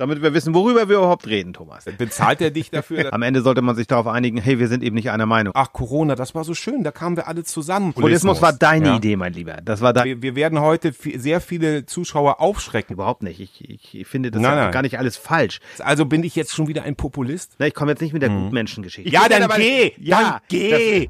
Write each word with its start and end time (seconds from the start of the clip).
Damit 0.00 0.22
wir 0.22 0.32
wissen, 0.32 0.54
worüber 0.54 0.88
wir 0.88 0.98
überhaupt 0.98 1.26
reden, 1.26 1.52
Thomas. 1.52 1.84
Bezahlt 1.98 2.40
er 2.40 2.52
dich 2.52 2.70
dafür? 2.70 3.12
Am 3.12 3.22
Ende 3.22 3.42
sollte 3.42 3.62
man 3.62 3.74
sich 3.74 3.88
darauf 3.88 4.06
einigen, 4.06 4.38
hey, 4.38 4.60
wir 4.60 4.68
sind 4.68 4.84
eben 4.84 4.94
nicht 4.94 5.10
einer 5.10 5.26
Meinung. 5.26 5.52
Ach, 5.56 5.72
Corona, 5.72 6.14
das 6.14 6.36
war 6.36 6.44
so 6.44 6.54
schön, 6.54 6.84
da 6.84 6.92
kamen 6.92 7.16
wir 7.16 7.26
alle 7.26 7.42
zusammen. 7.42 7.92
Populismus 7.92 8.40
war 8.40 8.52
deine 8.52 8.90
Ja. 8.90 8.96
Idee, 8.96 9.16
mein 9.16 9.32
Lieber. 9.32 9.54
Das 9.64 9.80
war. 9.80 9.96
Wir, 10.04 10.22
wir 10.22 10.36
werden 10.36 10.60
heute 10.60 10.92
sehr 11.16 11.40
viele 11.40 11.84
Zuschauer 11.84 12.40
aufschrecken. 12.40 12.94
Überhaupt 12.94 13.24
nicht. 13.24 13.40
Ich, 13.40 13.68
ich, 13.68 13.98
ich 13.98 14.06
finde 14.06 14.30
das 14.30 14.40
Nein, 14.40 14.56
ja 14.56 14.62
nein. 14.64 14.72
gar 14.72 14.82
nicht 14.82 15.00
alles 15.00 15.16
falsch. 15.16 15.58
Also 15.80 16.04
bin 16.06 16.22
ich 16.22 16.36
jetzt 16.36 16.54
schon 16.54 16.68
wieder 16.68 16.84
ein 16.84 16.94
Populist? 16.94 17.56
Na, 17.58 17.66
ich 17.66 17.74
komme 17.74 17.90
jetzt 17.90 18.00
nicht 18.00 18.12
mit 18.12 18.22
der 18.22 18.28
Gutmenschengeschichte. 18.30 19.10
Mhm. 19.10 19.14
Ja, 19.14 19.22
Ich 19.22 19.28
bin 19.30 19.40
dann 19.40 19.50
aber- 19.50 19.56
geh, 19.60 19.92
Ja, 19.98 20.20
dann 20.20 20.40
geh. 20.48 21.08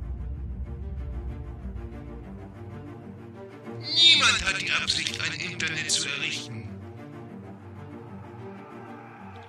Niemand 3.80 4.17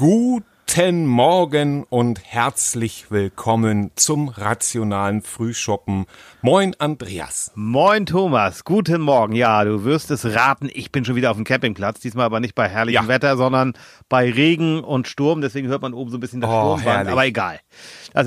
gut 0.00 0.44
Guten 0.72 1.04
Morgen 1.06 1.82
und 1.88 2.20
herzlich 2.24 3.06
willkommen 3.10 3.90
zum 3.96 4.28
rationalen 4.28 5.20
Frühschoppen. 5.20 6.06
Moin 6.42 6.76
Andreas. 6.78 7.50
Moin 7.56 8.06
Thomas, 8.06 8.62
guten 8.64 9.00
Morgen. 9.00 9.34
Ja, 9.34 9.64
du 9.64 9.82
wirst 9.84 10.12
es 10.12 10.24
raten, 10.24 10.70
ich 10.72 10.92
bin 10.92 11.04
schon 11.04 11.16
wieder 11.16 11.32
auf 11.32 11.36
dem 11.36 11.44
Campingplatz. 11.44 11.98
Diesmal 11.98 12.26
aber 12.26 12.38
nicht 12.38 12.54
bei 12.54 12.68
herrlichem 12.68 13.02
Ja. 13.02 13.08
Wetter, 13.08 13.36
sondern 13.36 13.72
bei 14.08 14.30
Regen 14.30 14.84
und 14.84 15.08
Sturm. 15.08 15.40
Deswegen 15.40 15.66
hört 15.66 15.82
man 15.82 15.92
oben 15.92 16.12
so 16.12 16.18
ein 16.18 16.20
bisschen 16.20 16.40
das 16.40 16.48
Oh, 16.50 16.76
Sturmband. 16.78 17.08
Aber 17.10 17.26
egal. 17.26 17.58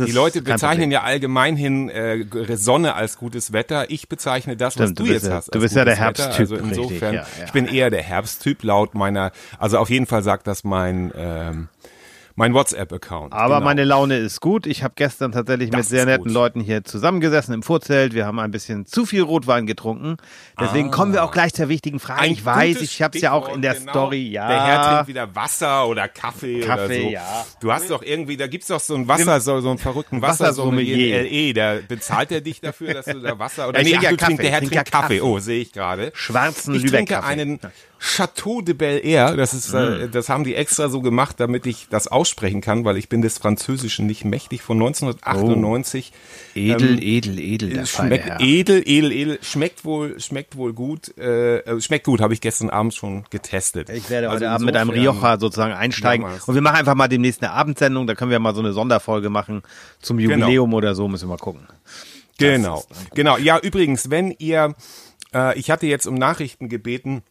Die 0.06 0.12
Leute 0.12 0.42
bezeichnen 0.42 0.92
ja 0.92 1.04
allgemein 1.04 1.56
hin 1.56 1.88
äh, 1.90 2.26
Sonne 2.58 2.96
als 2.96 3.18
gutes 3.18 3.54
Wetter. 3.54 3.90
Ich 3.90 4.10
bezeichne 4.10 4.58
das, 4.58 4.78
was 4.78 4.90
Stimmt, 4.90 5.00
du, 5.00 5.04
du 5.06 5.10
bist 5.14 5.24
jetzt 5.24 5.30
ja- 5.30 5.36
hast. 5.38 5.56
du 5.56 5.60
bist 5.62 5.76
ja 5.76 5.86
der. 5.86 5.96
Herbsttyp, 5.96 6.40
Also 6.40 6.56
insofern, 6.58 7.16
richtig, 7.16 7.38
ja. 7.40 7.46
ich 7.46 7.52
bin 7.54 7.68
eher 7.68 7.90
der 7.90 8.04
Herbsttyp 8.04 8.64
laut 8.64 8.96
meiner, 8.96 9.32
also 9.60 9.78
auf 9.78 9.90
jeden 9.90 10.08
Fall 10.08 10.24
sagt 10.24 10.46
das 10.48 10.64
mein 10.66 11.12
ähm, 11.16 11.70
mein 12.36 12.54
WhatsApp-Account. 12.54 13.32
Aber 13.34 13.56
genau. 13.56 13.66
meine 13.66 13.84
Laune 13.84 14.18
ist 14.18 14.42
gut. 14.42 14.66
Ich 14.66 14.84
habe 14.84 14.94
gestern 14.96 15.32
tatsächlich 15.32 15.70
Das 15.70 15.78
mit 15.78 15.86
sehr 15.88 16.06
netten 16.06 16.26
gut. 16.26 16.34
Leuten 16.34 16.62
hier 16.62 16.84
zusammengesessen 16.84 17.54
im 17.54 17.64
Vorzelt. 17.64 18.14
Wir 18.14 18.26
haben 18.26 18.40
ein 18.40 18.52
bisschen 18.52 18.86
zu 18.86 19.06
viel 19.06 19.22
Rotwein 19.22 19.68
getrunken. 19.68 20.18
Deswegen 20.60 20.90
kommen 20.92 21.14
wir 21.14 21.24
auch 21.24 21.32
gleich 21.32 21.54
zur 21.54 21.70
wichtigen 21.70 22.00
Frage. 22.00 22.22
Ah. 22.22 22.24
Ein 22.24 22.32
ich 22.32 22.46
weiß, 22.46 22.82
ich 22.82 23.02
habe 23.02 23.16
es 23.18 23.22
ja 23.22 23.32
auch 23.34 23.54
in 23.54 23.62
der 23.62 23.76
genau. 23.76 23.92
Story. 23.92 24.30
Ja. 24.30 24.48
Der 24.48 24.66
Herr 24.66 24.90
trinkt 24.90 25.08
wieder 25.08 25.36
Wasser 25.36 25.88
oder 25.88 26.08
Kaffee, 26.08 26.64
oder 26.64 26.66
Kaffee, 26.66 27.02
so. 27.04 27.10
ja. 27.10 27.46
Du 27.60 27.72
hast 27.72 27.90
doch 27.90 28.02
irgendwie, 28.02 28.38
da 28.38 28.48
gibt's 28.48 28.68
doch 28.68 28.80
so 28.80 28.96
einen 28.96 29.08
Wasser, 29.08 29.40
so, 29.40 29.62
so 29.62 29.70
einen 29.70 29.78
verrückten 29.78 30.22
Wassersommelier 30.22 31.22
in 31.22 31.32
LE. 31.32 31.54
Der 31.54 31.76
bezahlt 31.88 32.32
er 32.32 32.42
dich 32.42 32.62
dafür, 32.62 32.94
dass 32.94 33.06
du 33.06 33.20
da 33.20 33.38
Wasser 33.38 33.68
oder 33.70 33.80
Ja, 33.80 33.86
nee, 33.86 33.96
ach, 33.98 34.04
ja 34.04 34.10
du 34.10 34.18
trinkst, 34.18 34.44
der 34.44 34.52
Herr 34.52 34.60
Kaffee, 34.62 34.76
trinkt 34.76 34.92
Kaffee. 34.92 35.18
Kaffee. 35.18 35.22
Oh, 35.22 35.40
sehe 35.40 35.62
ich 35.62 35.72
gerade. 35.72 36.12
Schwarzen 36.16 36.74
Ich 36.76 36.82
trinke 36.82 37.14
Lübeck-Kaffee. 37.14 37.28
einen 37.28 37.60
Chateau 38.06 38.62
de 38.62 38.74
Bel 38.74 39.00
Air. 39.06 39.38
Das 39.38 39.54
ist, 39.54 39.74
äh, 39.74 40.10
das 40.10 40.28
haben 40.28 40.44
die 40.44 40.56
extra 40.56 40.90
so 40.90 41.00
gemacht, 41.00 41.40
damit 41.40 41.66
ich 41.66 41.88
das 41.90 42.08
aussprechen 42.10 42.60
kann, 42.60 42.84
weil 42.84 42.98
ich 42.98 43.08
bin 43.08 43.22
des 43.22 43.38
Französischen 43.38 44.06
nicht 44.08 44.26
mächtig. 44.26 44.62
Von 44.62 44.76
1998. 44.78 46.12
Edel, 46.54 47.02
edel, 47.02 47.40
edel, 47.40 47.70
der 47.70 47.86
Schmeckt 47.86 48.26
Herr. 48.26 48.42
edel, 48.42 48.84
edel, 48.86 49.12
edel. 49.14 49.40
Schmeckt 49.42 49.86
wohl, 49.86 50.20
schmeckt 50.20 50.58
wohl 50.58 50.74
gut. 50.74 51.18
Äh, 51.18 51.60
äh, 51.60 51.80
schmeckt 51.80 52.06
gut, 52.06 52.20
habe 52.20 52.34
ich 52.34 52.42
gestern 52.42 52.70
Abend 52.70 52.94
schon 52.94 53.24
getestet. 53.30 53.90
Ich 53.90 54.10
werde 54.10 54.28
heute 54.28 54.50
Also 54.50 54.56
Abend 54.56 54.66
mit 54.66 54.76
einem 54.76 54.90
Rioja 54.90 55.40
sozusagen 55.40 55.74
einsteigen. 55.74 56.28
Wir's. 56.28 56.44
Und 56.44 56.56
wir 56.56 56.62
machen 56.62 56.76
einfach 56.76 56.96
mal 56.96 57.08
demnächst 57.08 57.42
eine 57.42 57.54
Abendsendung. 57.54 58.06
Da 58.06 58.16
können 58.16 58.32
wir 58.32 58.40
mal 58.40 58.54
so 58.54 58.60
eine 58.60 58.74
Sonderfolge 58.74 59.30
machen 59.30 59.64
zum 60.02 60.20
Jubiläum 60.20 60.74
oder 60.74 60.94
so. 60.94 61.08
Müssen 61.08 61.30
wir 61.30 61.36
mal 61.36 61.38
gucken. 61.38 61.68
Genau, 62.38 62.84
genau. 63.16 63.38
Ja, 63.38 63.60
übrigens, 63.60 64.10
wenn 64.10 64.32
ihr, 64.32 64.76
äh, 65.34 65.58
ich 65.58 65.72
hatte 65.72 65.88
jetzt 65.88 66.06
um 66.06 66.16
Nachrichten 66.16 66.68
gebeten, 66.68 67.24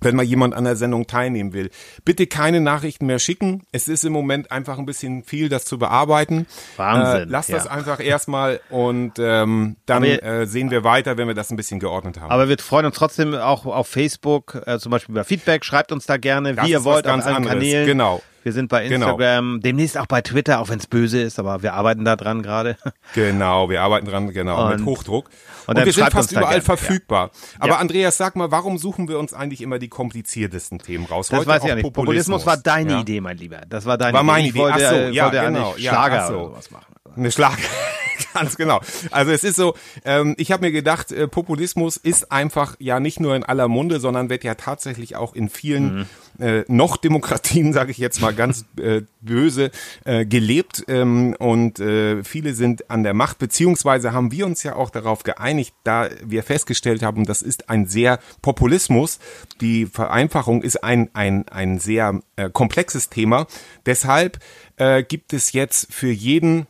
wenn 0.00 0.16
mal 0.16 0.22
jemand 0.24 0.54
an 0.54 0.64
der 0.64 0.76
Sendung 0.76 1.06
teilnehmen 1.06 1.52
will, 1.52 1.70
bitte 2.04 2.26
keine 2.26 2.60
Nachrichten 2.60 3.06
mehr 3.06 3.18
schicken. 3.18 3.62
Es 3.72 3.88
ist 3.88 4.04
im 4.04 4.12
Moment 4.12 4.50
einfach 4.50 4.78
ein 4.78 4.86
bisschen 4.86 5.24
viel, 5.24 5.48
das 5.48 5.64
zu 5.64 5.78
bearbeiten. 5.78 6.46
Wahnsinn, 6.76 7.22
Äh, 7.22 7.24
lasst 7.30 7.52
das 7.52 7.64
ja. 7.66 7.70
einfach 7.70 8.00
erstmal 8.00 8.60
und 8.70 9.12
ähm, 9.18 9.76
dann 9.86 10.04
ihr- 10.04 10.22
äh, 10.22 10.46
sehen 10.46 10.70
wir 10.70 10.84
weiter, 10.84 11.16
wenn 11.18 11.28
wir 11.28 11.34
das 11.34 11.50
ein 11.50 11.56
bisschen 11.56 11.80
geordnet 11.80 12.20
haben. 12.20 12.30
Aber 12.30 12.48
wir 12.48 12.58
freuen 12.58 12.86
uns 12.86 12.96
trotzdem 12.96 13.34
auch 13.34 13.66
auf 13.66 13.88
Facebook, 13.88 14.60
äh, 14.66 14.78
zum 14.78 14.90
Beispiel 14.90 15.12
über 15.14 15.24
Feedback. 15.24 15.64
Schreibt 15.64 15.92
uns 15.92 16.06
da 16.06 16.16
gerne, 16.16 16.54
Das 16.54 16.66
wie 16.66 16.70
ihr 16.72 16.84
wollt, 16.84 17.06
auf 17.06 17.12
allen 17.12 17.22
anderes. 17.36 17.54
Kanälen. 17.54 17.86
Genau. 17.86 18.22
Wir 18.42 18.52
sind 18.52 18.68
bei 18.70 18.88
Genau. 18.88 19.06
Instagram, 19.10 19.60
demnächst 19.60 19.98
auch 19.98 20.06
bei 20.06 20.22
Twitter, 20.22 20.60
auch 20.60 20.68
wenn 20.70 20.78
es 20.78 20.86
böse 20.86 21.20
ist, 21.20 21.38
aber 21.38 21.62
wir 21.62 21.74
arbeiten 21.74 22.04
da 22.04 22.16
dran 22.16 22.42
gerade. 22.42 22.76
Genau, 23.14 23.68
wir 23.68 23.82
arbeiten 23.82 24.06
dran, 24.06 24.30
genau, 24.30 24.68
mit 24.68 24.78
Und- 24.80 24.86
Hochdruck. 24.86 25.28
und 25.66 25.76
Und, 25.78 25.84
wir 25.84 25.92
sind 25.92 26.10
fast 26.10 26.32
überall 26.32 26.48
gerne, 26.48 26.62
verfügbar. 26.62 27.30
Aber 27.58 27.72
Ja. 27.72 27.78
Andreas, 27.78 28.16
sag 28.16 28.36
mal, 28.36 28.50
warum 28.50 28.78
suchen 28.78 29.08
wir 29.08 29.18
uns 29.18 29.34
eigentlich 29.34 29.60
immer 29.60 29.78
die 29.78 29.88
kompliziertesten 29.88 30.78
Themen 30.78 31.04
raus? 31.06 31.28
Das 31.28 31.40
Heute 31.40 31.48
weiß 31.48 31.58
ich 31.58 31.64
auch 31.64 31.68
ja 31.68 31.74
nicht. 31.76 31.82
Populismus, 31.92 32.46
war 32.46 32.56
deine 32.56 32.92
ja? 32.92 33.00
Idee, 33.00 33.20
mein 33.20 33.36
Lieber. 33.36 33.60
Das 33.68 33.84
war 33.84 33.98
deine 33.98 34.14
War 34.14 34.20
Idee. 34.22 34.26
meine 34.32 34.48
Idee. 34.48 34.58
wollte, 34.58 34.86
Ach 34.86 34.90
so, 34.90 34.96
ja, 35.12 35.24
wollte 35.24 35.40
genau. 35.40 35.70
eigentlich 35.72 35.84
Ja, 35.84 35.90
Schlager 35.92 36.22
ach 36.22 36.28
so. 36.28 36.34
oder 36.34 36.44
sowas 36.50 36.70
machen. 36.70 36.94
Eine 37.16 37.30
Schlag. 37.30 37.58
Ganz 38.34 38.56
genau. 38.56 38.80
Also 39.10 39.32
es 39.32 39.44
ist 39.44 39.56
so, 39.56 39.74
ähm, 40.04 40.34
ich 40.38 40.52
habe 40.52 40.66
mir 40.66 40.72
gedacht, 40.72 41.10
äh, 41.10 41.26
Populismus 41.26 41.96
ist 41.96 42.30
einfach 42.30 42.76
ja 42.78 43.00
nicht 43.00 43.18
nur 43.18 43.34
in 43.34 43.44
aller 43.44 43.66
Munde, 43.66 43.98
sondern 43.98 44.28
wird 44.30 44.44
ja 44.44 44.54
tatsächlich 44.54 45.16
auch 45.16 45.34
in 45.34 45.48
vielen 45.48 45.80
Mhm. 45.80 46.06
äh, 46.38 46.64
noch 46.68 46.96
Demokratien, 46.96 47.72
sage 47.72 47.90
ich 47.90 47.98
jetzt 47.98 48.20
mal 48.20 48.32
ganz 48.34 48.66
äh, 48.78 49.02
böse, 49.20 49.70
äh, 50.04 50.24
gelebt. 50.26 50.84
Ähm, 50.88 51.34
und 51.38 51.80
äh, 51.80 52.22
viele 52.22 52.54
sind 52.54 52.90
an 52.90 53.02
der 53.02 53.14
Macht, 53.14 53.38
beziehungsweise 53.38 54.12
haben 54.12 54.30
wir 54.32 54.46
uns 54.46 54.62
ja 54.62 54.76
auch 54.76 54.90
darauf 54.90 55.22
geeinigt, 55.22 55.74
da 55.82 56.08
wir 56.22 56.42
festgestellt 56.42 57.02
haben, 57.02 57.24
das 57.24 57.42
ist 57.42 57.68
ein 57.70 57.86
sehr 57.86 58.18
Populismus. 58.42 59.18
Die 59.60 59.86
Vereinfachung 59.86 60.62
ist 60.62 60.84
ein, 60.84 61.10
ein, 61.14 61.48
ein 61.48 61.78
sehr 61.78 62.20
äh, 62.36 62.50
komplexes 62.50 63.08
Thema. 63.08 63.46
Deshalb 63.86 64.38
äh, 64.76 65.02
gibt 65.02 65.32
es 65.32 65.52
jetzt 65.52 65.92
für 65.92 66.10
jeden 66.10 66.66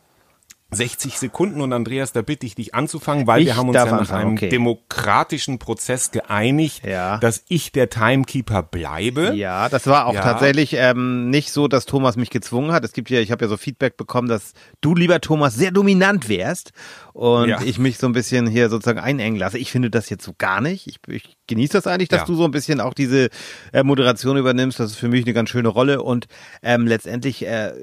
60 0.73 1.19
Sekunden 1.19 1.59
und 1.61 1.73
Andreas, 1.73 2.13
da 2.13 2.21
bitte 2.21 2.45
ich 2.45 2.55
dich 2.55 2.73
anzufangen, 2.73 3.27
weil 3.27 3.41
Ich 3.41 3.47
wir 3.47 3.57
haben 3.57 3.67
uns 3.67 3.75
ja 3.75 3.85
nach 3.85 3.91
anfangen, 3.91 4.21
einem 4.21 4.31
okay. 4.33 4.49
demokratischen 4.49 5.59
Prozess 5.59 6.11
geeinigt, 6.11 6.85
Ja. 6.85 7.17
dass 7.17 7.43
ich 7.49 7.71
der 7.73 7.89
Timekeeper 7.89 8.63
bleibe. 8.63 9.33
Ja, 9.35 9.67
das 9.69 9.85
war 9.87 10.05
auch 10.07 10.13
Ja. 10.13 10.21
tatsächlich 10.21 10.73
ähm, 10.77 11.29
nicht 11.29 11.51
so, 11.51 11.67
dass 11.67 11.85
Thomas 11.85 12.15
mich 12.15 12.29
gezwungen 12.29 12.71
hat. 12.71 12.85
Es 12.85 12.93
gibt 12.93 13.09
ja, 13.09 13.19
ich 13.19 13.31
habe 13.31 13.43
ja 13.45 13.49
so 13.49 13.57
Feedback 13.57 13.97
bekommen, 13.97 14.29
dass 14.29 14.53
du, 14.79 14.95
lieber 14.95 15.19
Thomas, 15.19 15.55
sehr 15.55 15.71
dominant 15.71 16.29
wärst 16.29 16.71
und 17.13 17.49
Ja. 17.49 17.61
ich 17.61 17.77
mich 17.77 17.97
so 17.97 18.07
ein 18.07 18.13
bisschen 18.13 18.47
hier 18.47 18.69
sozusagen 18.69 18.99
einengen 18.99 19.37
lasse. 19.37 19.57
Ich 19.57 19.71
finde 19.71 19.89
das 19.89 20.09
jetzt 20.09 20.23
so 20.23 20.33
gar 20.37 20.61
nicht. 20.61 20.87
Ich, 20.87 20.99
ich 21.07 21.37
genieße 21.47 21.73
das 21.73 21.87
eigentlich, 21.87 22.07
dass 22.09 22.23
du 22.25 22.35
so 22.35 22.45
ein 22.45 22.51
bisschen 22.51 22.79
auch 22.79 22.93
diese 22.93 23.29
äh, 23.73 23.83
Moderation 23.83 24.37
übernimmst. 24.37 24.79
Das 24.79 24.91
ist 24.91 24.97
für 24.97 25.09
mich 25.09 25.25
eine 25.25 25.33
ganz 25.33 25.49
schöne 25.49 25.67
Rolle 25.67 26.01
und 26.01 26.27
ähm, 26.63 26.87
letztendlich 26.87 27.45
äh, 27.45 27.73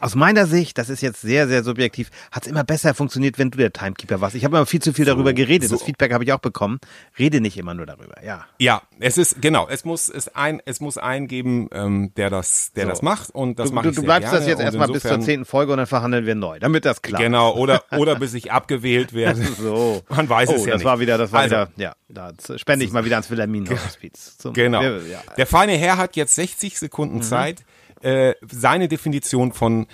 aus 0.00 0.14
meiner 0.14 0.46
Sicht, 0.46 0.78
das 0.78 0.88
ist 0.88 1.02
jetzt 1.02 1.20
sehr, 1.20 1.46
sehr 1.46 1.62
subjektiv, 1.62 2.08
hat 2.30 2.44
es 2.44 2.48
immer 2.48 2.64
besser 2.64 2.94
funktioniert, 2.94 3.38
wenn 3.38 3.50
du 3.50 3.58
der 3.58 3.72
Timekeeper 3.72 4.20
warst. 4.20 4.36
Ich 4.36 4.44
habe 4.44 4.56
immer 4.56 4.66
viel 4.66 4.80
zu 4.80 4.92
viel 4.92 5.04
darüber 5.04 5.32
geredet. 5.32 5.70
Das 5.72 5.80
so. 5.80 5.84
Feedback 5.84 6.12
habe 6.12 6.22
ich 6.24 6.32
auch 6.32 6.38
bekommen. 6.38 6.78
Rede 7.18 7.40
nicht 7.40 7.56
immer 7.56 7.74
nur 7.74 7.86
darüber. 7.86 8.22
Ja. 8.24 8.46
Ja, 8.58 8.82
es 9.00 9.18
ist 9.18 9.42
genau, 9.42 9.66
es 9.68 9.84
muss 9.84 10.08
es 10.08 10.34
ein 10.34 10.60
es 10.64 10.80
muss 10.80 10.96
einen 10.98 11.26
geben, 11.26 11.68
ähm, 11.72 12.12
der 12.16 12.30
das 12.30 12.72
der 12.72 12.84
So. 12.84 12.90
das 12.90 13.02
macht 13.02 13.30
und 13.34 13.58
das 13.58 13.68
Du, 13.70 13.74
mache 13.74 13.84
du, 13.88 13.90
du 13.90 13.94
sehr 13.96 14.04
bleibst 14.04 14.32
das 14.32 14.46
jetzt 14.46 14.60
erstmal 14.60 14.88
bis 14.88 15.02
zur 15.02 15.20
zehnten 15.20 15.44
Folge 15.44 15.72
und 15.72 15.78
dann 15.78 15.86
verhandeln 15.86 16.24
wir 16.26 16.34
neu, 16.34 16.58
damit 16.60 16.84
das 16.84 17.02
klappt. 17.02 17.22
Genau, 17.24 17.54
oder 17.56 17.82
oder 17.96 18.14
bis 18.16 18.32
ich 18.34 18.52
abgewählt 18.52 19.12
werde. 19.12 19.40
So. 19.60 20.02
Man 20.08 20.28
weiß 20.28 20.48
oh, 20.50 20.54
es 20.54 20.64
ja 20.64 20.72
das 20.72 20.78
nicht. 20.80 20.84
war 20.86 21.00
wieder, 21.00 21.18
das 21.18 21.32
war 21.32 21.40
Also, 21.40 21.54
wieder, 21.56 21.70
ja, 21.76 21.92
da 22.08 22.32
spende 22.56 22.84
ich 22.84 22.92
mal 22.92 23.04
wieder 23.04 23.16
ans 23.16 23.30
Wilhelminen-Hospiz. 23.30 24.38
Zum- 24.38 24.52
Genau. 24.60 24.82
Ja. 24.82 25.20
Der 25.36 25.46
feine 25.46 25.72
Herr 25.72 25.96
hat 25.98 26.16
jetzt 26.16 26.34
60 26.34 26.78
Sekunden 26.78 27.16
Mhm. 27.16 27.22
Zeit, 27.22 27.64
äh, 28.02 28.34
seine 28.50 28.88
Definition 28.88 29.52
von 29.52 29.86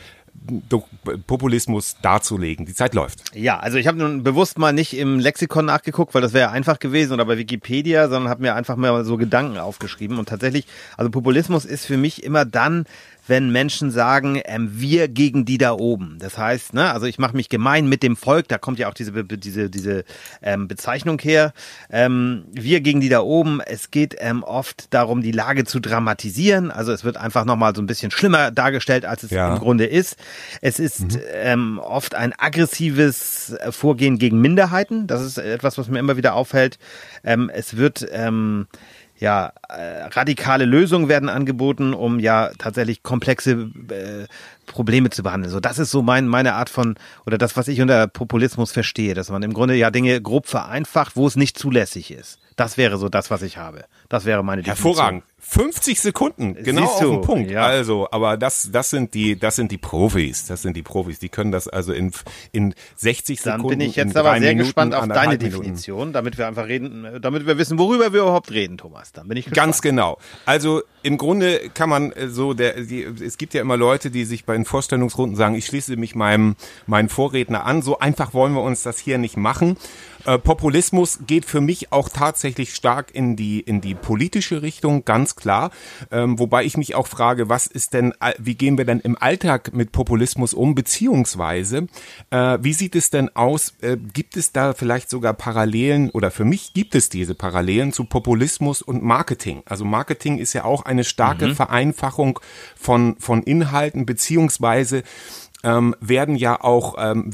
Populismus 1.26 1.96
darzulegen. 2.02 2.66
Die 2.66 2.74
Zeit 2.74 2.94
läuft. 2.94 3.34
ja, 3.34 3.58
also 3.58 3.78
ich 3.78 3.86
habe 3.86 3.98
nun 3.98 4.22
bewusst 4.22 4.58
mal 4.58 4.72
nicht 4.72 4.96
im 4.96 5.18
Lexikon 5.18 5.64
nachgeguckt, 5.64 6.14
weil 6.14 6.22
das 6.22 6.32
wäre 6.32 6.50
einfach 6.50 6.78
gewesen 6.78 7.12
oder 7.12 7.24
bei 7.24 7.38
Wikipedia, 7.38 8.08
sondern 8.08 8.30
habe 8.30 8.42
mir 8.42 8.54
einfach 8.54 8.76
mal 8.76 9.04
so 9.04 9.16
Gedanken 9.16 9.58
aufgeschrieben 9.58 10.18
und 10.18 10.28
tatsächlich, 10.28 10.66
also 10.96 11.10
Populismus 11.10 11.64
ist 11.64 11.86
für 11.86 11.96
mich 11.96 12.22
immer 12.22 12.44
dann, 12.44 12.86
wenn 13.26 13.50
Menschen 13.50 13.90
sagen, 13.90 14.40
ähm, 14.44 14.70
wir 14.72 15.08
gegen 15.08 15.44
die 15.44 15.58
da 15.58 15.72
oben. 15.72 16.16
Das 16.20 16.38
heißt, 16.38 16.74
ne, 16.74 16.92
also 16.92 17.06
ich 17.06 17.18
mache 17.18 17.36
mich 17.36 17.48
gemein 17.48 17.88
mit 17.88 18.02
dem 18.02 18.16
Volk, 18.16 18.48
da 18.48 18.58
kommt 18.58 18.78
ja 18.78 18.88
auch 18.88 18.94
diese, 18.94 19.24
diese, 19.24 19.70
diese 19.70 20.04
ähm, 20.42 20.68
Bezeichnung 20.68 21.18
her. 21.20 21.52
Ähm, 21.90 22.44
wir 22.52 22.80
gegen 22.80 23.00
die 23.00 23.08
da 23.08 23.20
oben. 23.20 23.60
Es 23.60 23.90
geht 23.90 24.16
ähm, 24.18 24.42
oft 24.42 24.92
darum, 24.94 25.22
die 25.22 25.32
Lage 25.32 25.64
zu 25.64 25.80
dramatisieren. 25.80 26.70
Also 26.70 26.92
es 26.92 27.04
wird 27.04 27.16
einfach 27.16 27.44
nochmal 27.44 27.74
so 27.74 27.82
ein 27.82 27.86
bisschen 27.86 28.10
schlimmer 28.10 28.50
dargestellt, 28.50 29.04
als 29.04 29.22
es 29.22 29.30
Ja. 29.30 29.54
im 29.54 29.58
Grunde 29.60 29.86
ist. 29.86 30.16
Es 30.60 30.78
ist 30.78 31.18
ähm, 31.32 31.78
oft 31.78 32.14
ein 32.14 32.32
aggressives 32.38 33.52
äh, 33.60 33.72
Vorgehen 33.72 34.18
gegen 34.18 34.40
Minderheiten. 34.40 35.06
Das 35.06 35.22
ist 35.22 35.38
etwas, 35.38 35.78
was 35.78 35.88
mir 35.88 35.98
immer 35.98 36.16
wieder 36.16 36.34
auffällt. 36.34 36.78
Ähm, 37.24 37.50
es 37.52 37.76
wird 37.76 38.06
ähm, 38.12 38.66
ja, 39.18 39.52
äh, 39.68 40.04
radikale 40.04 40.64
Lösungen 40.64 41.08
werden 41.08 41.28
angeboten, 41.28 41.94
um 41.94 42.18
ja 42.18 42.50
tatsächlich 42.58 43.02
komplexe 43.02 43.70
äh, 43.88 44.26
Probleme 44.66 45.10
zu 45.10 45.22
behandeln. 45.22 45.50
So, 45.50 45.60
das 45.60 45.78
ist 45.78 45.90
so 45.90 46.02
mein, 46.02 46.28
meine 46.28 46.54
Art 46.54 46.68
von, 46.68 46.96
oder 47.24 47.38
das, 47.38 47.56
was 47.56 47.68
ich 47.68 47.80
unter 47.80 48.08
Populismus 48.08 48.72
verstehe, 48.72 49.14
dass 49.14 49.30
man 49.30 49.42
im 49.42 49.54
Grunde 49.54 49.74
ja 49.74 49.90
Dinge 49.90 50.20
grob 50.20 50.46
vereinfacht, 50.46 51.16
wo 51.16 51.26
es 51.26 51.36
nicht 51.36 51.58
zulässig 51.58 52.10
ist. 52.10 52.38
Das 52.56 52.76
wäre 52.76 52.98
so 52.98 53.08
das, 53.08 53.30
was 53.30 53.42
ich 53.42 53.56
habe. 53.56 53.84
Das 54.08 54.24
wäre 54.24 54.44
meine 54.44 54.62
Definition. 54.62 54.94
Hervorragend. 54.94 55.24
50 55.48 56.00
Sekunden, 56.00 56.54
genau 56.54 56.82
Siehst 56.82 56.94
auf 56.94 57.00
du, 57.00 57.10
den 57.12 57.20
Punkt. 57.22 57.50
ja. 57.50 57.64
Also, 57.64 58.08
aber 58.10 58.36
das, 58.36 58.68
das 58.72 58.90
sind 58.90 59.14
die, 59.14 59.38
das 59.38 59.54
sind 59.54 59.70
die 59.70 59.78
Profis. 59.78 60.46
Das 60.46 60.62
sind 60.62 60.76
die 60.76 60.82
Profis. 60.82 61.20
Die 61.20 61.28
können 61.28 61.52
das 61.52 61.68
also 61.68 61.92
in, 61.92 62.10
in 62.50 62.74
60 62.96 63.42
Dann 63.42 63.58
Sekunden. 63.60 63.78
bin 63.78 63.88
ich 63.88 63.94
jetzt 63.94 64.16
aber 64.16 64.32
sehr 64.32 64.40
Minuten, 64.40 64.58
gespannt 64.58 64.94
auf 64.94 65.02
deine 65.02 65.12
anderthalb 65.14 65.42
Minuten. 65.42 65.62
Definition, 65.62 66.12
damit 66.12 66.36
wir 66.36 66.48
einfach 66.48 66.66
reden, 66.66 67.06
damit 67.22 67.46
wir 67.46 67.58
wissen, 67.58 67.78
worüber 67.78 68.12
wir 68.12 68.22
überhaupt 68.22 68.50
reden, 68.50 68.76
Thomas. 68.76 69.12
Dann 69.12 69.28
bin 69.28 69.36
ich 69.36 69.44
gespannt. 69.44 69.66
Ganz 69.66 69.82
genau. 69.82 70.18
Also 70.46 70.82
im 71.02 71.16
Grunde 71.16 71.70
kann 71.72 71.90
man 71.90 72.10
äh, 72.12 72.28
so, 72.28 72.52
der, 72.52 72.80
die, 72.80 73.02
es 73.04 73.38
gibt 73.38 73.54
ja 73.54 73.60
immer 73.60 73.76
Leute, 73.76 74.10
die 74.10 74.24
sich 74.24 74.46
bei 74.46 74.54
den 74.54 74.64
Vorstellungsrunden 74.64 75.36
sagen, 75.36 75.54
ich 75.54 75.66
schließe 75.66 75.96
mich 75.96 76.16
meinem 76.16 76.56
meinen 76.86 77.08
Vorredner 77.08 77.64
an. 77.64 77.82
So 77.82 78.00
einfach 78.00 78.34
wollen 78.34 78.52
wir 78.54 78.62
uns 78.62 78.82
das 78.82 78.98
hier 78.98 79.18
nicht 79.18 79.36
machen. 79.36 79.76
Äh, 80.24 80.38
Populismus 80.38 81.20
geht 81.24 81.44
für 81.44 81.60
mich 81.60 81.92
auch 81.92 82.08
tatsächlich 82.08 82.74
stark 82.74 83.14
in 83.14 83.36
die 83.36 83.60
in 83.60 83.80
die 83.80 83.94
politische 83.96 84.62
Richtung, 84.62 85.04
ganz 85.04 85.36
klar. 85.36 85.70
Ähm, 86.10 86.38
wobei 86.38 86.64
ich 86.64 86.76
mich 86.76 86.94
auch 86.94 87.06
frage, 87.06 87.48
was 87.48 87.66
ist 87.66 87.94
denn, 87.94 88.12
äh, 88.20 88.34
wie 88.38 88.54
gehen 88.54 88.78
wir 88.78 88.84
denn 88.84 89.00
im 89.00 89.16
Alltag 89.20 89.74
mit 89.74 89.92
Populismus 89.92 90.54
um, 90.54 90.74
beziehungsweise 90.74 91.86
äh, 92.30 92.58
wie 92.60 92.72
sieht 92.72 92.96
es 92.96 93.10
denn 93.10 93.34
aus? 93.34 93.74
Äh, 93.80 93.96
gibt 93.96 94.36
es 94.36 94.52
da 94.52 94.74
vielleicht 94.74 95.10
sogar 95.10 95.34
Parallelen 95.34 96.10
oder 96.10 96.30
für 96.30 96.44
mich 96.44 96.72
gibt 96.74 96.94
es 96.94 97.08
diese 97.08 97.34
Parallelen 97.34 97.92
zu 97.92 98.04
Populismus 98.04 98.82
und 98.82 99.02
Marketing? 99.02 99.62
Also 99.66 99.84
Marketing 99.84 100.38
ist 100.38 100.52
ja 100.52 100.64
auch 100.64 100.84
eine 100.84 101.04
starke 101.04 101.54
Vereinfachung 101.54 102.40
von 102.76 103.16
von 103.18 103.42
Inhalten 103.42 104.06
beziehungsweise 104.06 105.02
ähm, 105.66 105.96
werden 106.00 106.36
ja 106.36 106.62
auch, 106.62 106.94
ähm, 106.96 107.28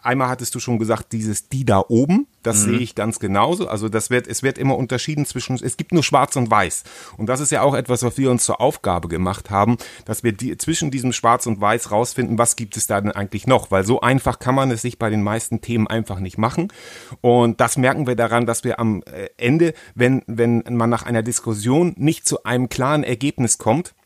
einmal 0.00 0.28
hattest 0.28 0.54
du 0.54 0.60
schon 0.60 0.78
gesagt, 0.78 1.12
dieses 1.12 1.48
die 1.48 1.64
da 1.64 1.84
oben, 1.88 2.28
das 2.44 2.62
sehe 2.62 2.78
ich 2.78 2.94
ganz 2.94 3.18
genauso. 3.18 3.66
Also 3.66 3.88
das 3.88 4.08
wird, 4.08 4.28
es 4.28 4.44
wird 4.44 4.56
immer 4.56 4.76
unterschieden 4.76 5.26
zwischen, 5.26 5.58
es 5.60 5.76
gibt 5.76 5.90
nur 5.90 6.04
schwarz 6.04 6.36
und 6.36 6.48
weiß. 6.48 6.84
Und 7.16 7.26
das 7.26 7.40
ist 7.40 7.50
ja 7.50 7.62
auch 7.62 7.74
etwas, 7.74 8.04
was 8.04 8.18
wir 8.18 8.30
uns 8.30 8.44
zur 8.44 8.60
Aufgabe 8.60 9.08
gemacht 9.08 9.50
haben, 9.50 9.78
dass 10.04 10.22
wir 10.22 10.30
die, 10.30 10.56
zwischen 10.56 10.92
diesem 10.92 11.12
schwarz 11.12 11.46
und 11.46 11.60
weiß 11.60 11.90
rausfinden, 11.90 12.38
was 12.38 12.54
gibt 12.54 12.76
es 12.76 12.86
da 12.86 13.00
denn 13.00 13.10
eigentlich 13.10 13.48
noch? 13.48 13.72
Weil 13.72 13.84
so 13.84 14.00
einfach 14.00 14.38
kann 14.38 14.54
man 14.54 14.70
es 14.70 14.82
sich 14.82 14.96
bei 14.96 15.10
den 15.10 15.24
meisten 15.24 15.60
Themen 15.60 15.88
einfach 15.88 16.20
nicht 16.20 16.38
machen. 16.38 16.72
Und 17.20 17.60
das 17.60 17.76
merken 17.76 18.06
wir 18.06 18.14
daran, 18.14 18.46
dass 18.46 18.62
wir 18.62 18.78
am 18.78 19.02
äh, 19.06 19.28
Ende, 19.38 19.74
wenn, 19.96 20.22
wenn 20.28 20.62
man 20.70 20.88
nach 20.88 21.02
einer 21.02 21.24
Diskussion 21.24 21.94
nicht 21.96 22.28
zu 22.28 22.44
einem 22.44 22.68
klaren 22.68 23.02
Ergebnis 23.02 23.58
kommt, 23.58 23.96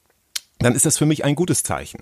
dann 0.61 0.75
ist 0.75 0.87
das 0.87 0.97
für 0.97 1.07
mich 1.07 1.25
ein 1.25 1.35
gutes 1.35 1.62
Zeichen. 1.62 2.01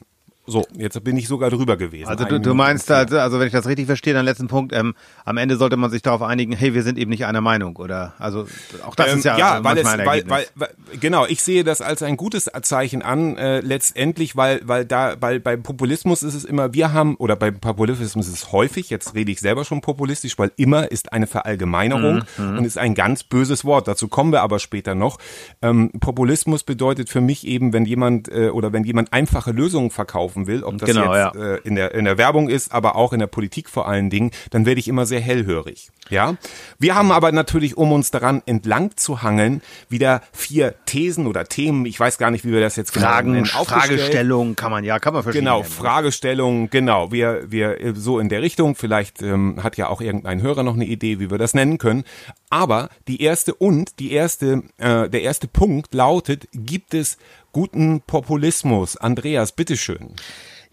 So, 0.50 0.66
jetzt 0.72 1.04
bin 1.04 1.16
ich 1.18 1.28
sogar 1.28 1.50
drüber 1.50 1.76
gewesen. 1.76 2.08
Also 2.08 2.24
du, 2.24 2.40
du 2.40 2.54
meinst 2.54 2.90
also, 2.90 3.18
also 3.18 3.38
wenn 3.38 3.48
ich 3.48 3.52
das 3.52 3.66
richtig 3.66 3.84
verstehe, 3.84 4.14
dann 4.14 4.24
letzten 4.24 4.48
Punkt, 4.48 4.72
ähm, 4.74 4.94
am 5.26 5.36
Ende 5.36 5.56
sollte 5.56 5.76
man 5.76 5.90
sich 5.90 6.00
darauf 6.00 6.22
einigen, 6.22 6.52
hey, 6.52 6.72
wir 6.72 6.82
sind 6.82 6.96
eben 6.98 7.10
nicht 7.10 7.26
einer 7.26 7.42
Meinung, 7.42 7.76
oder? 7.76 8.14
Also 8.18 8.46
auch 8.86 8.94
das 8.94 9.12
Ähm, 9.12 9.18
ist 9.18 9.24
ja, 9.24 9.38
ja 9.38 9.62
weil 9.62 9.76
es, 9.76 9.84
weil, 9.84 10.24
weil, 10.26 10.46
weil, 10.54 10.68
genau, 10.98 11.26
ich 11.26 11.42
sehe 11.42 11.64
das 11.64 11.82
als 11.82 12.02
ein 12.02 12.16
gutes 12.16 12.50
Zeichen 12.62 13.02
an, 13.02 13.36
äh, 13.36 13.60
letztendlich, 13.60 14.36
weil, 14.36 14.62
weil 14.64 14.86
da, 14.86 15.16
weil 15.20 15.38
beim 15.38 15.62
Populismus 15.62 16.22
ist 16.22 16.34
es 16.34 16.44
immer, 16.44 16.72
wir 16.72 16.94
haben, 16.94 17.16
oder 17.16 17.36
beim 17.36 17.60
Populismus 17.60 18.26
ist 18.26 18.32
es 18.34 18.52
häufig, 18.52 18.88
jetzt 18.88 19.14
rede 19.14 19.30
ich 19.30 19.40
selber 19.40 19.66
schon 19.66 19.82
populistisch, 19.82 20.38
weil 20.38 20.50
immer 20.56 20.90
ist 20.90 21.12
eine 21.12 21.26
Verallgemeinerung 21.26 22.22
Mhm, 22.38 22.58
und 22.58 22.64
ist 22.64 22.78
ein 22.78 22.94
ganz 22.94 23.22
böses 23.22 23.64
Wort. 23.64 23.86
Dazu 23.86 24.08
kommen 24.08 24.32
wir 24.32 24.42
aber 24.42 24.58
später 24.58 24.94
noch. 24.94 25.18
Ähm, 25.60 25.90
Populismus 26.00 26.62
bedeutet 26.62 27.10
für 27.10 27.20
mich 27.20 27.46
eben, 27.46 27.72
wenn 27.72 27.84
jemand, 27.84 28.28
äh, 28.30 28.48
oder 28.48 28.72
wenn 28.72 28.84
jemand 28.84 29.12
einfache 29.12 29.52
Lösungen 29.52 29.90
verkaufen 29.90 30.37
will, 30.46 30.62
ob 30.62 30.78
das 30.78 30.88
Genau, 30.88 31.14
jetzt 31.14 31.34
ja. 31.34 31.54
äh, 31.54 31.60
in 31.64 31.74
der 31.74 31.94
in 31.94 32.04
der 32.04 32.18
Werbung 32.18 32.48
ist, 32.48 32.72
aber 32.72 32.96
auch 32.96 33.12
in 33.12 33.18
der 33.18 33.26
Politik 33.26 33.68
vor 33.68 33.88
allen 33.88 34.10
Dingen, 34.10 34.30
dann 34.50 34.66
werde 34.66 34.78
ich 34.78 34.88
immer 34.88 35.06
sehr 35.06 35.20
hellhörig. 35.20 35.90
Ja, 36.10 36.36
wir 36.78 36.94
haben 36.94 37.12
aber 37.12 37.32
natürlich, 37.32 37.76
um 37.76 37.92
uns 37.92 38.10
daran 38.10 38.42
entlang 38.46 38.96
zu 38.96 39.22
hangeln, 39.22 39.60
wieder 39.88 40.22
vier 40.32 40.74
Thesen 40.86 41.26
oder 41.26 41.44
Themen. 41.44 41.84
Ich 41.84 42.00
weiß 42.00 42.18
gar 42.18 42.30
nicht, 42.30 42.44
wie 42.44 42.52
wir 42.52 42.60
das 42.60 42.76
jetzt 42.76 42.94
genau 42.94 43.06
Fragen, 43.06 43.32
nennen, 43.32 43.50
aufgestellt. 43.54 44.00
Fragestellungen 44.00 44.56
kann 44.56 44.70
man, 44.70 44.84
ja, 44.84 44.98
kann 44.98 45.12
man 45.12 45.22
verstehen. 45.22 45.44
Genau, 45.44 45.62
Fragestellungen, 45.62 46.70
genau. 46.70 47.12
Wir, 47.12 47.50
wir 47.50 47.80
äh, 47.80 47.92
so 47.94 48.18
in 48.18 48.28
der 48.28 48.42
Richtung. 48.42 48.74
Vielleicht 48.74 49.22
ähm, 49.22 49.62
hat 49.62 49.76
ja 49.76 49.88
auch 49.88 50.00
irgendein 50.00 50.40
Hörer 50.40 50.62
noch 50.62 50.74
eine 50.74 50.86
Idee, 50.86 51.20
wie 51.20 51.30
wir 51.30 51.38
das 51.38 51.54
nennen 51.54 51.78
können. 51.78 52.04
Aber 52.50 52.88
die 53.06 53.22
erste 53.22 53.54
und 53.54 53.98
die 53.98 54.12
erste, 54.12 54.62
äh, 54.78 55.08
der 55.08 55.22
erste 55.22 55.48
Punkt 55.48 55.94
lautet: 55.94 56.48
Gibt 56.52 56.94
es 56.94 57.18
guten 57.52 58.00
Populismus? 58.00 58.96
Andreas, 58.96 59.52
bitteschön. 59.52 60.14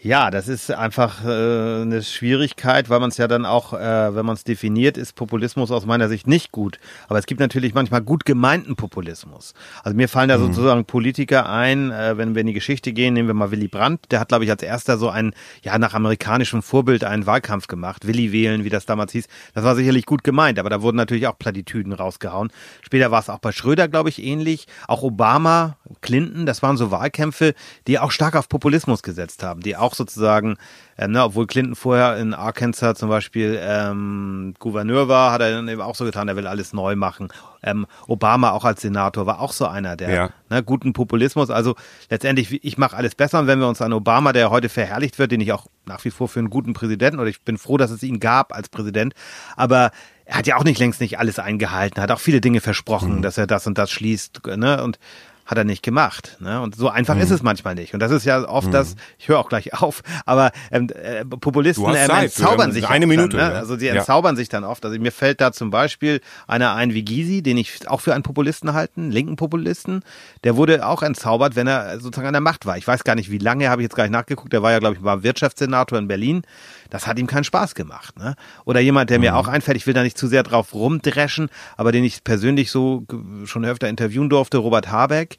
Ja, 0.05 0.29
das 0.29 0.47
ist 0.47 0.69
einfach 0.69 1.25
äh, 1.25 1.81
eine 1.81 2.03
Schwierigkeit, 2.03 2.91
weil 2.91 2.99
man 2.99 3.09
es 3.09 3.17
ja 3.17 3.27
dann 3.27 3.43
auch, 3.43 3.73
äh, 3.73 4.15
wenn 4.15 4.23
man 4.23 4.35
es 4.35 4.43
definiert, 4.43 4.99
ist 4.99 5.15
Populismus 5.15 5.71
aus 5.71 5.87
meiner 5.87 6.09
Sicht 6.09 6.27
nicht 6.27 6.51
gut. 6.51 6.79
Aber 7.07 7.17
es 7.17 7.25
gibt 7.25 7.39
natürlich 7.39 7.73
manchmal 7.73 8.03
gut 8.03 8.23
gemeinten 8.23 8.75
Populismus. 8.75 9.55
Also 9.81 9.97
mir 9.97 10.07
fallen 10.07 10.29
da 10.29 10.37
sozusagen 10.37 10.85
Politiker 10.85 11.49
ein, 11.49 11.89
äh, 11.89 12.19
wenn 12.19 12.35
wir 12.35 12.41
in 12.41 12.45
die 12.45 12.53
Geschichte 12.53 12.93
gehen, 12.93 13.15
nehmen 13.15 13.29
wir 13.29 13.33
mal 13.33 13.49
Willy 13.49 13.67
Brandt, 13.67 14.11
der 14.11 14.19
hat, 14.19 14.27
glaube 14.27 14.43
ich, 14.43 14.51
als 14.51 14.61
erster 14.61 14.99
so 14.99 15.09
ein, 15.09 15.33
ja, 15.63 15.75
nach 15.79 15.95
amerikanischem 15.95 16.61
Vorbild 16.61 17.03
einen 17.03 17.25
Wahlkampf 17.25 17.65
gemacht. 17.65 18.05
Willy 18.05 18.31
wählen, 18.31 18.63
wie 18.63 18.69
das 18.69 18.85
damals 18.85 19.11
hieß. 19.11 19.25
Das 19.55 19.63
war 19.63 19.75
sicherlich 19.75 20.05
gut 20.05 20.23
gemeint, 20.23 20.59
aber 20.59 20.69
da 20.69 20.83
wurden 20.83 20.97
natürlich 20.97 21.25
auch 21.25 21.39
Plattitüden 21.39 21.93
rausgehauen. 21.93 22.51
Später 22.83 23.09
war 23.09 23.21
es 23.21 23.29
auch 23.29 23.39
bei 23.39 23.51
Schröder, 23.51 23.87
glaube 23.87 24.09
ich, 24.09 24.21
ähnlich. 24.21 24.67
Auch 24.87 25.01
Obama, 25.01 25.77
Clinton, 26.01 26.45
das 26.45 26.61
waren 26.61 26.77
so 26.77 26.91
Wahlkämpfe, 26.91 27.55
die 27.87 27.97
auch 27.97 28.11
stark 28.11 28.35
auf 28.35 28.49
Populismus 28.49 29.01
gesetzt 29.01 29.41
haben, 29.41 29.61
die 29.61 29.75
auch 29.75 29.94
sozusagen, 29.97 30.57
äh, 30.97 31.07
ne, 31.07 31.23
obwohl 31.23 31.47
Clinton 31.47 31.75
vorher 31.75 32.17
in 32.17 32.33
Arkansas 32.33 32.97
zum 32.97 33.09
Beispiel 33.09 33.59
ähm, 33.61 34.53
Gouverneur 34.59 35.07
war, 35.07 35.31
hat 35.31 35.41
er 35.41 35.51
dann 35.51 35.67
eben 35.67 35.81
auch 35.81 35.95
so 35.95 36.05
getan, 36.05 36.27
er 36.27 36.35
will 36.35 36.47
alles 36.47 36.73
neu 36.73 36.95
machen. 36.95 37.29
Ähm, 37.63 37.85
Obama 38.07 38.51
auch 38.51 38.63
als 38.65 38.81
Senator 38.81 39.25
war 39.25 39.39
auch 39.39 39.51
so 39.51 39.65
einer, 39.67 39.95
der 39.95 40.09
Ja. 40.09 40.29
ne, 40.49 40.63
guten 40.63 40.93
Populismus. 40.93 41.49
Also 41.49 41.75
letztendlich, 42.09 42.63
ich 42.63 42.77
mache 42.77 42.95
alles 42.95 43.15
besser. 43.15 43.39
Und 43.39 43.47
wenn 43.47 43.59
wir 43.59 43.67
uns 43.67 43.81
an 43.81 43.93
Obama, 43.93 44.33
der 44.33 44.51
heute 44.51 44.69
verherrlicht 44.69 45.19
wird, 45.19 45.31
den 45.31 45.41
ich 45.41 45.51
auch 45.51 45.67
nach 45.85 46.03
wie 46.05 46.11
vor 46.11 46.27
für 46.27 46.39
einen 46.39 46.49
guten 46.49 46.73
Präsidenten 46.73 47.19
oder 47.19 47.29
ich 47.29 47.41
bin 47.41 47.57
froh, 47.57 47.77
dass 47.77 47.91
es 47.91 48.03
ihn 48.03 48.19
gab 48.19 48.53
als 48.55 48.69
Präsident, 48.69 49.13
aber 49.55 49.91
er 50.25 50.37
hat 50.37 50.47
ja 50.47 50.57
auch 50.57 50.63
nicht 50.63 50.79
längst 50.79 51.01
nicht 51.01 51.19
alles 51.19 51.37
eingehalten, 51.37 52.01
hat 52.01 52.09
auch 52.11 52.19
viele 52.19 52.41
Dinge 52.41 52.59
versprochen, 52.59 53.21
dass 53.21 53.37
er 53.37 53.45
das 53.45 53.67
und 53.67 53.77
das 53.77 53.91
schließt, 53.91 54.41
ne? 54.57 54.83
Und 54.83 54.97
hat 55.45 55.57
er 55.57 55.63
nicht 55.63 55.83
gemacht. 55.83 56.37
Ne? 56.39 56.59
Und 56.61 56.75
so 56.75 56.89
einfach 56.89 57.15
Mhm. 57.15 57.21
ist 57.21 57.29
es 57.31 57.43
manchmal 57.43 57.75
nicht. 57.75 57.93
Und 57.93 57.99
das 57.99 58.11
ist 58.11 58.25
ja 58.25 58.47
oft 58.47 58.73
das, 58.73 58.95
ich 59.19 59.27
höre 59.27 59.39
auch 59.39 59.49
gleich 59.49 59.73
auf, 59.81 60.01
aber 60.25 60.51
ähm, 60.71 60.89
äh, 60.89 61.23
Populisten 61.25 61.85
ähm, 61.87 62.09
entzaubern 62.09 62.71
sich 62.71 62.87
eine 62.87 63.05
Minute, 63.07 63.37
Dann, 63.37 63.47
ne? 63.49 63.53
ja. 63.53 63.59
Also 63.59 63.77
sie 63.77 63.85
Ja. 63.87 63.93
entzaubern 63.95 64.35
sich 64.35 64.49
dann 64.49 64.63
oft. 64.63 64.83
Also 64.85 64.99
mir 64.99 65.11
fällt 65.11 65.41
da 65.41 65.51
zum 65.51 65.69
Beispiel 65.69 66.21
einer 66.47 66.73
ein 66.73 66.93
wie 66.93 67.05
Gysi, 67.05 67.43
den 67.43 67.57
ich 67.57 67.87
auch 67.87 68.01
für 68.01 68.13
einen 68.13 68.23
Populisten 68.23 68.73
halten, 68.73 69.11
linken 69.11 69.35
Populisten. 69.35 70.01
Der 70.43 70.55
wurde 70.55 70.85
auch 70.87 71.03
entzaubert, 71.03 71.55
wenn 71.55 71.67
er 71.67 71.99
sozusagen 71.99 72.27
an 72.27 72.33
der 72.33 72.41
Macht 72.41 72.65
war. 72.65 72.77
Ich 72.77 72.87
weiß 72.87 73.03
gar 73.03 73.15
nicht, 73.15 73.29
wie 73.29 73.37
lange, 73.37 73.69
habe 73.69 73.81
ich 73.81 73.85
jetzt 73.85 73.95
gar 73.95 74.03
nicht 74.03 74.13
nachgeguckt. 74.13 74.51
Der 74.51 74.63
war 74.63 74.71
ja, 74.71 74.79
glaube 74.79 74.95
ich, 74.95 75.03
war 75.03 75.21
Wirtschaftssenator 75.23 75.99
in 75.99 76.07
Berlin. 76.07 76.41
Das 76.89 77.07
hat 77.07 77.17
ihm 77.19 77.27
keinen 77.27 77.43
Spaß 77.43 77.75
gemacht. 77.75 78.17
Ne? 78.19 78.35
Oder 78.65 78.79
jemand, 78.79 79.09
der 79.09 79.19
mir 79.19 79.31
Mhm. 79.31 79.37
auch 79.37 79.47
einfällt, 79.47 79.77
ich 79.77 79.87
will 79.87 79.93
da 79.93 80.03
nicht 80.03 80.17
zu 80.17 80.27
sehr 80.27 80.43
drauf 80.43 80.73
rumdreschen, 80.73 81.49
aber 81.77 81.91
den 81.91 82.03
ich 82.03 82.23
persönlich 82.23 82.71
so 82.71 83.05
schon 83.45 83.65
öfter 83.65 83.87
interviewen 83.89 84.29
durfte, 84.29 84.57
Robert 84.57 84.91
Habeck. 84.91 85.37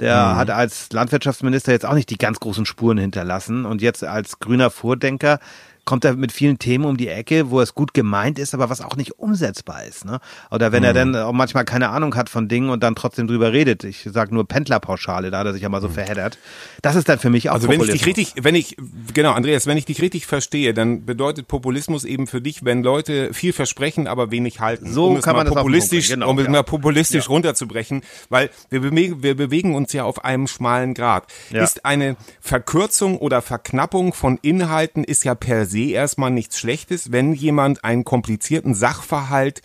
Der 0.00 0.32
Mhm. 0.32 0.36
hat 0.36 0.50
als 0.50 0.92
Landwirtschaftsminister 0.92 1.70
jetzt 1.72 1.86
auch 1.86 1.94
nicht 1.94 2.10
die 2.10 2.18
ganz 2.18 2.40
großen 2.40 2.66
Spuren 2.66 2.98
hinterlassen 2.98 3.64
und 3.64 3.80
jetzt 3.80 4.02
als 4.02 4.40
grüner 4.40 4.70
Vordenker 4.70 5.38
kommt 5.84 6.04
er 6.04 6.14
mit 6.16 6.32
vielen 6.32 6.58
Themen 6.58 6.84
um 6.84 6.96
die 6.96 7.08
Ecke, 7.08 7.50
wo 7.50 7.60
es 7.60 7.74
gut 7.74 7.94
gemeint 7.94 8.38
ist, 8.38 8.54
aber 8.54 8.70
was 8.70 8.80
auch 8.80 8.96
nicht 8.96 9.18
umsetzbar 9.18 9.84
ist. 9.84 10.04
Ne? 10.04 10.20
Oder 10.50 10.72
wenn 10.72 10.84
er 10.84 10.92
Mhm. 10.92 11.12
dann 11.12 11.16
auch 11.24 11.32
manchmal 11.32 11.64
keine 11.64 11.88
Ahnung 11.90 12.14
hat 12.14 12.28
von 12.28 12.48
Dingen 12.48 12.70
und 12.70 12.82
dann 12.82 12.94
trotzdem 12.94 13.26
drüber 13.26 13.52
redet. 13.52 13.84
Ich 13.84 14.08
sag 14.12 14.32
nur 14.32 14.46
Pendlerpauschale, 14.46 15.30
da 15.30 15.38
hat 15.38 15.46
er 15.46 15.52
sich 15.52 15.62
ja 15.62 15.68
mal 15.68 15.80
so 15.80 15.88
verheddert. 15.88 16.38
Das 16.82 16.94
ist 16.96 17.08
dann 17.08 17.18
für 17.18 17.30
mich 17.30 17.50
auch 17.50 17.54
Mhm. 17.54 17.56
Also 17.56 17.68
wenn 17.68 17.80
ich 17.80 17.90
dich 17.92 18.06
richtig, 18.06 18.34
wenn 18.42 18.54
ich, 18.54 18.76
genau, 19.14 19.32
Andreas, 19.32 19.66
wenn 19.66 19.76
ich 19.76 19.84
dich 19.84 20.02
richtig 20.02 20.26
verstehe, 20.26 20.74
dann 20.74 21.04
bedeutet 21.06 21.48
Populismus 21.48 22.04
eben 22.04 22.26
für 22.26 22.40
dich, 22.40 22.64
wenn 22.64 22.82
Leute 22.82 23.32
viel 23.32 23.52
versprechen, 23.52 24.06
aber 24.06 24.30
wenig 24.30 24.60
halten. 24.60 24.92
So 24.92 25.06
um 25.06 25.20
kann 25.20 25.36
man 25.36 25.46
das 25.46 25.54
populistisch, 25.54 26.08
genau, 26.08 26.30
um 26.30 26.38
es 26.38 26.44
ja. 26.46 26.50
mal 26.50 26.62
populistisch 26.64 27.28
runterzubrechen, 27.28 28.02
weil 28.28 28.50
wir 28.70 28.80
bewegen, 28.80 29.22
wir 29.22 29.36
bewegen 29.36 29.74
uns 29.74 29.92
ja 29.92 30.04
auf 30.04 30.24
einem 30.24 30.46
schmalen 30.46 30.94
Grad. 30.94 31.26
Ja. 31.50 31.62
Ist 31.62 31.84
eine 31.84 32.16
Verkürzung 32.40 33.18
oder 33.18 33.40
Verknappung 33.42 34.12
von 34.12 34.38
Inhalten 34.42 35.04
ist 35.04 35.24
ja 35.24 35.34
per 35.34 35.66
se 35.74 35.90
erstmal 35.90 36.30
nichts 36.30 36.60
Schlechtes, 36.60 37.10
wenn 37.10 37.32
jemand 37.32 37.82
einen 37.82 38.04
komplizierten 38.04 38.74
Sachverhalt 38.74 39.60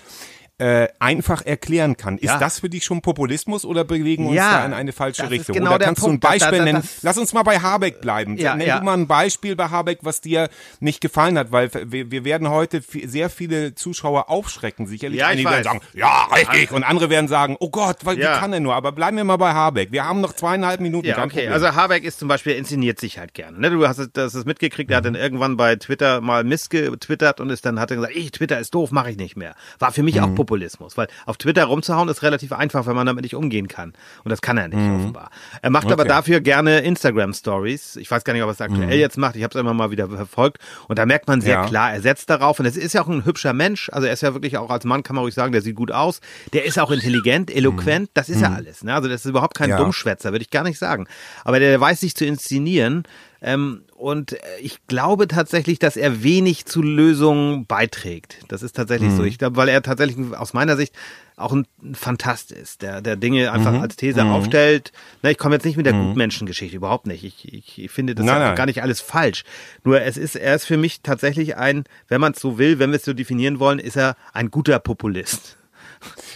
äh, 0.60 0.88
einfach 1.00 1.46
erklären 1.46 1.98
kann. 1.98 2.18
Ist 2.18 2.26
Ja. 2.26 2.38
das 2.38 2.60
für 2.60 2.70
dich 2.70 2.84
schon 2.86 3.02
Populismus 3.02 3.66
oder 3.66 3.84
bewegen 3.86 4.24
wir 4.26 4.30
uns 4.32 4.38
Ja, 4.38 4.60
da 4.60 4.66
in 4.66 4.74
eine 4.74 4.92
falsche 4.92 5.30
Richtung? 5.30 5.56
genau 5.56 5.70
oder 5.72 5.80
der 5.80 5.88
kannst 5.88 6.02
du 6.04 6.08
ein 6.08 6.20
Punkt. 6.20 6.24
Da- 6.26 6.30
da- 6.38 6.52
Beispiel 6.52 6.64
nennen? 6.64 6.84
Lass 7.02 7.18
uns 7.18 7.34
mal 7.34 7.44
bei 7.44 7.60
Habeck 7.60 8.02
bleiben. 8.02 8.38
Ja, 8.38 8.56
Nenn 8.56 8.68
ja. 8.68 8.80
du 8.80 8.86
mal 8.86 8.94
ein 8.94 9.08
Beispiel 9.08 9.56
bei 9.56 9.70
Habeck, 9.70 10.00
was 10.02 10.22
dir 10.22 10.50
nicht 10.80 11.02
gefallen 11.02 11.38
hat, 11.38 11.52
weil 11.52 11.72
wir, 11.86 12.12
wir 12.12 12.26
werden 12.26 12.50
heute 12.50 12.82
sehr 13.06 13.30
viele 13.30 13.74
Zuschauer 13.76 14.30
aufschrecken. 14.30 14.86
Sicherlich 14.88 15.20
Ja, 15.20 15.28
einige 15.28 15.50
werden 15.50 15.60
weiß. 15.60 15.66
sagen, 15.66 15.82
ja, 15.94 16.28
richtig. 16.36 16.72
Und 16.72 16.84
andere 16.84 17.10
werden 17.10 17.28
sagen, 17.28 17.56
oh 17.60 17.70
Gott, 17.70 17.98
weil, 18.04 18.18
wie 18.18 18.22
kann 18.22 18.52
er 18.54 18.60
nur? 18.60 18.76
Aber 18.76 18.92
bleiben 18.92 19.18
wir 19.18 19.24
mal 19.24 19.38
bei 19.38 19.54
Habeck. 19.54 19.92
Wir 19.92 20.06
haben 20.06 20.22
noch 20.22 20.34
zweieinhalb 20.34 20.82
Minuten. 20.82 21.08
Ja, 21.08 21.18
okay. 21.20 21.28
Problem. 21.30 21.54
Also 21.54 21.74
Habeck 21.76 22.04
ist 22.04 22.20
zum 22.20 22.28
Beispiel, 22.28 22.52
er 22.54 22.58
inszeniert 22.60 23.00
sich 23.00 23.18
halt 23.18 23.34
gerne. 23.34 23.58
Ne? 23.60 23.70
Du 23.70 23.88
hast 23.88 23.98
es, 24.00 24.10
das 24.12 24.36
ist 24.36 24.46
mitgekriegt, 24.46 24.92
er 24.92 24.98
hat 24.98 25.06
dann 25.06 25.14
Mhm. 25.14 25.20
irgendwann 25.20 25.56
bei 25.58 25.76
Twitter 25.78 26.20
mal 26.22 26.44
missgetwittert 26.44 27.40
und 27.40 27.50
ist 27.50 27.66
dann 27.66 27.80
hat 27.80 27.92
er 27.92 27.98
gesagt, 27.98 28.16
ich, 28.16 28.32
Twitter 28.32 28.60
ist 28.60 28.74
doof, 28.74 28.92
mache 28.92 29.12
ich 29.12 29.18
nicht 29.18 29.36
mehr. 29.38 29.56
War 29.80 29.92
für 29.92 30.04
mich 30.04 30.16
Mhm. 30.16 30.24
auch 30.24 30.36
Populismus, 30.50 30.98
weil 30.98 31.08
auf 31.28 31.38
Twitter 31.38 31.66
rumzuhauen 31.66 32.10
ist 32.10 32.24
relativ 32.24 32.52
einfach, 32.54 32.88
wenn 32.88 32.96
man 32.96 33.06
damit 33.06 33.22
nicht 33.24 33.36
umgehen 33.36 33.68
kann. 33.68 33.94
Und 34.24 34.30
das 34.32 34.42
kann 34.42 34.58
er 34.58 34.68
nicht, 34.68 34.78
offenbar. 34.80 35.30
Er 35.62 35.70
macht 35.70 35.86
aber 35.86 35.96
Mhm. 35.96 36.00
Okay. 36.00 36.08
dafür 36.10 36.42
gerne 36.42 36.80
Instagram 36.80 37.34
Stories. 37.34 37.96
Ich 37.98 38.10
weiß 38.10 38.24
gar 38.24 38.34
nicht, 38.34 38.42
ob 38.42 38.50
er 38.50 38.54
es 38.54 38.62
aktuell 38.62 38.98
jetzt 38.98 39.18
macht. 39.18 39.36
Ich 39.36 39.44
habe 39.44 39.54
es 39.54 39.60
immer 39.62 39.76
mal 39.76 39.92
wieder 39.92 40.10
verfolgt. 40.10 40.58
Und 40.88 40.98
da 40.98 41.06
merkt 41.06 41.28
man 41.28 41.42
sehr 41.42 41.58
Mhm. 41.60 41.64
Ja. 41.66 41.70
klar, 41.70 41.94
er 41.94 42.02
setzt 42.02 42.30
darauf. 42.32 42.60
Und 42.60 42.66
es 42.66 42.78
ist 42.78 42.94
ja 42.94 43.04
auch 43.04 43.08
ein 43.08 43.26
hübscher 43.26 43.54
Mensch. 43.54 43.90
Also 43.94 44.08
er 44.08 44.14
ist 44.14 44.22
ja 44.22 44.34
wirklich 44.34 44.58
auch 44.58 44.72
als 44.72 44.86
Mann, 44.86 45.04
kann 45.04 45.16
man 45.16 45.24
ruhig 45.24 45.36
sagen, 45.36 45.52
der 45.52 45.62
sieht 45.62 45.76
gut 45.76 45.92
aus. 45.92 46.20
Der 46.54 46.66
ist 46.66 46.80
auch 46.80 46.90
intelligent, 46.90 47.52
eloquent. 47.56 48.10
Das 48.16 48.28
ist 48.30 48.42
ja 48.42 48.52
alles. 48.52 48.84
Ne? 48.84 48.94
Also 48.94 49.08
das 49.08 49.24
ist 49.26 49.30
überhaupt 49.30 49.56
kein 49.56 49.68
Mhm. 49.70 49.74
Ja. 49.76 49.78
Dummschwätzer, 49.78 50.32
würde 50.32 50.44
ich 50.44 50.50
gar 50.50 50.64
nicht 50.64 50.80
sagen. 50.80 51.06
Aber 51.44 51.60
der 51.60 51.80
weiß 51.80 52.00
sich 52.00 52.16
zu 52.16 52.26
inszenieren. 52.26 53.04
Ähm, 53.42 53.84
und 53.96 54.34
äh, 54.34 54.38
ich 54.62 54.86
glaube 54.88 55.28
tatsächlich, 55.28 55.80
dass 55.80 55.96
er 55.96 56.24
wenig 56.24 56.66
zu 56.66 56.82
Lösungen 56.82 57.66
beiträgt. 57.66 58.38
Das 58.50 58.64
ist 58.64 58.76
tatsächlich 58.76 59.12
Mhm. 59.12 59.16
so. 59.18 59.24
Ich 59.24 59.38
glaube, 59.38 59.56
weil 59.56 59.70
er 59.70 59.82
tatsächlich 59.82 60.18
aus 60.36 60.54
meiner 60.54 60.76
Sicht 60.76 60.94
auch 61.38 61.54
ein 61.54 61.66
Fantast 61.94 62.52
ist, 62.52 62.82
der, 62.82 63.02
der 63.02 63.16
Dinge 63.16 63.52
einfach 63.54 63.72
Mhm. 63.72 63.80
als 63.82 63.96
These 63.96 64.26
aufstellt. 64.26 64.92
Na, 65.22 65.32
ich 65.32 65.38
komme 65.38 65.56
jetzt 65.56 65.64
nicht 65.64 65.78
mit 65.78 65.86
der 65.86 65.94
Gutmenschengeschichte, 65.94 66.76
überhaupt 66.76 67.08
nicht. 67.08 67.24
Ich, 67.24 67.54
ich, 67.54 67.82
ich 67.82 67.92
finde 67.92 68.14
das 68.14 68.26
Nein, 68.26 68.40
nein. 68.40 68.56
gar 68.56 68.66
nicht 68.66 68.82
alles 68.84 69.00
falsch. 69.00 69.46
Nur 69.86 70.02
es 70.02 70.18
ist, 70.18 70.36
er 70.36 70.56
ist 70.56 70.66
für 70.66 70.76
mich 70.76 71.00
tatsächlich 71.02 71.56
ein, 71.56 71.86
wenn 72.10 72.20
man 72.20 72.34
es 72.34 72.42
so 72.42 72.58
will, 72.58 72.78
wenn 72.80 72.90
wir 72.92 72.98
es 72.98 73.06
so 73.06 73.14
definieren 73.14 73.60
wollen, 73.60 73.80
ist 73.80 73.96
er 73.96 74.18
ein 74.34 74.52
guter 74.52 74.80
Populist. 74.80 75.56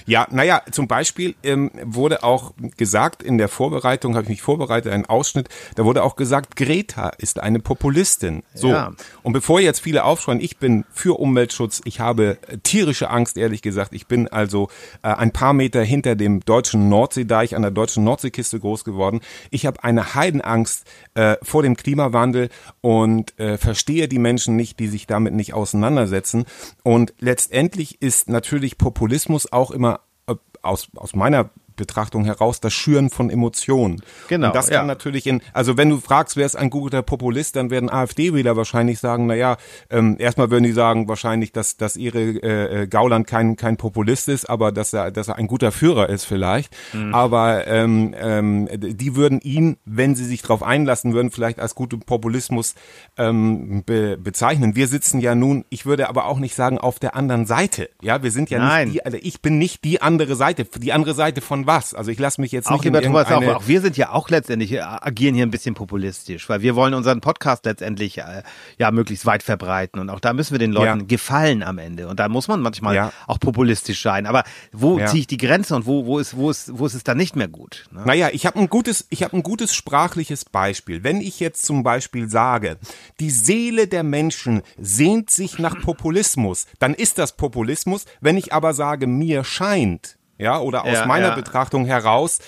Ja, 0.05 0.27
naja, 0.31 0.61
zum 0.71 0.87
Beispiel 0.87 1.35
ähm, 1.43 1.71
wurde 1.83 2.23
auch 2.23 2.53
gesagt, 2.77 3.23
in 3.23 3.37
der 3.37 3.47
Vorbereitung, 3.47 4.15
habe 4.15 4.23
ich 4.23 4.29
mich 4.29 4.41
vorbereitet, 4.41 4.91
einen 4.91 5.05
Ausschnitt, 5.05 5.49
da 5.75 5.85
wurde 5.85 6.03
auch 6.03 6.15
gesagt, 6.15 6.55
Greta 6.55 7.09
ist 7.09 7.39
eine 7.39 7.59
Populistin. 7.59 8.43
So. 8.53 8.69
Ja. 8.69 8.93
Und 9.21 9.33
bevor 9.33 9.59
jetzt 9.59 9.79
viele 9.79 10.03
aufschreien, 10.03 10.41
ich 10.41 10.57
bin 10.57 10.85
für 10.91 11.19
Umweltschutz, 11.19 11.81
ich 11.85 11.99
habe 11.99 12.37
tierische 12.63 13.09
Angst, 13.09 13.37
ehrlich 13.37 13.61
gesagt. 13.61 13.93
Ich 13.93 14.07
bin 14.07 14.27
also 14.27 14.69
äh, 15.01 15.07
ein 15.07 15.31
paar 15.31 15.53
Meter 15.53 15.83
hinter 15.83 16.15
dem 16.15 16.41
deutschen 16.41 16.89
Nordseedeich 16.89 17.55
an 17.55 17.61
der 17.61 17.71
deutschen 17.71 18.03
Nordseekiste 18.03 18.59
groß 18.59 18.83
geworden. 18.83 19.21
Ich 19.51 19.65
habe 19.65 19.83
eine 19.83 20.15
Heidenangst 20.15 20.85
äh, 21.13 21.37
vor 21.41 21.63
dem 21.63 21.77
Klimawandel 21.77 22.49
und 22.81 23.37
äh, 23.39 23.57
verstehe 23.57 24.07
die 24.07 24.19
Menschen 24.19 24.55
nicht, 24.55 24.79
die 24.79 24.87
sich 24.87 25.07
damit 25.07 25.33
nicht 25.33 25.53
auseinandersetzen. 25.53 26.45
Und 26.83 27.13
letztendlich 27.19 28.01
ist 28.01 28.29
natürlich 28.29 28.77
Populismus 28.77 29.51
auch 29.53 29.71
immer 29.71 30.01
äh, 30.27 30.35
aus, 30.61 30.87
aus 30.95 31.15
meiner 31.15 31.49
Betrachtung 31.75 32.25
heraus 32.25 32.59
das 32.59 32.73
Schüren 32.73 33.09
von 33.09 33.29
Emotionen. 33.29 34.01
Genau, 34.27 34.47
Und 34.47 34.55
das 34.55 34.67
kann 34.67 34.73
ja. 34.73 34.83
natürlich 34.83 35.27
in, 35.27 35.41
also 35.53 35.77
wenn 35.77 35.89
du 35.89 35.99
fragst, 35.99 36.37
wer 36.37 36.45
ist 36.45 36.55
ein 36.55 36.69
guter 36.69 37.01
Populist, 37.01 37.55
dann 37.55 37.69
werden 37.69 37.89
AfD-Wähler 37.89 38.55
wahrscheinlich 38.55 38.99
sagen, 38.99 39.27
na 39.27 39.35
ja, 39.35 39.57
ähm, 39.89 40.15
erstmal 40.19 40.51
würden 40.51 40.63
die 40.63 40.71
sagen 40.71 41.07
wahrscheinlich, 41.07 41.51
dass, 41.51 41.77
dass 41.77 41.97
ihre 41.97 42.19
äh, 42.19 42.83
äh, 42.83 42.87
Gauland 42.87 43.27
kein, 43.27 43.55
kein 43.55 43.77
Populist 43.77 44.29
ist, 44.29 44.49
aber 44.49 44.71
dass 44.71 44.93
er, 44.93 45.11
dass 45.11 45.27
er 45.27 45.37
ein 45.37 45.47
guter 45.47 45.71
Führer 45.71 46.09
ist 46.09 46.25
vielleicht. 46.25 46.75
Mhm. 46.93 47.13
Aber 47.13 47.67
ähm, 47.67 48.13
ähm, 48.17 48.69
die 48.71 49.15
würden 49.15 49.39
ihn, 49.41 49.77
wenn 49.85 50.15
sie 50.15 50.25
sich 50.25 50.41
darauf 50.41 50.63
einlassen 50.63 51.13
würden, 51.13 51.31
vielleicht 51.31 51.59
als 51.59 51.75
guten 51.75 52.01
Populismus 52.01 52.75
ähm, 53.17 53.83
be 53.85 54.17
bezeichnen. 54.17 54.75
Wir 54.75 54.87
sitzen 54.87 55.19
ja 55.19 55.35
nun, 55.35 55.65
ich 55.69 55.85
würde 55.85 56.09
aber 56.09 56.25
auch 56.25 56.39
nicht 56.39 56.55
sagen, 56.55 56.77
auf 56.77 56.99
der 56.99 57.15
anderen 57.15 57.45
Seite. 57.45 57.89
Ja, 58.01 58.23
wir 58.23 58.31
sind 58.31 58.49
ja 58.49 58.59
Nein. 58.59 58.87
nicht 58.87 58.95
die, 58.95 59.05
also 59.05 59.17
ich 59.21 59.41
bin 59.41 59.57
nicht 59.57 59.83
die 59.83 60.01
andere 60.01 60.35
Seite. 60.35 60.65
Die 60.65 60.93
andere 60.93 61.13
Seite 61.13 61.41
von 61.41 61.62
was? 61.65 61.93
Also 61.93 62.11
ich 62.11 62.19
lasse 62.19 62.39
mich 62.41 62.51
jetzt 62.51 62.67
Auch 62.67 62.73
nicht 62.73 62.85
lieber 62.85 63.01
Thomas, 63.01 63.27
auch, 63.31 63.41
auch 63.43 63.67
wir 63.67 63.81
sind 63.81 63.97
ja 63.97 64.11
auch 64.11 64.29
letztendlich, 64.29 64.71
äh, 64.73 64.79
agieren 64.81 65.35
hier 65.35 65.45
ein 65.45 65.51
bisschen 65.51 65.75
populistisch, 65.75 66.47
weil 66.49 66.61
wir 66.61 66.75
wollen 66.75 66.93
unseren 66.93 67.21
Podcast 67.21 67.65
letztendlich 67.65 68.17
äh, 68.19 68.43
ja 68.77 68.91
möglichst 68.91 69.25
weit 69.25 69.43
verbreiten 69.43 69.99
und 69.99 70.09
auch 70.09 70.19
da 70.19 70.33
müssen 70.33 70.51
wir 70.53 70.59
den 70.59 70.71
Leuten 70.71 70.99
Ja. 71.01 71.05
gefallen 71.05 71.63
am 71.63 71.77
Ende 71.77 72.07
und 72.07 72.19
da 72.19 72.29
muss 72.29 72.47
man 72.47 72.61
manchmal 72.61 72.95
Ja. 72.95 73.11
auch 73.27 73.39
populistisch 73.39 74.01
sein. 74.01 74.25
Aber 74.25 74.43
wo 74.71 74.99
Ja. 74.99 75.05
ziehe 75.07 75.21
ich 75.21 75.27
die 75.27 75.37
Grenze 75.37 75.75
und 75.75 75.85
wo, 75.85 76.05
wo, 76.05 76.19
ist, 76.19 76.35
wo, 76.37 76.49
ist, 76.49 76.77
wo 76.77 76.85
ist 76.85 76.93
es 76.93 77.03
dann 77.03 77.17
nicht 77.17 77.35
mehr 77.35 77.47
gut? 77.47 77.85
Ne? 77.91 78.03
Naja, 78.05 78.29
ich 78.31 78.45
habe 78.45 78.59
ein 78.59 78.69
gutes, 78.69 79.05
ich 79.09 79.23
habe 79.23 79.35
ein 79.37 79.43
gutes 79.43 79.73
sprachliches 79.75 80.45
Beispiel. 80.45 81.03
Wenn 81.03 81.21
ich 81.21 81.39
jetzt 81.39 81.65
zum 81.65 81.83
Beispiel 81.83 82.29
sage, 82.29 82.77
die 83.19 83.29
Seele 83.29 83.87
der 83.87 84.03
Menschen 84.03 84.61
sehnt 84.77 85.29
sich 85.29 85.59
nach 85.59 85.79
Populismus, 85.81 86.65
dann 86.79 86.93
ist 86.93 87.17
das 87.17 87.35
Populismus. 87.35 88.05
Wenn 88.21 88.37
ich 88.37 88.53
aber 88.53 88.73
sage, 88.73 89.07
mir 89.07 89.43
scheint, 89.43 90.17
ja, 90.43 90.59
oder 90.59 90.83
aus 90.83 90.93
Ja, 90.93 91.05
meiner 91.05 91.29
ja. 91.29 91.35
Betrachtung 91.35 91.85
heraus, 91.85 92.39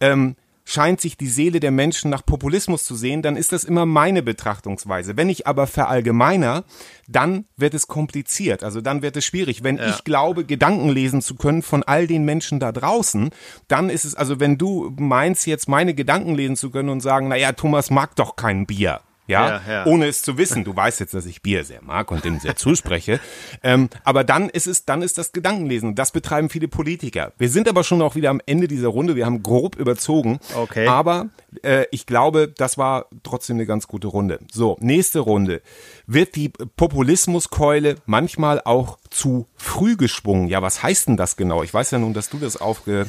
ähm, 0.00 0.34
scheint 0.64 1.00
sich 1.00 1.16
die 1.18 1.28
Seele 1.28 1.60
der 1.60 1.70
Menschen 1.70 2.10
nach 2.10 2.24
Populismus 2.24 2.84
zu 2.84 2.94
sehen, 2.94 3.20
dann 3.20 3.36
ist 3.36 3.52
das 3.52 3.64
immer 3.64 3.84
meine 3.84 4.22
Betrachtungsweise. 4.22 5.16
Wenn 5.16 5.28
ich 5.28 5.46
aber 5.46 5.66
verallgemeiner, 5.66 6.64
dann 7.06 7.44
wird 7.56 7.74
es 7.74 7.86
kompliziert, 7.86 8.64
also 8.64 8.80
dann 8.80 9.02
wird 9.02 9.16
es 9.16 9.26
schwierig. 9.26 9.62
Wenn 9.62 9.78
ich 9.78 10.04
glaube, 10.04 10.46
Gedanken 10.46 10.88
lesen 10.88 11.20
zu 11.20 11.34
können 11.34 11.60
von 11.60 11.82
all 11.82 12.06
den 12.06 12.24
Menschen 12.24 12.60
da 12.60 12.72
draußen, 12.72 13.30
dann 13.68 13.90
ist 13.90 14.04
es, 14.06 14.14
also 14.14 14.40
wenn 14.40 14.56
du 14.56 14.90
meinst, 14.98 15.46
jetzt 15.46 15.68
meine 15.68 15.94
Gedanken 15.94 16.34
lesen 16.34 16.56
zu 16.56 16.70
können 16.70 16.88
und 16.88 17.00
sagen, 17.00 17.28
naja, 17.28 17.52
Thomas 17.52 17.90
mag 17.90 18.16
doch 18.16 18.36
kein 18.36 18.64
Bier. 18.66 19.00
Ja, 19.26 19.48
Ja, 19.48 19.62
ja. 19.68 19.86
ohne 19.86 20.06
es 20.06 20.22
zu 20.22 20.36
wissen. 20.36 20.64
Du 20.64 20.76
weißt 20.76 21.00
jetzt, 21.00 21.14
dass 21.14 21.24
ich 21.24 21.40
Bier 21.40 21.64
sehr 21.64 21.82
mag 21.82 22.10
und 22.10 22.24
dem 22.24 22.38
sehr 22.40 22.56
zuspreche. 22.56 23.20
ähm, 23.62 23.88
aber 24.04 24.22
dann 24.22 24.50
ist 24.50 24.66
es, 24.66 24.84
dann 24.84 25.02
ist 25.02 25.16
das 25.16 25.32
Gedankenlesen. 25.32 25.94
Das 25.94 26.10
betreiben 26.12 26.50
viele 26.50 26.68
Politiker. 26.68 27.32
Wir 27.38 27.48
sind 27.48 27.68
aber 27.68 27.84
schon 27.84 28.02
auch 28.02 28.16
wieder 28.16 28.30
am 28.30 28.40
Ende 28.44 28.68
dieser 28.68 28.88
Runde. 28.88 29.16
Wir 29.16 29.24
haben 29.24 29.42
grob 29.42 29.76
überzogen. 29.76 30.40
Okay. 30.54 30.86
Aber 30.86 31.30
äh, 31.62 31.86
ich 31.90 32.06
glaube, 32.06 32.48
das 32.48 32.76
war 32.76 33.06
trotzdem 33.22 33.56
eine 33.56 33.66
ganz 33.66 33.88
gute 33.88 34.08
Runde. 34.08 34.40
So, 34.52 34.76
nächste 34.80 35.20
Runde. 35.20 35.62
Wird 36.06 36.36
die 36.36 36.50
Populismuskeule 36.50 37.96
manchmal 38.06 38.60
auch 38.64 38.98
zu 39.10 39.46
früh 39.56 39.96
geschwungen? 39.96 40.48
Ja, 40.48 40.60
was 40.60 40.82
heißt 40.82 41.08
denn 41.08 41.16
das 41.16 41.36
genau? 41.36 41.62
Ich 41.62 41.72
weiß 41.72 41.90
ja 41.92 41.98
nun, 41.98 42.12
dass 42.12 42.28
du 42.28 42.38
das 42.38 42.56
aufge 42.60 43.06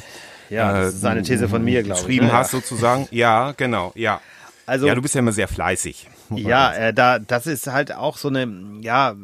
Ja, 0.48 0.72
das 0.72 0.94
ist 0.94 1.04
eine 1.04 1.22
These 1.22 1.48
von 1.48 1.62
mir, 1.62 1.82
glaube 1.82 2.00
ich. 2.00 2.06
geschrieben 2.06 2.26
ne? 2.26 2.32
hast 2.32 2.52
sozusagen. 2.52 3.06
Ja, 3.10 3.52
genau, 3.52 3.92
ja. 3.94 4.20
Also- 4.66 4.86
ja, 4.86 4.94
du 4.94 5.02
bist 5.02 5.14
ja 5.14 5.20
immer 5.20 5.32
sehr 5.32 5.48
fleißig. 5.48 6.08
Ja, 6.34 6.72
äh, 6.74 6.92
da, 6.92 7.18
das 7.18 7.46
ist 7.46 7.66
halt 7.68 7.94
auch 7.94 8.16
so 8.18 8.28
eine, 8.28 8.48
ja, 8.82 9.14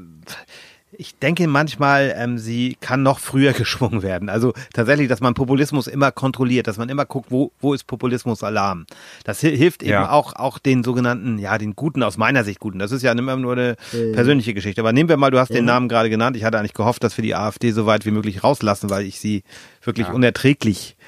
ich 0.95 1.17
denke 1.19 1.49
manchmal, 1.49 2.15
ähm, 2.19 2.37
sie 2.39 2.77
kann 2.81 3.03
noch 3.03 3.19
früher 3.19 3.53
geschwungen 3.55 4.03
werden. 4.03 4.29
Also 4.29 4.53
tatsächlich, 4.75 5.09
dass 5.09 5.21
man 5.21 5.33
Populismus 5.35 5.87
immer 5.87 6.13
kontrolliert, 6.13 6.67
dass 6.67 6.77
man 6.77 6.91
immer 6.91 7.07
guckt, 7.07 7.31
wo, 7.31 7.51
wo 7.61 7.73
ist 7.73 7.87
Populismus-Alarm. 7.87 8.85
Das 9.25 9.43
hi- 9.43 9.57
hilft 9.57 9.83
eben 9.83 9.93
Ja. 9.93 10.11
auch, 10.11 10.35
auch 10.37 10.59
den 10.59 10.85
sogenannten, 10.85 11.39
ja, 11.39 11.57
den 11.57 11.75
Guten, 11.75 12.03
aus 12.03 12.19
meiner 12.19 12.45
Sicht 12.45 12.61
Guten. 12.61 12.79
Das 12.79 12.93
ist 12.93 13.03
ja 13.03 13.11
immer 13.13 13.37
nur 13.37 13.53
eine 13.55 13.77
persönliche 14.13 14.53
Geschichte. 14.53 14.83
Aber 14.83 14.93
nehmen 14.93 15.09
wir 15.09 15.17
mal, 15.17 15.31
du 15.31 15.39
hast 15.39 15.49
den 15.53 15.65
Namen 15.65 15.89
gerade 15.89 16.11
genannt. 16.11 16.37
Ich 16.37 16.45
hatte 16.45 16.59
eigentlich 16.59 16.75
gehofft, 16.75 17.03
dass 17.03 17.17
wir 17.17 17.23
die 17.23 17.35
AfD 17.35 17.73
so 17.73 17.87
weit 17.87 18.05
wie 18.05 18.11
möglich 18.11 18.45
rauslassen, 18.45 18.91
weil 18.91 19.07
ich 19.07 19.19
sie 19.19 19.45
wirklich 19.83 20.09
unerträglich 20.09 20.95
äh, 20.99 21.03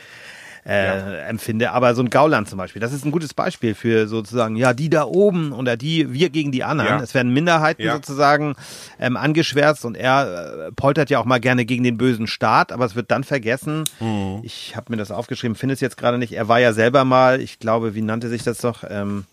empfinde. 0.64 1.73
Aber 1.73 1.94
so 1.94 2.02
ein 2.02 2.11
Gauland 2.11 2.49
zum 2.49 2.56
Beispiel, 2.59 2.80
das 2.80 2.92
ist 2.92 3.04
ein 3.04 3.11
gutes 3.12 3.35
Beispiel 3.35 3.75
für 3.75 4.06
sozusagen, 4.09 4.56
ja, 4.56 4.73
die 4.73 4.88
da 4.88 5.04
oben 5.04 5.52
oder 5.52 5.76
die, 5.76 6.12
wir 6.12 6.30
gegen 6.30 6.52
die 6.52 6.64
anderen. 6.64 6.99
Ja. 6.99 7.00
Es 7.02 7.12
werden 7.14 7.33
Minderheiten 7.33 7.83
Ja. 7.83 7.94
sozusagen 7.94 8.54
ähm, 8.99 9.16
angeschwärzt 9.16 9.85
und 9.85 9.97
er 9.97 10.68
äh, 10.68 10.73
poltert 10.73 11.11
ja 11.11 11.18
auch 11.18 11.26
mal 11.26 11.40
gerne 11.40 11.64
gegen 11.66 11.85
den 11.85 11.99
bösen 11.99 12.26
Staat, 12.26 12.73
aber 12.73 12.85
es 12.87 12.94
wird 12.94 13.11
dann 13.11 13.25
vergessen. 13.25 13.85
Mhm. 14.00 14.40
Ich 14.42 14.75
habe 14.76 14.87
mir 14.90 14.97
das 14.97 15.11
aufgeschrieben, 15.11 15.54
finde 15.54 15.75
es 15.75 15.80
jetzt 15.80 15.97
gerade 15.97 16.16
nicht. 16.18 16.33
Er 16.33 16.49
war 16.49 16.61
ja 16.61 16.73
selber 16.73 17.04
mal, 17.04 17.40
ich 17.40 17.59
glaube, 17.59 17.94
wie 17.94 18.02
nannte 18.02 18.28
sich 18.28 18.42
das 18.42 18.59
doch? 18.59 18.85
Ähm, 18.88 19.25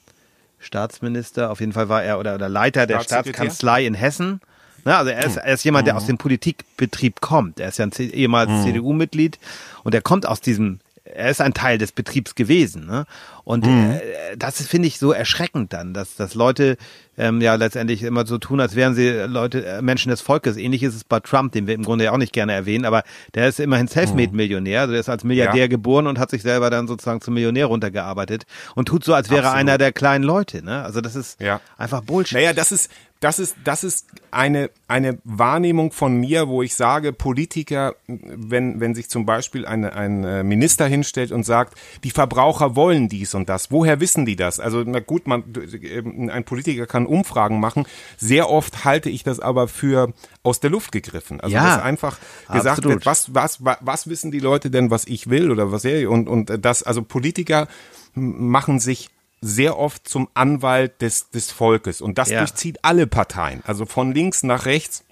Staatsminister, 0.60 1.50
auf 1.50 1.60
jeden 1.60 1.74
Fall 1.74 1.90
war 1.90 2.04
er 2.04 2.20
oder, 2.20 2.36
oder 2.36 2.48
Leiter 2.50 2.86
der? 2.86 3.00
Staatskanzlei 3.02 3.86
in 3.86 3.94
Hessen. 3.94 4.42
Ne, 4.86 4.96
also 4.96 5.12
er 5.12 5.26
ist, 5.26 5.38
er 5.38 5.54
ist 5.54 5.64
jemand, 5.64 5.86
der 5.88 5.96
aus 5.96 6.08
dem 6.08 6.18
Politikbetrieb 6.18 7.22
kommt. 7.22 7.60
Er 7.60 7.70
ist 7.70 7.78
ja 7.78 7.86
ein 7.86 7.92
ehemals 7.98 8.64
CDU-Mitglied 8.64 9.38
und 9.84 9.94
er 9.94 10.02
kommt 10.02 10.26
aus 10.28 10.42
diesem, 10.42 10.80
er 11.16 11.30
ist 11.30 11.42
ein 11.42 11.54
Teil 11.54 11.78
des 11.78 11.92
Betriebs 11.92 12.36
gewesen. 12.36 12.86
Ne? 12.86 13.06
Und 13.44 13.66
äh, 13.68 14.00
das 14.38 14.62
finde 14.66 14.88
ich 14.88 15.00
so 15.00 15.12
erschreckend 15.12 15.74
dann, 15.74 15.94
dass, 15.94 16.16
dass 16.16 16.36
Leute 16.36 16.78
ähm, 17.18 17.42
ja 17.42 17.56
letztendlich 17.56 18.04
immer 18.04 18.26
so 18.26 18.38
tun, 18.38 18.60
als 18.60 18.76
wären 18.76 18.96
sie 18.96 19.10
Leute, 19.10 19.66
äh, 19.66 19.82
Menschen 19.82 20.10
des 20.10 20.22
Volkes. 20.22 20.58
Ähnlich 20.58 20.84
ist 20.84 20.96
es 20.96 21.04
bei 21.04 21.20
Trump, 21.20 21.52
den 21.54 21.68
wir 21.68 21.74
im 21.76 21.84
Grunde 21.84 22.06
ja 22.06 22.12
auch 22.12 22.18
nicht 22.18 22.34
gerne 22.34 22.54
erwähnen, 22.54 22.86
aber 22.86 23.04
der 23.34 23.48
ist 23.50 23.60
immerhin 23.60 23.88
Selfmade-Millionär. 23.88 24.82
Also 24.82 24.92
der 24.92 25.02
ist 25.02 25.10
als 25.10 25.24
Milliardär 25.24 25.62
Ja. 25.64 25.68
geboren 25.68 26.08
und 26.08 26.20
hat 26.20 26.30
sich 26.30 26.42
selber 26.42 26.70
dann 26.70 26.88
sozusagen 26.88 27.22
zum 27.22 27.34
Millionär 27.34 27.66
runtergearbeitet 27.66 28.44
und 28.76 28.88
tut 28.88 29.04
so, 29.04 29.14
als 29.14 29.30
wäre 29.30 29.42
Absolut. 29.48 29.60
einer 29.60 29.78
der 29.78 29.92
kleinen 29.92 30.24
Leute. 30.24 30.64
Ne? 30.64 30.84
Also 30.84 31.02
das 31.02 31.16
ist 31.16 31.42
Ja. 31.42 31.60
einfach 31.78 32.02
Bullshit. 32.02 32.38
Naja, 32.38 32.54
das 32.54 32.72
ist, 32.72 32.90
das 33.22 33.38
ist, 33.38 33.56
das 33.64 33.84
ist 33.84 34.08
eine, 34.32 34.72
eine 34.88 35.20
Wahrnehmung 35.24 35.92
von 35.92 36.20
mir, 36.20 36.48
wo 36.48 36.64
ich 36.64 36.76
sage, 36.76 37.14
Politiker, 37.14 37.96
wenn, 38.08 38.80
wenn 38.80 38.96
sich 38.96 39.10
zum 39.10 39.28
Beispiel 39.28 39.68
ein, 39.68 39.86
ein 39.86 40.24
äh, 40.24 40.44
Minister 40.44 40.88
hinstellt 40.88 41.32
und 41.32 41.44
sagt, 41.44 41.76
die 42.04 42.10
Verbraucher 42.10 42.76
wollen 42.76 43.10
dies 43.10 43.36
und 43.36 43.48
das, 43.48 43.70
woher 43.70 44.00
wissen 44.00 44.26
die 44.26 44.36
das? 44.36 44.60
Also, 44.60 44.84
na 44.84 45.00
gut, 45.00 45.28
man, 45.28 45.44
äh, 45.56 46.02
ein 46.32 46.44
Politiker 46.46 46.88
kann 46.88 47.06
Umfragen 47.06 47.60
machen. 47.60 47.86
Sehr 48.18 48.50
oft 48.50 48.86
halte 48.86 49.12
ich 49.12 49.24
das 49.24 49.40
aber 49.40 49.68
für 49.68 50.14
aus 50.42 50.60
der 50.60 50.72
Luft 50.72 50.92
gegriffen. 50.92 51.40
Also, 51.42 51.54
Ja, 51.54 51.76
dass 51.76 51.84
einfach 51.84 52.18
gesagt 52.52 52.80
absolut. 52.80 52.92
wird, 52.92 53.06
was, 53.06 53.36
was, 53.36 53.60
was, 53.62 54.10
wissen 54.10 54.32
die 54.32 54.40
Leute 54.40 54.72
denn, 54.72 54.90
was 54.90 55.06
ich 55.06 55.30
will 55.30 55.52
oder 55.52 55.72
was 55.72 55.86
er, 55.86 56.10
und, 56.10 56.28
und 56.28 56.66
das, 56.66 56.82
also 56.82 57.04
Politiker 57.04 57.68
machen 58.16 58.80
sich 58.80 59.10
sehr 59.42 59.78
oft 59.78 60.08
zum 60.08 60.30
Anwalt 60.36 61.02
des, 61.02 61.30
des 61.32 61.52
Volkes. 61.52 62.00
Und 62.02 62.18
das 62.18 62.30
Ja. 62.30 62.40
durchzieht 62.40 62.80
alle 62.84 63.08
Parteien. 63.08 63.62
Also 63.66 63.86
von 63.86 64.14
links 64.14 64.44
nach 64.44 64.66
rechts. 64.66 65.04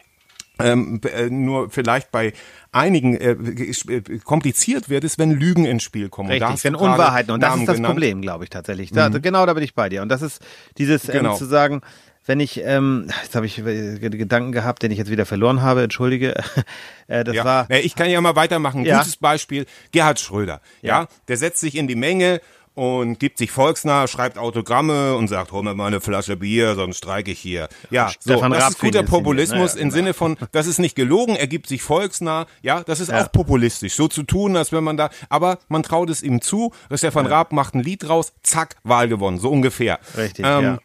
Ähm, 0.61 0.99
äh, 1.15 1.29
nur 1.29 1.69
vielleicht 1.69 2.11
bei 2.11 2.33
einigen 2.73 3.15
äh, 3.15 3.31
äh, 3.31 4.19
kompliziert 4.25 4.89
wird 4.89 5.05
es, 5.05 5.17
wenn 5.17 5.31
Lügen 5.31 5.63
ins 5.65 5.83
Spiel 5.83 6.09
kommen. 6.09 6.29
Richtig, 6.29 6.63
wenn 6.65 6.75
Unwahrheiten. 6.75 7.31
Und 7.31 7.39
das 7.39 7.51
Namen 7.51 7.61
ist 7.61 7.67
das 7.69 7.75
genannt. 7.77 7.93
Mhm. 7.93 7.95
Problem, 7.95 8.21
glaube 8.21 8.43
ich 8.43 8.49
tatsächlich. 8.49 8.91
Da, 8.91 9.07
Genau, 9.07 9.45
da 9.45 9.53
bin 9.53 9.63
ich 9.63 9.73
bei 9.73 9.87
dir. 9.87 10.01
Und 10.01 10.09
das 10.09 10.21
ist 10.21 10.41
dieses 10.77 11.03
Genau. 11.03 11.31
ähm, 11.31 11.37
zu 11.37 11.45
sagen, 11.45 11.81
wenn 12.25 12.41
ich, 12.41 12.59
ähm, 12.63 13.07
jetzt 13.23 13.35
habe 13.35 13.45
ich 13.45 13.57
äh, 13.59 13.97
Gedanken 13.99 14.51
gehabt, 14.51 14.83
den 14.83 14.91
ich 14.91 14.97
jetzt 14.97 15.09
wieder 15.09 15.25
verloren 15.25 15.61
habe, 15.61 15.81
entschuldige. 15.83 16.35
äh, 17.07 17.23
das 17.23 17.35
Ja. 17.35 17.45
war. 17.45 17.69
Ich 17.71 17.95
kann 17.95 18.09
ja 18.09 18.19
mal 18.19 18.35
weitermachen. 18.35 18.83
Ja. 18.83 18.97
Gutes 18.99 19.15
Beispiel, 19.15 19.65
Gerhard 19.93 20.19
Schröder. 20.19 20.59
Ja. 20.81 21.03
Ja. 21.03 21.07
der 21.29 21.37
setzt 21.37 21.61
sich 21.61 21.75
in 21.75 21.87
die 21.87 21.95
Menge 21.95 22.41
und 22.79 23.19
gibt 23.19 23.37
sich 23.37 23.51
volksnah, 23.51 24.07
schreibt 24.07 24.37
Autogramme 24.37 25.15
und 25.15 25.27
sagt, 25.27 25.51
hol 25.51 25.63
mir 25.63 25.75
mal 25.75 25.87
eine 25.87 25.99
Flasche 25.99 26.37
Bier, 26.37 26.75
sonst 26.75 26.97
streike 26.99 27.31
ich 27.31 27.39
hier. 27.39 27.67
Ja, 27.89 28.09
so, 28.19 28.33
das 28.39 28.41
Raab 28.41 28.69
ist 28.71 28.79
guter. 28.79 29.03
Populismus 29.03 29.73
Naja, 29.73 29.81
im 29.83 29.89
genau. 29.89 29.93
Sinne 29.95 30.13
von, 30.13 30.37
das 30.53 30.65
ist 30.65 30.79
nicht 30.79 30.95
gelogen, 30.95 31.35
er 31.35 31.47
gibt 31.47 31.67
sich 31.67 31.81
volksnah, 31.81 32.45
ja, 32.61 32.81
das 32.83 33.01
ist 33.01 33.09
Ja. 33.09 33.21
auch 33.25 33.31
populistisch, 33.33 33.95
so 33.95 34.07
zu 34.07 34.23
tun, 34.23 34.55
als 34.55 34.71
wenn 34.71 34.83
man 34.85 34.95
da, 34.95 35.09
aber 35.27 35.59
man 35.67 35.83
traut 35.83 36.09
es 36.09 36.23
ihm 36.23 36.41
zu, 36.41 36.71
Stefan 36.93 37.25
Raab 37.25 37.51
macht 37.51 37.75
ein 37.75 37.83
Lied 37.83 38.07
raus, 38.07 38.31
zack, 38.43 38.77
Wahl 38.83 39.09
gewonnen, 39.09 39.39
so 39.39 39.49
ungefähr. 39.49 39.99
Richtig, 40.15 40.45
Ähm, 40.45 40.63
ja. 40.63 40.79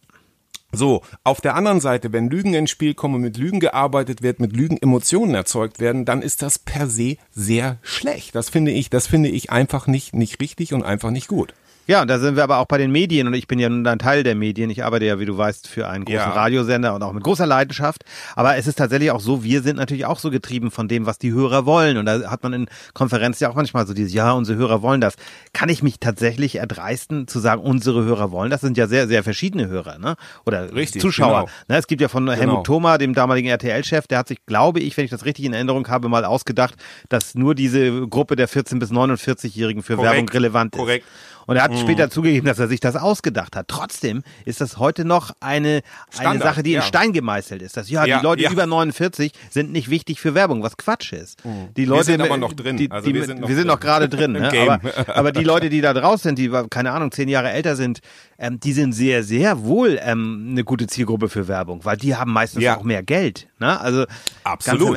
so, 0.73 1.03
auf 1.23 1.41
der 1.41 1.55
anderen 1.55 1.81
Seite, 1.81 2.13
wenn 2.13 2.29
Lügen 2.29 2.55
ins 2.55 2.71
Spiel 2.71 2.95
kommen, 2.95 3.21
mit 3.21 3.37
Lügen 3.37 3.61
gearbeitet 3.61 4.23
wird, 4.23 4.41
mit 4.41 4.57
Lügen 4.57 4.77
Emotionen 4.83 5.35
erzeugt 5.35 5.79
werden, 5.79 6.05
dann 6.05 6.23
ist 6.23 6.43
das 6.43 6.59
per 6.59 6.89
se 6.89 7.17
sehr 7.31 7.79
schlecht. 7.83 8.35
Das 8.35 8.49
finde 8.51 8.73
ich, 8.73 8.91
das 8.91 9.07
finde 9.07 9.29
ich 9.29 9.51
einfach 9.51 9.87
nicht, 9.87 10.15
nicht 10.15 10.41
richtig 10.41 10.75
und 10.75 10.83
einfach 10.83 11.11
nicht 11.11 11.29
gut. 11.29 11.55
Ja, 11.87 12.01
und 12.01 12.09
da 12.09 12.19
sind 12.19 12.37
wir 12.37 12.43
aber 12.45 12.59
auch 12.59 12.65
bei 12.67 12.79
den 12.79 12.91
Medien 12.93 13.27
und 13.27 13.35
ich 13.35 13.47
bin 13.47 13.59
ja 13.59 13.69
nun 13.69 13.87
ein 13.87 13.99
Teil 13.99 14.23
der 14.23 14.35
Medien. 14.35 14.71
Ich 14.71 14.85
arbeite 14.85 15.05
ja, 15.05 15.19
wie 15.21 15.27
du 15.27 15.37
weißt, 15.37 15.69
für 15.69 15.87
einen 15.87 16.05
großen 16.07 16.19
Ja. 16.19 16.31
Radiosender 16.31 16.95
und 16.95 17.03
auch 17.03 17.13
mit 17.13 17.23
großer 17.23 17.45
Leidenschaft. 17.47 18.05
Aber 18.37 18.57
es 18.57 18.67
ist 18.67 18.77
tatsächlich 18.77 19.11
auch 19.11 19.21
so, 19.21 19.45
wir 19.45 19.61
sind 19.61 19.77
natürlich 19.77 20.07
auch 20.07 20.19
so 20.19 20.31
getrieben 20.31 20.71
von 20.71 20.89
dem, 20.89 21.05
was 21.05 21.19
die 21.19 21.33
Hörer 21.33 21.67
wollen. 21.67 21.99
Und 21.99 22.07
da 22.07 22.31
hat 22.31 22.43
man 22.43 22.55
in 22.55 22.67
Konferenzen 22.95 23.45
ja 23.45 23.51
auch 23.51 23.55
manchmal 23.55 23.87
so 23.87 23.93
dieses, 23.93 24.15
ja, 24.15 24.33
unsere 24.33 24.57
Hörer 24.59 24.81
wollen 24.81 25.03
das. 25.03 25.17
Kann 25.53 25.69
ich 25.69 25.83
mich 25.83 26.01
tatsächlich 26.01 26.57
erdreisten 26.57 27.29
zu 27.29 27.39
sagen, 27.39 27.61
unsere 27.61 28.03
Hörer 28.05 28.31
wollen 28.31 28.51
das? 28.51 28.63
Sind 28.63 28.79
ja 28.79 28.87
sehr, 28.87 29.07
sehr 29.07 29.23
verschiedene 29.23 29.69
Hörer, 29.69 29.99
ne? 29.99 30.17
Oder 30.47 30.75
Richtig, 30.75 31.03
Zuschauer. 31.03 31.41
genau. 31.41 31.51
Ne, 31.69 31.77
es 31.77 31.87
gibt 31.87 32.01
ja 32.01 32.09
von 32.09 32.31
Helmut 32.31 32.65
Thoma, 32.65 32.97
dem 32.97 33.13
damaligen 33.15 33.49
RTL-Chef, 33.49 34.07
der 34.07 34.19
hat 34.19 34.29
sich, 34.29 34.39
glaube 34.47 34.81
ich, 34.81 34.97
wenn 34.97 35.05
ich 35.05 35.11
das 35.11 35.27
richtig 35.27 35.45
in 35.45 35.53
Erinnerung 35.53 35.87
habe, 35.89 36.09
mal 36.09 36.25
ausgedacht, 36.25 36.77
dass 37.11 37.35
nur 37.35 37.55
diese 37.55 38.07
Gruppe 38.09 38.37
der 38.37 38.49
14- 38.49 38.79
bis 38.79 38.91
49-Jährigen 38.91 39.83
für 39.83 39.97
Korrekt, 39.97 40.13
Werbung 40.15 40.29
relevant 40.31 40.75
ist. 40.75 40.79
korrekt. 40.81 41.05
Und 41.47 41.57
er 41.57 41.63
hat 41.65 41.79
später 41.79 42.11
zugegeben, 42.11 42.47
dass 42.47 42.59
er 42.59 42.69
sich 42.69 42.81
das 42.81 42.97
ausgedacht 42.97 43.57
hat. 43.57 43.69
Trotzdem 43.69 44.23
ist 44.45 44.61
das 44.61 44.79
heute 44.79 45.05
noch 45.05 45.31
eine, 45.41 45.69
eine 45.69 45.83
Standard, 46.11 46.43
Sache, 46.43 46.63
die 46.63 46.73
ja. 46.73 46.81
in 46.81 46.87
Stein 46.87 47.13
gemeißelt 47.13 47.63
ist. 47.63 47.77
Dass, 47.77 47.91
ja, 47.91 48.05
Ja, 48.05 48.19
die 48.19 48.25
Leute 48.25 48.43
ja. 48.43 48.51
über 48.51 48.67
49 48.67 49.33
sind 49.51 49.73
nicht 49.73 49.91
wichtig 49.91 50.21
für 50.21 50.35
Werbung, 50.35 50.63
was 50.63 50.77
Quatsch 50.77 51.13
ist. 51.13 51.43
Die 51.77 51.85
Leute, 51.85 52.05
sind 52.05 52.21
aber 52.21 52.37
noch 52.37 52.53
drin. 52.53 52.77
Die, 52.77 52.91
Also 52.91 53.07
die, 53.09 53.15
wir 53.15 53.21
wir 53.23 53.27
sind 53.27 53.41
noch 53.41 53.49
wir 53.49 53.57
sind 53.57 53.67
noch 53.67 53.81
gerade 53.81 54.09
drin. 54.09 54.33
Ne? 54.45 54.51
Aber, 54.69 54.81
aber 55.17 55.33
die 55.33 55.45
Leute, 55.45 55.69
die 55.71 55.81
da 55.81 55.93
draus 55.93 56.23
sind, 56.23 56.39
die, 56.39 56.51
keine 56.71 56.91
Ahnung, 56.93 57.13
zehn 57.13 57.29
Jahre 57.29 57.51
älter 57.51 57.77
sind, 57.77 58.01
ähm, 58.39 58.59
die 58.59 58.73
sind 58.73 58.93
sehr, 58.93 59.23
sehr 59.23 59.63
wohl 59.63 59.99
ähm, 60.03 60.49
eine 60.51 60.65
gute 60.65 60.87
Zielgruppe 60.87 61.29
für 61.29 61.47
Werbung, 61.47 61.85
weil 61.85 61.97
die 61.97 62.17
haben 62.17 62.33
meistens 62.33 62.63
auch 62.77 62.83
mehr 62.83 63.03
Geld. 63.03 63.47
Ne? 63.61 63.81
Also 63.81 64.07
Absolut. 64.43 64.97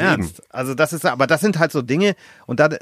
Also 0.50 0.74
das 0.74 0.94
ist, 0.94 1.06
aber 1.06 1.28
das 1.28 1.42
sind 1.42 1.60
halt 1.60 1.72
so 1.72 1.82
Dinge, 1.82 2.16
und 2.46 2.60
da 2.60 2.68
äh, 2.68 2.78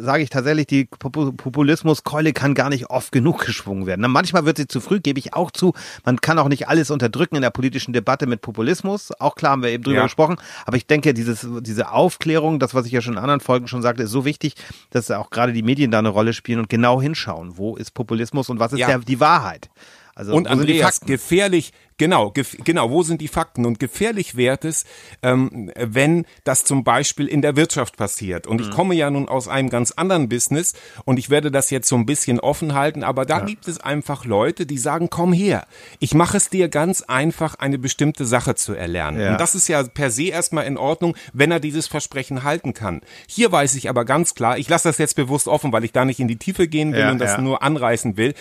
sage 0.00 0.22
ich 0.22 0.30
tatsächlich, 0.30 0.66
die 0.66 0.86
Popu- 0.86 1.36
Populismuskeule 1.36 2.32
kann 2.32 2.54
gar 2.54 2.68
nicht 2.70 2.90
oft 2.90 3.09
genug 3.12 3.44
geschwungen 3.44 3.86
werden. 3.86 4.00
Na, 4.02 4.08
manchmal 4.08 4.44
wird 4.44 4.56
sie 4.58 4.66
zu 4.68 4.80
früh, 4.80 5.00
gebe 5.00 5.18
ich 5.18 5.34
auch 5.34 5.50
zu. 5.50 5.72
Man 6.04 6.20
kann 6.20 6.38
auch 6.38 6.48
nicht 6.48 6.68
alles 6.68 6.90
unterdrücken 6.90 7.36
in 7.36 7.42
der 7.42 7.50
politischen 7.50 7.92
Debatte 7.92 8.26
mit 8.26 8.40
Populismus. 8.40 9.10
Auch 9.20 9.34
klar 9.34 9.52
haben 9.52 9.62
wir 9.62 9.70
eben 9.70 9.82
drüber 9.84 9.96
Ja. 9.98 10.02
gesprochen. 10.04 10.36
Aber 10.66 10.76
ich 10.76 10.86
denke, 10.86 11.14
dieses, 11.14 11.46
diese 11.60 11.90
Aufklärung, 11.92 12.58
das, 12.58 12.74
was 12.74 12.86
ich 12.86 12.92
ja 12.92 13.00
schon 13.00 13.14
in 13.14 13.18
anderen 13.18 13.40
Folgen 13.40 13.68
schon 13.68 13.82
sagte, 13.82 14.02
ist 14.04 14.10
so 14.10 14.24
wichtig, 14.24 14.54
dass 14.90 15.10
auch 15.10 15.30
gerade 15.30 15.52
die 15.52 15.62
Medien 15.62 15.90
da 15.90 15.98
eine 15.98 16.08
Rolle 16.10 16.32
spielen 16.32 16.60
und 16.60 16.68
genau 16.68 17.00
hinschauen, 17.00 17.56
wo 17.56 17.76
ist 17.76 17.92
Populismus 17.94 18.48
und 18.48 18.58
was 18.60 18.72
ist 18.72 18.78
Ja. 18.80 18.86
der, 18.86 18.98
die 19.00 19.20
Wahrheit. 19.20 19.70
Also 20.14 20.34
Und 20.34 20.48
Andreas, 20.48 21.00
gefährlich, 21.00 21.72
genau, 22.00 22.32
genau, 22.64 22.90
wo 22.90 23.02
sind 23.02 23.20
die 23.20 23.28
Fakten? 23.28 23.66
Und 23.66 23.78
gefährlich 23.78 24.36
wird 24.36 24.64
es, 24.64 24.84
ähm, 25.22 25.70
wenn 25.76 26.24
das 26.44 26.64
zum 26.64 26.82
Beispiel 26.82 27.26
in 27.26 27.42
der 27.42 27.56
Wirtschaft 27.56 27.96
passiert. 27.98 28.46
Und 28.46 28.56
Mhm. 28.60 28.62
ich 28.66 28.70
komme 28.70 28.94
ja 28.94 29.10
nun 29.10 29.28
aus 29.28 29.46
einem 29.48 29.68
ganz 29.68 29.92
anderen 29.92 30.28
Business 30.30 30.72
und 31.04 31.18
ich 31.18 31.28
werde 31.28 31.50
das 31.50 31.68
jetzt 31.70 31.88
so 31.88 31.96
ein 31.96 32.06
bisschen 32.06 32.40
offen 32.40 32.74
halten, 32.74 33.04
aber 33.04 33.26
da 33.26 33.40
gibt 33.40 33.68
es 33.68 33.78
einfach 33.80 34.24
Leute, 34.24 34.64
die 34.64 34.78
sagen, 34.78 35.08
komm 35.10 35.32
her, 35.34 35.66
ich 35.98 36.14
mache 36.14 36.38
es 36.38 36.48
dir 36.48 36.68
ganz 36.70 37.02
einfach, 37.02 37.54
eine 37.56 37.78
bestimmte 37.78 38.24
Sache 38.24 38.54
zu 38.54 38.72
erlernen. 38.72 39.20
Ja. 39.20 39.32
Und 39.32 39.40
das 39.40 39.54
ist 39.54 39.68
ja 39.68 39.82
per 39.82 40.10
se 40.10 40.24
erstmal 40.28 40.64
in 40.64 40.78
Ordnung, 40.78 41.14
wenn 41.34 41.50
er 41.50 41.60
dieses 41.60 41.86
Versprechen 41.86 42.42
halten 42.44 42.72
kann. 42.72 43.02
Hier 43.28 43.52
weiß 43.52 43.74
ich 43.74 43.90
aber 43.90 44.06
ganz 44.06 44.34
klar, 44.34 44.56
ich 44.56 44.68
lasse 44.70 44.88
das 44.88 44.96
jetzt 44.96 45.16
bewusst 45.16 45.48
offen, 45.48 45.70
weil 45.72 45.84
ich 45.84 45.92
da 45.92 46.06
nicht 46.06 46.18
in 46.18 46.28
die 46.28 46.38
Tiefe 46.38 46.66
gehen 46.66 46.94
will 46.94 47.00
Ja, 47.00 47.10
und 47.10 47.18
das 47.18 47.32
ja. 47.32 47.40
nur 47.42 47.62
anreißen 47.62 48.16
will. 48.16 48.32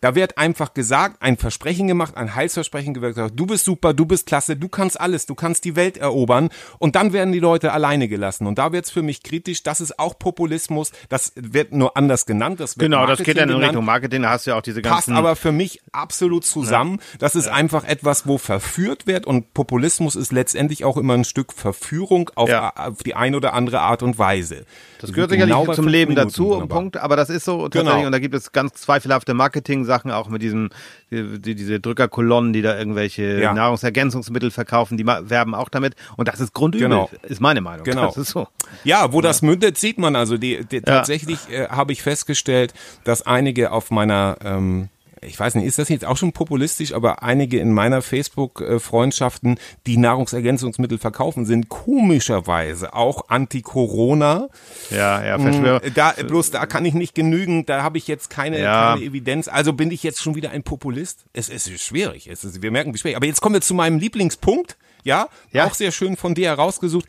Da 0.00 0.14
wird 0.14 0.36
einfach 0.36 0.74
gesagt, 0.74 1.22
ein 1.22 1.38
Versprechen 1.38 1.86
gemacht, 1.88 2.16
ein 2.18 2.34
Heilsversprechen 2.34 2.92
gesagt, 3.08 3.32
du 3.36 3.46
bist 3.46 3.64
super, 3.64 3.94
du 3.94 4.06
bist 4.06 4.26
klasse, 4.26 4.56
du 4.56 4.68
kannst 4.68 5.00
alles, 5.00 5.26
du 5.26 5.34
kannst 5.34 5.64
die 5.64 5.76
Welt 5.76 5.96
erobern 5.96 6.48
und 6.78 6.96
dann 6.96 7.12
werden 7.12 7.32
die 7.32 7.40
Leute 7.40 7.72
alleine 7.72 8.08
gelassen. 8.08 8.46
Und 8.46 8.58
da 8.58 8.72
wird's 8.72 8.90
für 8.90 9.02
mich 9.02 9.22
kritisch, 9.22 9.62
das 9.62 9.80
ist 9.80 9.98
auch 9.98 10.18
Populismus, 10.18 10.92
das 11.08 11.32
wird 11.36 11.72
nur 11.72 11.96
anders 11.96 12.26
genannt. 12.26 12.60
Das 12.60 12.76
wird 12.78 12.90
Genau, 12.90 13.06
das 13.06 13.18
geht 13.18 13.28
Marketing 13.28 13.36
dann 13.36 13.48
in 13.48 13.54
genannt 13.56 13.70
Richtung 13.72 13.84
Marketing, 13.84 14.22
da 14.22 14.30
hast 14.30 14.46
du 14.46 14.50
ja 14.52 14.56
auch 14.58 14.62
diese 14.62 14.82
passt 14.82 15.06
ganzen... 15.08 15.14
aber 15.16 15.36
für 15.36 15.52
mich 15.52 15.80
absolut 15.92 16.44
zusammen. 16.44 17.00
Das 17.18 17.34
ist 17.36 17.48
einfach 17.48 17.84
etwas, 17.84 18.26
wo 18.26 18.38
verführt 18.38 19.06
wird 19.06 19.26
und 19.26 19.54
Populismus 19.54 20.16
ist 20.16 20.32
letztendlich 20.32 20.84
auch 20.84 20.96
immer 20.96 21.14
ein 21.14 21.24
Stück 21.24 21.52
Verführung 21.52 22.30
auf, 22.34 22.48
Ja. 22.48 22.72
auf 22.76 23.02
die 23.02 23.14
ein 23.14 23.34
oder 23.34 23.54
andere 23.54 23.80
Art 23.80 24.02
und 24.02 24.18
Weise. 24.18 24.64
Das 25.00 25.12
gehört 25.12 25.30
sicherlich 25.30 25.54
genau 25.54 25.72
zum 25.74 25.86
Leben 25.88 26.14
Minuten, 26.14 26.28
dazu, 26.28 26.48
wunderbar. 26.50 26.78
Punkt, 26.78 26.96
aber 26.96 27.16
das 27.16 27.28
ist 27.30 27.44
so 27.44 27.68
Genau. 27.70 28.06
und 28.06 28.12
da 28.12 28.18
gibt 28.18 28.34
es 28.34 28.52
ganz 28.52 28.74
zweifelhafte 28.74 29.34
Marketing-Sachen, 29.34 30.10
auch 30.10 30.28
mit 30.28 30.42
diesem, 30.42 30.70
die, 31.14 31.40
die, 31.40 31.54
diese 31.54 31.80
Drückerkolonnen, 31.80 32.52
die 32.52 32.62
da 32.62 32.76
irgendwelche 32.78 33.40
Ja. 33.40 33.52
Nahrungsergänzungsmittel 33.54 34.50
verkaufen, 34.50 34.96
die 34.98 35.06
werben 35.06 35.54
auch 35.54 35.68
damit, 35.68 35.94
und 36.16 36.28
das 36.28 36.40
ist 36.40 36.52
grundübel, 36.52 36.88
Genau. 36.88 37.10
ist 37.22 37.40
meine 37.40 37.60
Meinung. 37.60 37.84
Genau. 37.84 38.06
Das 38.06 38.16
ist 38.16 38.30
so. 38.30 38.48
Ja, 38.84 39.12
wo 39.12 39.20
das 39.20 39.42
mündet, 39.42 39.78
sieht 39.78 39.98
man 39.98 40.16
also. 40.16 40.36
Die, 40.38 40.64
die, 40.64 40.80
Tatsächlich 40.80 41.38
äh, 41.50 41.68
habe 41.68 41.92
ich 41.92 42.02
festgestellt, 42.02 42.74
dass 43.04 43.22
einige 43.22 43.70
auf 43.72 43.90
meiner, 43.90 44.36
ähm, 44.44 44.88
ich 45.26 45.38
weiß 45.38 45.54
nicht, 45.56 45.64
ist 45.66 45.78
das 45.78 45.88
jetzt 45.88 46.04
auch 46.04 46.16
schon 46.16 46.32
populistisch, 46.32 46.92
aber 46.92 47.22
einige 47.22 47.58
in 47.58 47.72
meiner 47.72 48.02
Facebook-Freundschaften, 48.02 49.58
die 49.86 49.96
Nahrungsergänzungsmittel 49.96 50.98
verkaufen, 50.98 51.46
sind 51.46 51.68
komischerweise 51.68 52.94
auch 52.94 53.28
anti-Corona. 53.28 54.48
Ja, 54.90 55.24
ja, 55.24 55.38
Verschwörer. 55.38 55.80
Da, 55.94 56.12
bloß 56.12 56.50
da 56.50 56.66
kann 56.66 56.84
ich 56.84 56.94
nicht 56.94 57.14
genügen, 57.14 57.66
da 57.66 57.82
habe 57.82 57.98
ich 57.98 58.06
jetzt 58.08 58.30
keine, 58.30 58.60
Ja. 58.60 58.92
keine 58.94 59.04
Evidenz. 59.04 59.48
Also 59.48 59.72
bin 59.72 59.90
ich 59.90 60.02
jetzt 60.02 60.22
schon 60.22 60.34
wieder 60.34 60.50
ein 60.50 60.62
Populist? 60.62 61.24
Es, 61.32 61.48
es 61.48 61.66
ist 61.66 61.82
schwierig. 61.82 62.28
Es 62.28 62.44
ist, 62.44 62.62
wir 62.62 62.70
merken, 62.70 62.94
wie 62.94 62.98
schwierig. 62.98 63.16
Aber 63.16 63.26
jetzt 63.26 63.40
kommen 63.40 63.54
wir 63.54 63.60
zu 63.60 63.74
meinem 63.74 63.98
Lieblingspunkt. 63.98 64.76
Ja, 65.04 65.28
Ja. 65.52 65.66
auch 65.66 65.74
sehr 65.74 65.92
schön 65.92 66.16
von 66.16 66.34
dir 66.34 66.48
herausgesucht. 66.48 67.06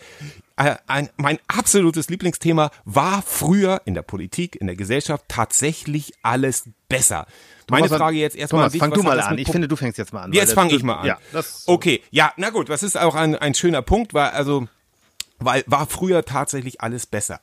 Äh, 0.58 0.76
ein, 0.88 1.10
mein 1.18 1.40
absolutes 1.48 2.08
Lieblingsthema 2.10 2.72
war 2.86 3.22
früher 3.22 3.82
in 3.86 3.94
der 3.94 4.04
Politik, 4.04 4.56
in 4.56 4.68
der 4.68 4.76
Gesellschaft 4.78 5.26
tatsächlich 5.28 6.14
alles 6.22 6.70
besser. 6.88 7.26
Meine 7.70 7.88
Thomas, 7.88 8.00
Frage 8.00 8.18
jetzt 8.18 8.36
erstmal 8.38 8.62
Thomas, 8.62 8.66
an 8.68 8.72
dich. 8.72 8.80
fang 8.80 8.92
du 8.92 9.04
mal 9.04 9.20
an. 9.20 9.38
Ich 9.38 9.50
finde, 9.50 9.68
du 9.68 9.76
fängst 9.76 9.98
jetzt 9.98 10.14
mal 10.14 10.22
an. 10.22 10.32
Jetzt 10.34 10.54
fange 10.54 10.74
ich 10.74 10.84
mal 10.84 10.96
an. 10.96 11.08
Ja, 11.08 11.18
das 11.34 11.64
okay, 11.66 12.02
ja, 12.12 12.32
na 12.38 12.52
gut, 12.52 12.70
das 12.70 12.84
ist 12.84 12.98
auch 12.98 13.16
ein, 13.16 13.36
ein 13.36 13.54
schöner 13.56 13.82
Punkt, 13.82 14.14
weil 14.14 14.30
also 14.30 14.68
weil 15.40 15.64
war 15.68 15.88
früher 15.88 16.24
tatsächlich 16.24 16.80
alles 16.82 17.06
besser. 17.06 17.42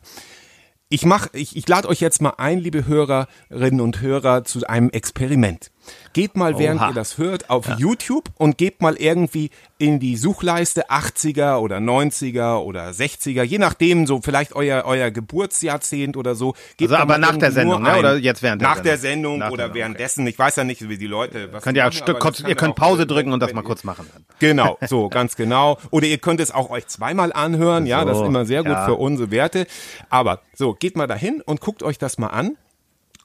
Ich 0.89 1.05
mach, 1.07 1.29
ich, 1.33 1.57
ich 1.57 1.67
lade 1.69 1.89
euch 1.89 2.01
jetzt 2.01 2.21
mal 2.21 2.35
ein, 2.37 2.59
liebe 2.59 2.87
Hörerinnen 2.87 3.81
und 3.81 4.01
Hörer, 4.01 4.45
zu 4.45 4.67
einem 4.67 4.91
Experiment. 4.91 5.71
Geht 6.13 6.37
mal, 6.37 6.59
während 6.59 6.81
Oha. 6.81 6.89
ihr 6.91 6.95
das 6.95 7.19
hört, 7.19 7.49
auf 7.51 7.67
YouTube 7.79 8.25
und 8.37 8.59
gebt 8.59 8.83
mal 8.83 8.97
irgendwie 8.97 9.51
in 9.79 9.99
die 9.99 10.17
Suchleiste 10.17 10.91
80er 10.91 11.57
oder 11.57 11.79
90er 11.79 12.59
oder 12.59 12.91
60er, 12.91 13.43
je 13.43 13.59
nachdem, 13.59 14.07
so 14.07 14.21
vielleicht 14.23 14.55
euer, 14.55 14.85
euer 14.85 15.11
Geburtsjahrzehnt 15.11 16.17
oder 16.17 16.35
so. 16.35 16.55
Gebt 16.77 16.93
Also 16.93 17.03
aber 17.03 17.19
nach 17.19 17.37
der 17.37 17.51
Sendung, 17.51 17.83
ne? 17.83 17.99
Oder 17.99 18.17
jetzt 18.17 18.43
während 18.43 18.63
der 18.63 18.69
Nach 18.69 18.81
der 18.81 18.99
Sendung? 18.99 19.13
Sendung 19.13 19.39
Nach 19.39 19.47
der 19.47 19.53
oder 19.53 19.63
Sendung, 19.65 19.79
währenddessen. 19.79 20.27
Ich 20.27 20.39
weiß 20.39 20.57
ja 20.57 20.65
nicht, 20.65 20.89
wie 20.89 20.99
die 20.99 21.07
Leute, 21.07 21.53
was 21.53 21.63
Könnt 21.63 21.77
ihr, 21.77 21.85
ein 21.85 21.89
machen, 21.89 21.97
Stück, 21.97 22.21
kurz, 22.21 22.41
ihr 22.41 22.49
ja 22.51 22.55
könnt 22.55 22.77
Pause 22.77 23.07
drücken 23.07 23.33
und 23.33 23.41
das 23.41 23.53
mal 23.53 23.63
kurz 23.63 23.85
machen. 23.85 24.07
Dann. 24.13 24.25
Genau, 24.39 24.77
so, 24.89 25.09
ganz 25.09 25.37
genau. 25.37 25.79
Oder 25.91 26.07
ihr 26.07 26.19
könnt 26.19 26.41
es 26.41 26.51
auch 26.51 26.69
euch 26.71 26.87
zweimal 26.89 27.33
anhören, 27.33 27.87
ja, 27.87 28.05
das 28.05 28.17
ist 28.17 28.23
So, 28.23 28.27
immer 28.27 28.45
sehr 28.45 28.63
gut 28.63 28.73
ja. 28.73 28.85
für 28.85 28.95
unsere 28.95 29.31
Werte. 29.31 29.67
Aber 30.11 30.41
so, 30.55 30.75
geht 30.75 30.97
mal 30.97 31.07
dahin 31.07 31.43
und 31.45 31.61
guckt 31.61 31.83
euch 31.83 31.99
das 31.99 32.19
mal 32.19 32.29
an. 32.29 32.57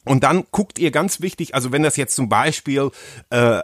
Und 0.08 0.24
dann 0.24 0.46
guckt 0.52 0.80
ihr 0.80 0.92
ganz 0.92 1.22
wichtig, 1.22 1.56
also 1.56 1.72
wenn 1.72 1.84
das 1.84 1.98
jetzt 1.98 2.16
zum 2.16 2.30
Beispiel 2.30 2.92
äh, 3.30 3.62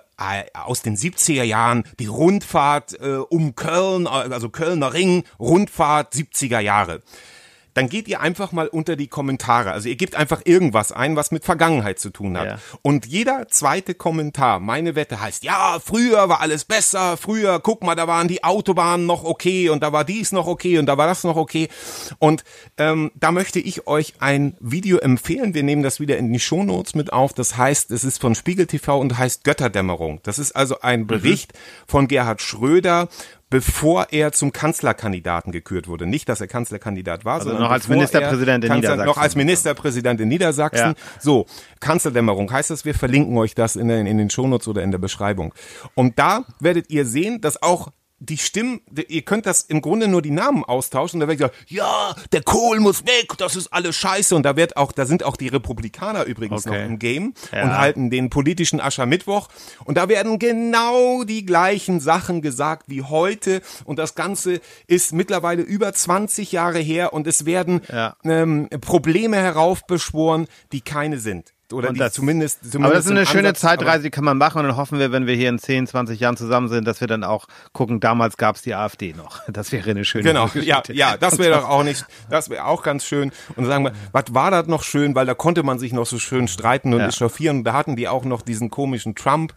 aus 0.53 0.81
den 0.81 0.95
70er 0.95 1.43
Jahren 1.43 1.83
die 1.99 2.05
Rundfahrt 2.05 2.99
äh, 3.01 3.17
um 3.17 3.55
Köln, 3.55 4.07
also 4.07 4.49
Kölner 4.49 4.93
Ring, 4.93 5.23
Rundfahrt 5.39 6.13
70er 6.13 6.59
Jahre. 6.59 7.01
Dann 7.73 7.89
geht 7.89 8.07
ihr 8.07 8.21
einfach 8.21 8.51
mal 8.51 8.67
unter 8.67 8.95
die 8.95 9.07
Kommentare. 9.07 9.71
Also 9.71 9.89
ihr 9.89 9.95
gebt 9.95 10.15
einfach 10.15 10.41
irgendwas 10.45 10.91
ein, 10.91 11.15
was 11.15 11.31
mit 11.31 11.43
Vergangenheit 11.43 11.99
zu 11.99 12.09
tun 12.09 12.37
hat. 12.37 12.45
Ja. 12.45 12.59
Und 12.81 13.05
jeder 13.05 13.47
zweite 13.49 13.95
Kommentar, 13.95 14.59
meine 14.59 14.95
Wette 14.95 15.19
heißt, 15.19 15.43
ja, 15.43 15.79
früher 15.83 16.29
war 16.29 16.41
alles 16.41 16.65
besser, 16.65 17.17
früher, 17.17 17.59
guck 17.59 17.83
mal, 17.83 17.95
da 17.95 18.07
waren 18.07 18.27
die 18.27 18.43
Autobahnen 18.43 19.05
noch 19.05 19.23
okay 19.23 19.69
und 19.69 19.81
da 19.83 19.91
war 19.91 20.05
dies 20.05 20.31
noch 20.31 20.47
okay 20.47 20.77
und 20.77 20.85
da 20.85 20.97
war 20.97 21.07
das 21.07 21.23
noch 21.23 21.35
okay. 21.35 21.69
Und 22.19 22.43
ähm, 22.77 23.11
da 23.15 23.31
möchte 23.31 23.59
ich 23.59 23.87
euch 23.87 24.13
ein 24.19 24.55
Video 24.59 24.97
empfehlen. 24.97 25.53
Wir 25.53 25.63
nehmen 25.63 25.83
das 25.83 25.99
wieder 25.99 26.17
in 26.17 26.31
die 26.31 26.39
Shownotes 26.39 26.95
mit 26.95 27.13
auf. 27.13 27.33
Das 27.33 27.57
heißt, 27.57 27.91
es 27.91 28.03
ist 28.03 28.19
von 28.19 28.35
Spiegel 28.35 28.67
TV 28.67 28.99
und 28.99 29.17
heißt 29.17 29.43
Götterdämmerung. 29.43 30.19
Das 30.23 30.39
ist 30.39 30.53
also 30.53 30.81
ein 30.81 31.07
Bericht 31.07 31.53
von 31.87 32.07
Gerhard 32.07 32.41
Schröder, 32.41 33.09
bevor 33.53 34.07
er 34.09 34.31
zum 34.31 34.51
Kanzlerkandidaten 34.51 35.51
gekürt 35.51 35.87
wurde. 35.87 36.07
Nicht, 36.07 36.27
dass 36.27 36.41
er 36.41 36.47
Kanzlerkandidat 36.47 37.23
war, 37.23 37.39
sondern 37.39 37.57
Also 37.57 37.65
noch 37.65 37.71
als 37.71 37.87
Ministerpräsident 37.87 38.63
er 38.63 38.67
in 38.67 38.73
Kanzler- 38.73 38.89
Niedersachsen. 38.95 39.05
Noch 39.05 39.17
als 39.17 39.35
Ministerpräsident 39.35 40.21
in 40.21 40.27
Niedersachsen. 40.27 40.87
Ja. 40.87 40.93
So, 41.19 41.45
Kanzlerdämmerung 41.79 42.51
heißt 42.51 42.71
das, 42.71 42.83
wir 42.83 42.95
verlinken 42.95 43.37
euch 43.37 43.53
das 43.53 43.75
in, 43.75 43.89
den- 43.89 44.07
in 44.07 44.17
den 44.17 44.31
Shownotes 44.31 44.67
oder 44.67 44.81
in 44.81 44.89
der 44.89 44.97
Beschreibung. 44.97 45.53
Und 45.93 46.17
da 46.17 46.45
werdet 46.59 46.89
ihr 46.89 47.05
sehen, 47.05 47.41
dass 47.41 47.61
auch 47.61 47.89
die 48.25 48.37
Stimmen, 48.37 48.79
ihr 49.09 49.21
könnt 49.23 49.45
das 49.45 49.63
im 49.63 49.81
Grunde 49.81 50.07
nur 50.07 50.21
die 50.21 50.31
Namen 50.31 50.63
austauschen. 50.63 51.19
Da 51.19 51.27
wird 51.27 51.39
gesagt, 51.39 51.55
ja, 51.67 52.15
der 52.31 52.41
Kohl 52.41 52.79
muss 52.79 53.05
weg, 53.05 53.33
das 53.37 53.55
ist 53.57 53.67
alles 53.73 53.95
scheiße. 53.97 54.33
Und 54.35 54.43
da 54.43 54.55
wird 54.55 54.77
auch, 54.77 54.93
da 54.93 55.05
sind 55.05 55.23
auch 55.23 55.35
die 55.35 55.49
Republikaner 55.49 56.23
übrigens 56.23 56.65
Okay. 56.65 56.79
noch 56.83 56.85
im 56.89 56.99
Game 56.99 57.33
Ja. 57.51 57.63
und 57.63 57.77
halten 57.77 58.09
den 58.09 58.29
politischen 58.29 58.79
Aschermittwoch. 58.79 59.49
Und 59.83 59.97
da 59.97 60.07
werden 60.07 60.39
genau 60.39 61.23
die 61.25 61.45
gleichen 61.45 61.99
Sachen 61.99 62.41
gesagt 62.41 62.85
wie 62.87 63.01
heute. 63.01 63.61
Und 63.83 63.99
das 63.99 64.15
Ganze 64.15 64.61
ist 64.87 65.11
mittlerweile 65.11 65.61
über 65.61 65.91
20 65.93 66.51
Jahre 66.53 66.79
her 66.79 67.11
und 67.13 67.27
es 67.27 67.45
werden 67.45 67.81
Ja. 67.91 68.15
ähm, 68.23 68.69
Probleme 68.81 69.37
heraufbeschworen, 69.37 70.47
die 70.71 70.81
keine 70.81 71.19
sind. 71.19 71.52
Oder 71.71 71.89
Und 71.89 71.99
das- 71.99 72.13
zumindest, 72.13 72.59
zumindest 72.59 72.85
Aber 72.85 72.93
das 72.93 73.05
ist 73.05 73.11
eine 73.11 73.25
schöne 73.25 73.47
Ansatz, 73.49 73.61
Zeitreise, 73.61 74.03
die 74.03 74.09
kann 74.11 74.23
man 74.23 74.37
machen 74.37 74.59
und 74.59 74.67
dann 74.67 74.75
hoffen 74.77 74.99
wir, 74.99 75.11
wenn 75.11 75.25
wir 75.25 75.33
hier 75.35 75.49
in 75.49 75.57
10, 75.57 75.87
20 75.87 76.19
Jahren 76.19 76.37
zusammen 76.37 76.67
sind, 76.69 76.85
dass 76.85 76.99
wir 77.01 77.07
dann 77.07 77.23
auch 77.23 77.47
gucken, 77.71 77.99
damals 77.99 78.37
gab 78.37 78.57
es 78.57 78.61
die 78.61 78.75
AfD 78.75 79.13
noch. 79.13 79.41
Das 79.51 79.71
wäre 79.71 79.89
eine 79.91 80.05
schöne 80.05 80.23
Genau, 80.23 80.49
ja, 80.55 80.83
ja, 80.91 81.17
das 81.17 81.37
wäre 81.39 81.53
doch 81.59 81.67
auch 81.69 81.83
nicht, 81.83 82.05
das 82.29 82.49
wäre 82.49 82.65
auch 82.65 82.83
ganz 82.83 83.05
schön. 83.05 83.31
Und 83.55 83.65
sagen 83.65 83.85
wir, 83.85 83.93
was 84.11 84.25
war 84.31 84.51
das 84.51 84.67
noch 84.67 84.83
schön, 84.83 85.15
weil 85.15 85.25
da 85.25 85.33
konnte 85.33 85.63
man 85.63 85.79
sich 85.79 85.93
noch 85.93 86.05
so 86.05 86.19
schön 86.19 86.47
streiten 86.47 86.93
und 86.93 86.99
Ja. 86.99 87.07
echauffieren. 87.07 87.59
Und 87.59 87.63
da 87.63 87.73
hatten 87.73 87.95
die 87.95 88.07
auch 88.07 88.25
noch 88.25 88.41
diesen 88.41 88.69
komischen 88.69 89.15
Trump, 89.15 89.53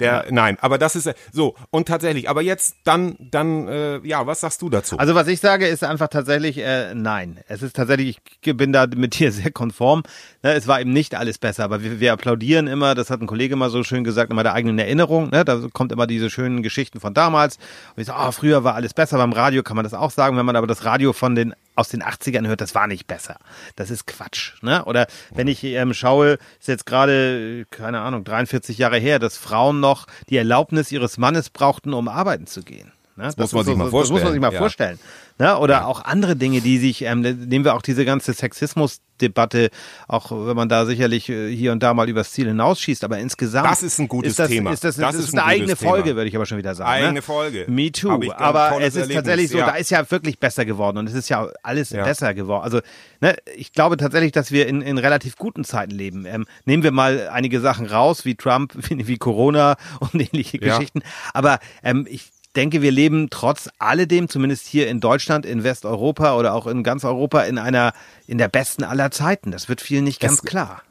der, 0.00 0.26
nein, 0.30 0.56
aber 0.60 0.78
das 0.78 0.94
ist 0.96 1.10
so. 1.32 1.56
Und 1.70 1.88
tatsächlich, 1.88 2.30
aber 2.30 2.40
jetzt 2.40 2.76
dann, 2.84 3.16
dann, 3.18 3.66
äh, 3.68 3.98
ja, 4.06 4.26
was 4.26 4.40
sagst 4.40 4.62
du 4.62 4.70
dazu? 4.70 4.96
Also 4.98 5.14
was 5.14 5.26
ich 5.26 5.40
sage, 5.40 5.66
ist 5.66 5.82
einfach 5.84 6.08
tatsächlich 6.08 6.58
äh, 6.58 6.94
nein. 6.94 7.40
Es 7.48 7.62
ist 7.62 7.74
tatsächlich, 7.76 8.18
ich 8.40 8.56
bin 8.56 8.72
da 8.72 8.86
mit 8.86 9.18
dir 9.18 9.32
sehr 9.32 9.50
konform. 9.50 10.04
Ne, 10.42 10.52
es 10.54 10.68
war 10.68 10.80
eben 10.80 10.92
nicht 10.92 11.16
alles 11.16 11.38
besser, 11.38 11.47
aber 11.58 11.82
wir, 11.82 12.00
wir 12.00 12.12
applaudieren 12.12 12.66
immer, 12.66 12.94
das 12.94 13.10
hat 13.10 13.20
ein 13.20 13.26
Kollege 13.26 13.56
mal 13.56 13.70
so 13.70 13.82
schön 13.82 14.04
gesagt, 14.04 14.30
immer 14.30 14.42
der 14.42 14.52
eigenen 14.52 14.78
Erinnerung. 14.78 15.30
Ne? 15.30 15.44
Da 15.44 15.60
kommt 15.72 15.92
immer 15.92 16.06
diese 16.06 16.30
schönen 16.30 16.62
Geschichten 16.62 17.00
von 17.00 17.14
damals. 17.14 17.56
Und 17.96 18.02
ich 18.02 18.06
sage, 18.06 18.18
oh, 18.22 18.32
früher 18.32 18.64
war 18.64 18.74
alles 18.74 18.94
besser. 18.94 19.18
Beim 19.18 19.32
Radio 19.32 19.62
kann 19.62 19.76
man 19.76 19.84
das 19.84 19.94
auch 19.94 20.10
sagen. 20.10 20.36
Wenn 20.36 20.46
man 20.46 20.56
aber 20.56 20.66
das 20.66 20.84
Radio 20.84 21.12
von 21.12 21.34
den 21.34 21.54
aus 21.74 21.88
den 21.88 22.02
80ern 22.02 22.46
hört, 22.46 22.60
das 22.60 22.74
war 22.74 22.86
nicht 22.86 23.06
besser. 23.06 23.36
Das 23.76 23.90
ist 23.90 24.06
Quatsch. 24.06 24.62
Ne? 24.62 24.84
Oder 24.84 25.06
wenn 25.32 25.48
ich 25.48 25.64
ähm, 25.64 25.94
schaue, 25.94 26.38
ist 26.58 26.68
jetzt 26.68 26.86
gerade, 26.86 27.66
keine 27.70 28.00
Ahnung, 28.00 28.24
43 28.24 28.78
Jahre 28.78 28.98
her, 28.98 29.18
dass 29.18 29.36
Frauen 29.36 29.80
noch 29.80 30.06
die 30.28 30.36
Erlaubnis 30.36 30.92
ihres 30.92 31.18
Mannes 31.18 31.50
brauchten, 31.50 31.94
um 31.94 32.08
arbeiten 32.08 32.46
zu 32.46 32.62
gehen. 32.62 32.92
Ne? 33.18 33.24
Das, 33.24 33.36
muss 33.36 33.52
man 33.52 33.64
sich 33.66 33.76
mal 33.76 33.84
Das 33.84 33.92
muss 33.92 34.22
man 34.22 34.32
sich 34.32 34.40
mal 34.40 34.52
vorstellen, 34.52 34.52
ja. 34.52 34.58
vorstellen. 34.58 34.98
Ne? 35.40 35.58
Oder 35.58 35.86
auch 35.86 36.04
andere 36.04 36.34
Dinge, 36.36 36.60
die 36.60 36.78
sich, 36.78 37.02
ähm, 37.02 37.20
nehmen 37.20 37.64
wir 37.64 37.74
auch 37.74 37.82
diese 37.82 38.04
ganze 38.04 38.32
Sexismusdebatte, 38.32 39.70
auch 40.08 40.30
wenn 40.32 40.56
man 40.56 40.68
da 40.68 40.86
sicherlich 40.86 41.28
äh, 41.28 41.54
hier 41.54 41.72
und 41.72 41.82
da 41.82 41.94
mal 41.94 42.08
übers 42.08 42.32
Ziel 42.32 42.46
hinausschießt, 42.48 43.04
aber 43.04 43.18
insgesamt 43.18 43.68
Das 43.70 43.82
ist 43.82 43.98
ein 43.98 44.08
gutes 44.08 44.30
ist 44.32 44.38
das, 44.38 44.48
Thema. 44.48 44.72
Ist 44.72 44.84
das, 44.84 44.96
Das 44.96 45.12
das 45.12 45.14
ist 45.22 45.28
ist 45.28 45.34
ein 45.34 45.38
eine 45.40 45.48
eigene 45.48 45.76
Thema. 45.76 45.90
Folge, 45.90 46.16
würde 46.16 46.28
ich 46.28 46.34
aber 46.36 46.46
schon 46.46 46.58
wieder 46.58 46.74
sagen. 46.74 46.90
Eigene 46.90 47.12
ne? 47.14 47.22
Folge. 47.22 47.64
Me 47.68 47.92
too. 47.92 48.20
ich 48.22 48.32
Aber 48.34 48.80
es 48.80 48.88
ist 48.94 48.96
Erlebnis, 48.96 49.14
tatsächlich 49.16 49.50
so, 49.50 49.58
ja. 49.58 49.66
da 49.66 49.74
ist 49.76 49.90
ja 49.90 50.10
wirklich 50.10 50.38
besser 50.38 50.64
geworden 50.64 50.98
und 50.98 51.08
es 51.08 51.14
ist 51.14 51.28
ja 51.28 51.48
alles 51.62 51.90
Ja. 51.90 52.04
besser 52.04 52.34
geworden. 52.34 52.64
Also 52.64 52.80
ne, 53.20 53.36
ich 53.56 53.72
glaube 53.72 53.96
tatsächlich, 53.96 54.32
dass 54.32 54.50
wir 54.50 54.66
in, 54.66 54.80
in 54.82 54.98
relativ 54.98 55.36
guten 55.36 55.64
Zeiten 55.64 55.92
leben. 55.92 56.26
Ähm, 56.26 56.46
nehmen 56.64 56.82
wir 56.82 56.90
mal 56.92 57.28
einige 57.32 57.60
Sachen 57.60 57.86
raus, 57.86 58.24
wie 58.24 58.34
Trump, 58.34 58.72
wie, 58.88 59.06
wie 59.06 59.18
Corona 59.18 59.76
und 60.00 60.14
ähnliche 60.14 60.58
Ja. 60.64 60.76
Geschichten. 60.76 61.02
Aber 61.32 61.58
ähm, 61.82 62.06
ich 62.08 62.30
denke, 62.56 62.82
wir 62.82 62.90
leben 62.90 63.28
trotz 63.30 63.68
alledem, 63.78 64.28
zumindest 64.28 64.66
hier 64.66 64.88
in 64.88 65.00
Deutschland, 65.00 65.46
in 65.46 65.64
Westeuropa 65.64 66.36
oder 66.36 66.54
auch 66.54 66.66
in 66.66 66.82
ganz 66.82 67.04
Europa, 67.04 67.42
in 67.42 67.58
einer, 67.58 67.92
in 68.26 68.38
der 68.38 68.48
besten 68.48 68.84
aller 68.84 69.10
Zeiten. 69.10 69.50
Das 69.50 69.68
wird 69.68 69.80
vielen 69.80 70.04
nicht 70.04 70.20
ganz 70.20 70.34
Es- 70.34 70.42
klar. 70.44 70.82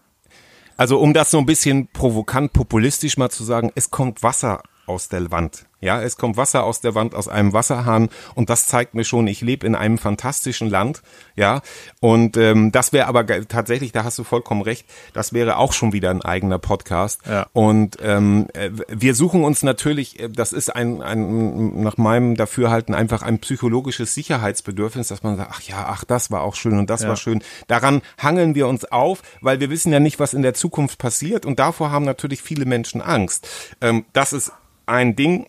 Also 0.77 0.99
um 0.99 1.13
das 1.13 1.31
so 1.31 1.39
ein 1.39 1.45
bisschen 1.45 1.87
provokant 1.87 2.53
populistisch 2.53 3.17
mal 3.17 3.29
zu 3.29 3.43
sagen, 3.43 3.71
es 3.75 3.89
kommt 3.91 4.21
Wasser 4.23 4.61
aus 4.85 5.09
der 5.09 5.31
Wand. 5.31 5.65
Ja, 5.79 6.01
es 6.01 6.17
kommt 6.17 6.37
Wasser 6.37 6.63
aus 6.63 6.81
der 6.81 6.95
Wand, 6.95 7.13
aus 7.13 7.27
einem 7.27 7.53
Wasserhahn 7.53 8.09
und 8.33 8.49
das 8.49 8.65
zeigt 8.65 8.95
mir 8.95 9.03
schon, 9.03 9.27
ich 9.27 9.41
lebe 9.41 9.65
in 9.67 9.75
einem 9.75 9.97
fantastischen 9.99 10.69
Land. 10.69 11.03
Ja, 11.35 11.61
und 11.99 12.35
ähm, 12.35 12.71
das 12.71 12.93
wäre 12.93 13.07
aber 13.07 13.27
tatsächlich, 13.47 13.91
da 13.91 14.03
hast 14.03 14.17
du 14.17 14.23
vollkommen 14.23 14.63
recht, 14.63 14.87
das 15.13 15.33
wäre 15.33 15.57
auch 15.57 15.73
schon 15.73 15.93
wieder 15.93 16.09
ein 16.09 16.23
eigener 16.23 16.57
Podcast. 16.57 17.21
Ja. 17.27 17.45
Und 17.53 17.97
ähm, 18.01 18.47
äh, 18.53 18.71
wir 18.89 19.13
suchen 19.13 19.43
uns 19.43 19.61
natürlich, 19.61 20.19
äh, 20.19 20.29
das 20.29 20.51
ist 20.51 20.75
ein, 20.75 21.01
ein 21.03 21.81
nach 21.83 21.97
meinem 21.97 22.35
Dafürhalten 22.35 22.95
einfach 22.95 23.21
ein 23.21 23.37
psychologisches 23.39 24.15
Sicherheitsbedürfnis, 24.15 25.09
dass 25.09 25.21
man 25.21 25.37
sagt, 25.37 25.51
ach 25.53 25.61
ja, 25.61 25.85
ach 25.89 26.03
das 26.05 26.31
war 26.31 26.41
auch 26.41 26.55
schön 26.55 26.79
und 26.79 26.89
das 26.89 27.03
Ja. 27.03 27.09
war 27.09 27.17
schön. 27.17 27.43
Daran 27.67 28.01
hangeln 28.17 28.55
wir 28.55 28.67
uns 28.67 28.85
auf, 28.85 29.21
weil 29.41 29.59
wir 29.59 29.69
wissen 29.69 29.93
ja 29.93 29.99
nicht, 29.99 30.19
was 30.19 30.33
in 30.33 30.41
der 30.41 30.53
Zukunft 30.55 30.97
passiert 30.97 31.45
und 31.45 31.59
davor 31.59 31.91
haben 31.91 32.05
natürlich 32.05 32.41
viele 32.41 32.65
Menschen 32.65 33.01
Angst. 33.01 33.47
Ähm, 33.81 34.05
das 34.13 34.33
ist 34.33 34.51
ein 34.87 35.15
Ding, 35.15 35.45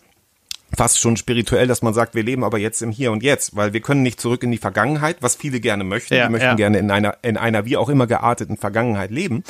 fast 0.77 1.01
schon 1.01 1.17
spirituell, 1.17 1.67
dass 1.67 1.83
man 1.83 1.95
sagt, 1.95 2.15
wir 2.15 2.23
leben 2.23 2.45
aber 2.45 2.59
jetzt 2.59 2.83
im 2.83 2.91
Hier 2.91 3.13
und 3.13 3.23
Jetzt, 3.23 3.57
weil 3.57 3.73
wir 3.73 3.81
können 3.81 4.03
nicht 4.03 4.21
zurück 4.21 4.43
in 4.43 4.51
die 4.51 4.59
Vergangenheit, 4.59 5.19
was 5.21 5.35
viele 5.35 5.61
gerne 5.61 5.85
möchten. 5.85 6.15
Ja, 6.15 6.27
die 6.27 6.33
möchten 6.33 6.49
ja. 6.49 6.55
gerne 6.55 6.79
in 6.79 6.91
einer, 6.91 7.17
in 7.23 7.37
einer 7.37 7.65
wie 7.65 7.77
auch 7.77 7.89
immer 7.89 8.07
gearteten 8.07 8.57
Vergangenheit 8.57 9.11
leben. 9.11 9.45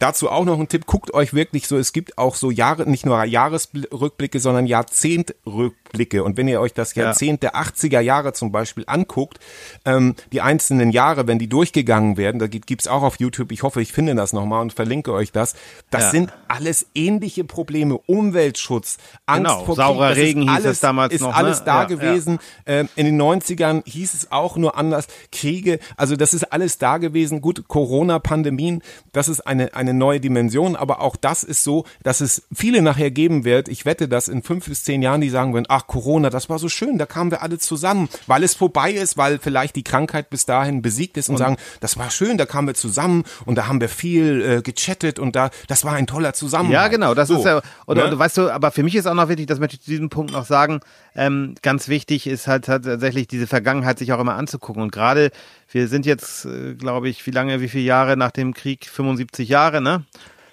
Dazu 0.00 0.28
auch 0.30 0.44
noch 0.44 0.58
ein 0.58 0.66
Tipp, 0.66 0.86
guckt 0.86 1.14
euch 1.14 1.32
wirklich 1.34 1.68
so, 1.68 1.76
es 1.78 1.92
gibt 1.92 2.18
auch 2.18 2.34
so 2.34 2.50
Jahre, 2.50 2.88
nicht 2.90 3.06
nur 3.06 3.22
Jahresrückblicke, 3.22 4.40
sondern 4.40 4.66
Jahrzehntrückblicke. 4.66 6.24
Und 6.24 6.36
wenn 6.36 6.48
ihr 6.48 6.60
euch 6.60 6.72
das 6.72 6.94
Ja. 6.94 7.04
Jahrzehnt 7.04 7.42
der 7.42 7.54
80er 7.54 8.00
Jahre 8.00 8.32
zum 8.32 8.50
Beispiel 8.52 8.84
anguckt, 8.86 9.38
ähm, 9.84 10.14
die 10.32 10.40
einzelnen 10.40 10.90
Jahre, 10.90 11.26
wenn 11.26 11.38
die 11.38 11.48
durchgegangen 11.48 12.16
werden, 12.16 12.38
da 12.38 12.46
gibt- 12.46 12.66
gibt's 12.66 12.88
auch 12.88 13.02
auf 13.02 13.20
YouTube, 13.20 13.52
ich 13.52 13.62
hoffe, 13.62 13.80
ich 13.82 13.92
finde 13.92 14.14
das 14.14 14.32
nochmal 14.32 14.62
und 14.62 14.72
verlinke 14.72 15.12
euch 15.12 15.32
das, 15.32 15.54
das 15.90 16.04
Ja. 16.04 16.10
sind 16.10 16.32
alles 16.48 16.86
ähnliche 16.94 17.44
Probleme, 17.44 17.98
Umweltschutz, 18.06 18.96
Angst 19.26 19.44
Genau, 19.52 19.64
vor 19.64 19.76
saurer 19.76 20.12
Krieg, 20.14 20.24
Regen 20.24 20.42
ist 20.42 20.48
hieß 20.48 20.56
alles, 20.56 20.72
es 20.76 20.80
damals 20.80 21.12
ist 21.14 21.20
noch, 21.20 21.28
ne? 21.30 21.34
alles 21.36 21.64
da 21.64 21.82
Ja, 21.82 21.84
gewesen. 21.88 22.38
Ähm, 22.66 22.88
in 22.96 23.06
den 23.06 23.16
90ern 23.20 23.82
hieß 23.84 24.14
es 24.14 24.32
auch 24.32 24.56
nur 24.56 24.76
anders. 24.76 25.06
Kriege, 25.30 25.78
also 25.96 26.16
das 26.16 26.32
ist 26.34 26.52
alles 26.52 26.78
da 26.78 26.98
gewesen. 26.98 27.40
Gut, 27.40 27.68
Corona, 27.68 28.18
Pandemien, 28.18 28.82
das 29.12 29.28
ist 29.28 29.40
eine, 29.46 29.74
eine 29.74 29.89
eine 29.90 29.98
neue 29.98 30.20
Dimension, 30.20 30.76
aber 30.76 31.00
auch 31.00 31.16
das 31.16 31.42
ist 31.42 31.64
so, 31.64 31.84
dass 32.02 32.20
es 32.20 32.42
viele 32.52 32.82
nachher 32.82 33.10
geben 33.10 33.44
wird. 33.44 33.68
Ich 33.68 33.84
wette, 33.84 34.08
dass 34.08 34.28
in 34.28 34.42
fünf 34.42 34.66
bis 34.66 34.84
zehn 34.84 35.02
Jahren 35.02 35.20
die 35.20 35.28
sagen 35.28 35.52
werden, 35.52 35.66
ach 35.68 35.86
Corona, 35.86 36.30
das 36.30 36.48
war 36.48 36.58
so 36.58 36.68
schön, 36.68 36.98
da 36.98 37.06
kamen 37.06 37.30
wir 37.30 37.42
alle 37.42 37.58
zusammen, 37.58 38.08
weil 38.26 38.42
es 38.42 38.54
vorbei 38.54 38.92
ist, 38.92 39.16
weil 39.16 39.38
vielleicht 39.38 39.76
die 39.76 39.84
Krankheit 39.84 40.30
bis 40.30 40.46
dahin 40.46 40.82
besiegt 40.82 41.16
ist 41.16 41.28
und, 41.28 41.36
sagen, 41.36 41.56
das 41.80 41.98
war 41.98 42.10
schön, 42.10 42.38
da 42.38 42.46
kamen 42.46 42.68
wir 42.68 42.74
zusammen 42.74 43.24
und 43.44 43.56
da 43.56 43.66
haben 43.66 43.80
wir 43.80 43.88
viel 43.88 44.42
äh, 44.42 44.62
gechattet 44.62 45.18
und 45.18 45.36
da, 45.36 45.50
das 45.68 45.84
war 45.84 45.94
ein 45.94 46.06
toller 46.06 46.32
Zusammenhalt. 46.32 46.74
Ja, 46.74 46.88
genau, 46.88 47.14
das 47.14 47.28
So, 47.28 47.38
ist 47.38 47.44
ja, 47.44 47.60
oder, 47.86 48.10
ne? 48.10 48.18
weißt 48.18 48.38
du, 48.38 48.50
aber 48.50 48.70
für 48.70 48.82
mich 48.82 48.94
ist 48.94 49.06
auch 49.06 49.14
noch 49.14 49.28
wichtig, 49.28 49.46
das 49.46 49.58
möchte 49.58 49.76
ich 49.76 49.82
zu 49.82 49.90
diesem 49.90 50.10
Punkt 50.10 50.32
noch 50.32 50.44
sagen, 50.44 50.80
ähm, 51.14 51.54
ganz 51.62 51.88
wichtig 51.88 52.26
ist 52.26 52.46
halt 52.46 52.66
tatsächlich 52.66 53.26
diese 53.26 53.46
Vergangenheit 53.46 53.98
sich 53.98 54.12
auch 54.12 54.20
immer 54.20 54.34
anzugucken 54.34 54.82
und 54.82 54.92
gerade 54.92 55.30
wir 55.72 55.88
sind 55.88 56.04
jetzt, 56.04 56.46
äh, 56.46 56.74
glaube 56.74 57.08
ich, 57.08 57.26
wie 57.26 57.30
lange, 57.30 57.60
wie 57.60 57.68
viele 57.68 57.84
Jahre 57.84 58.16
nach 58.16 58.32
dem 58.32 58.54
Krieg? 58.54 58.86
75 58.86 59.48
Jahre, 59.48 59.79
ne? 59.80 60.04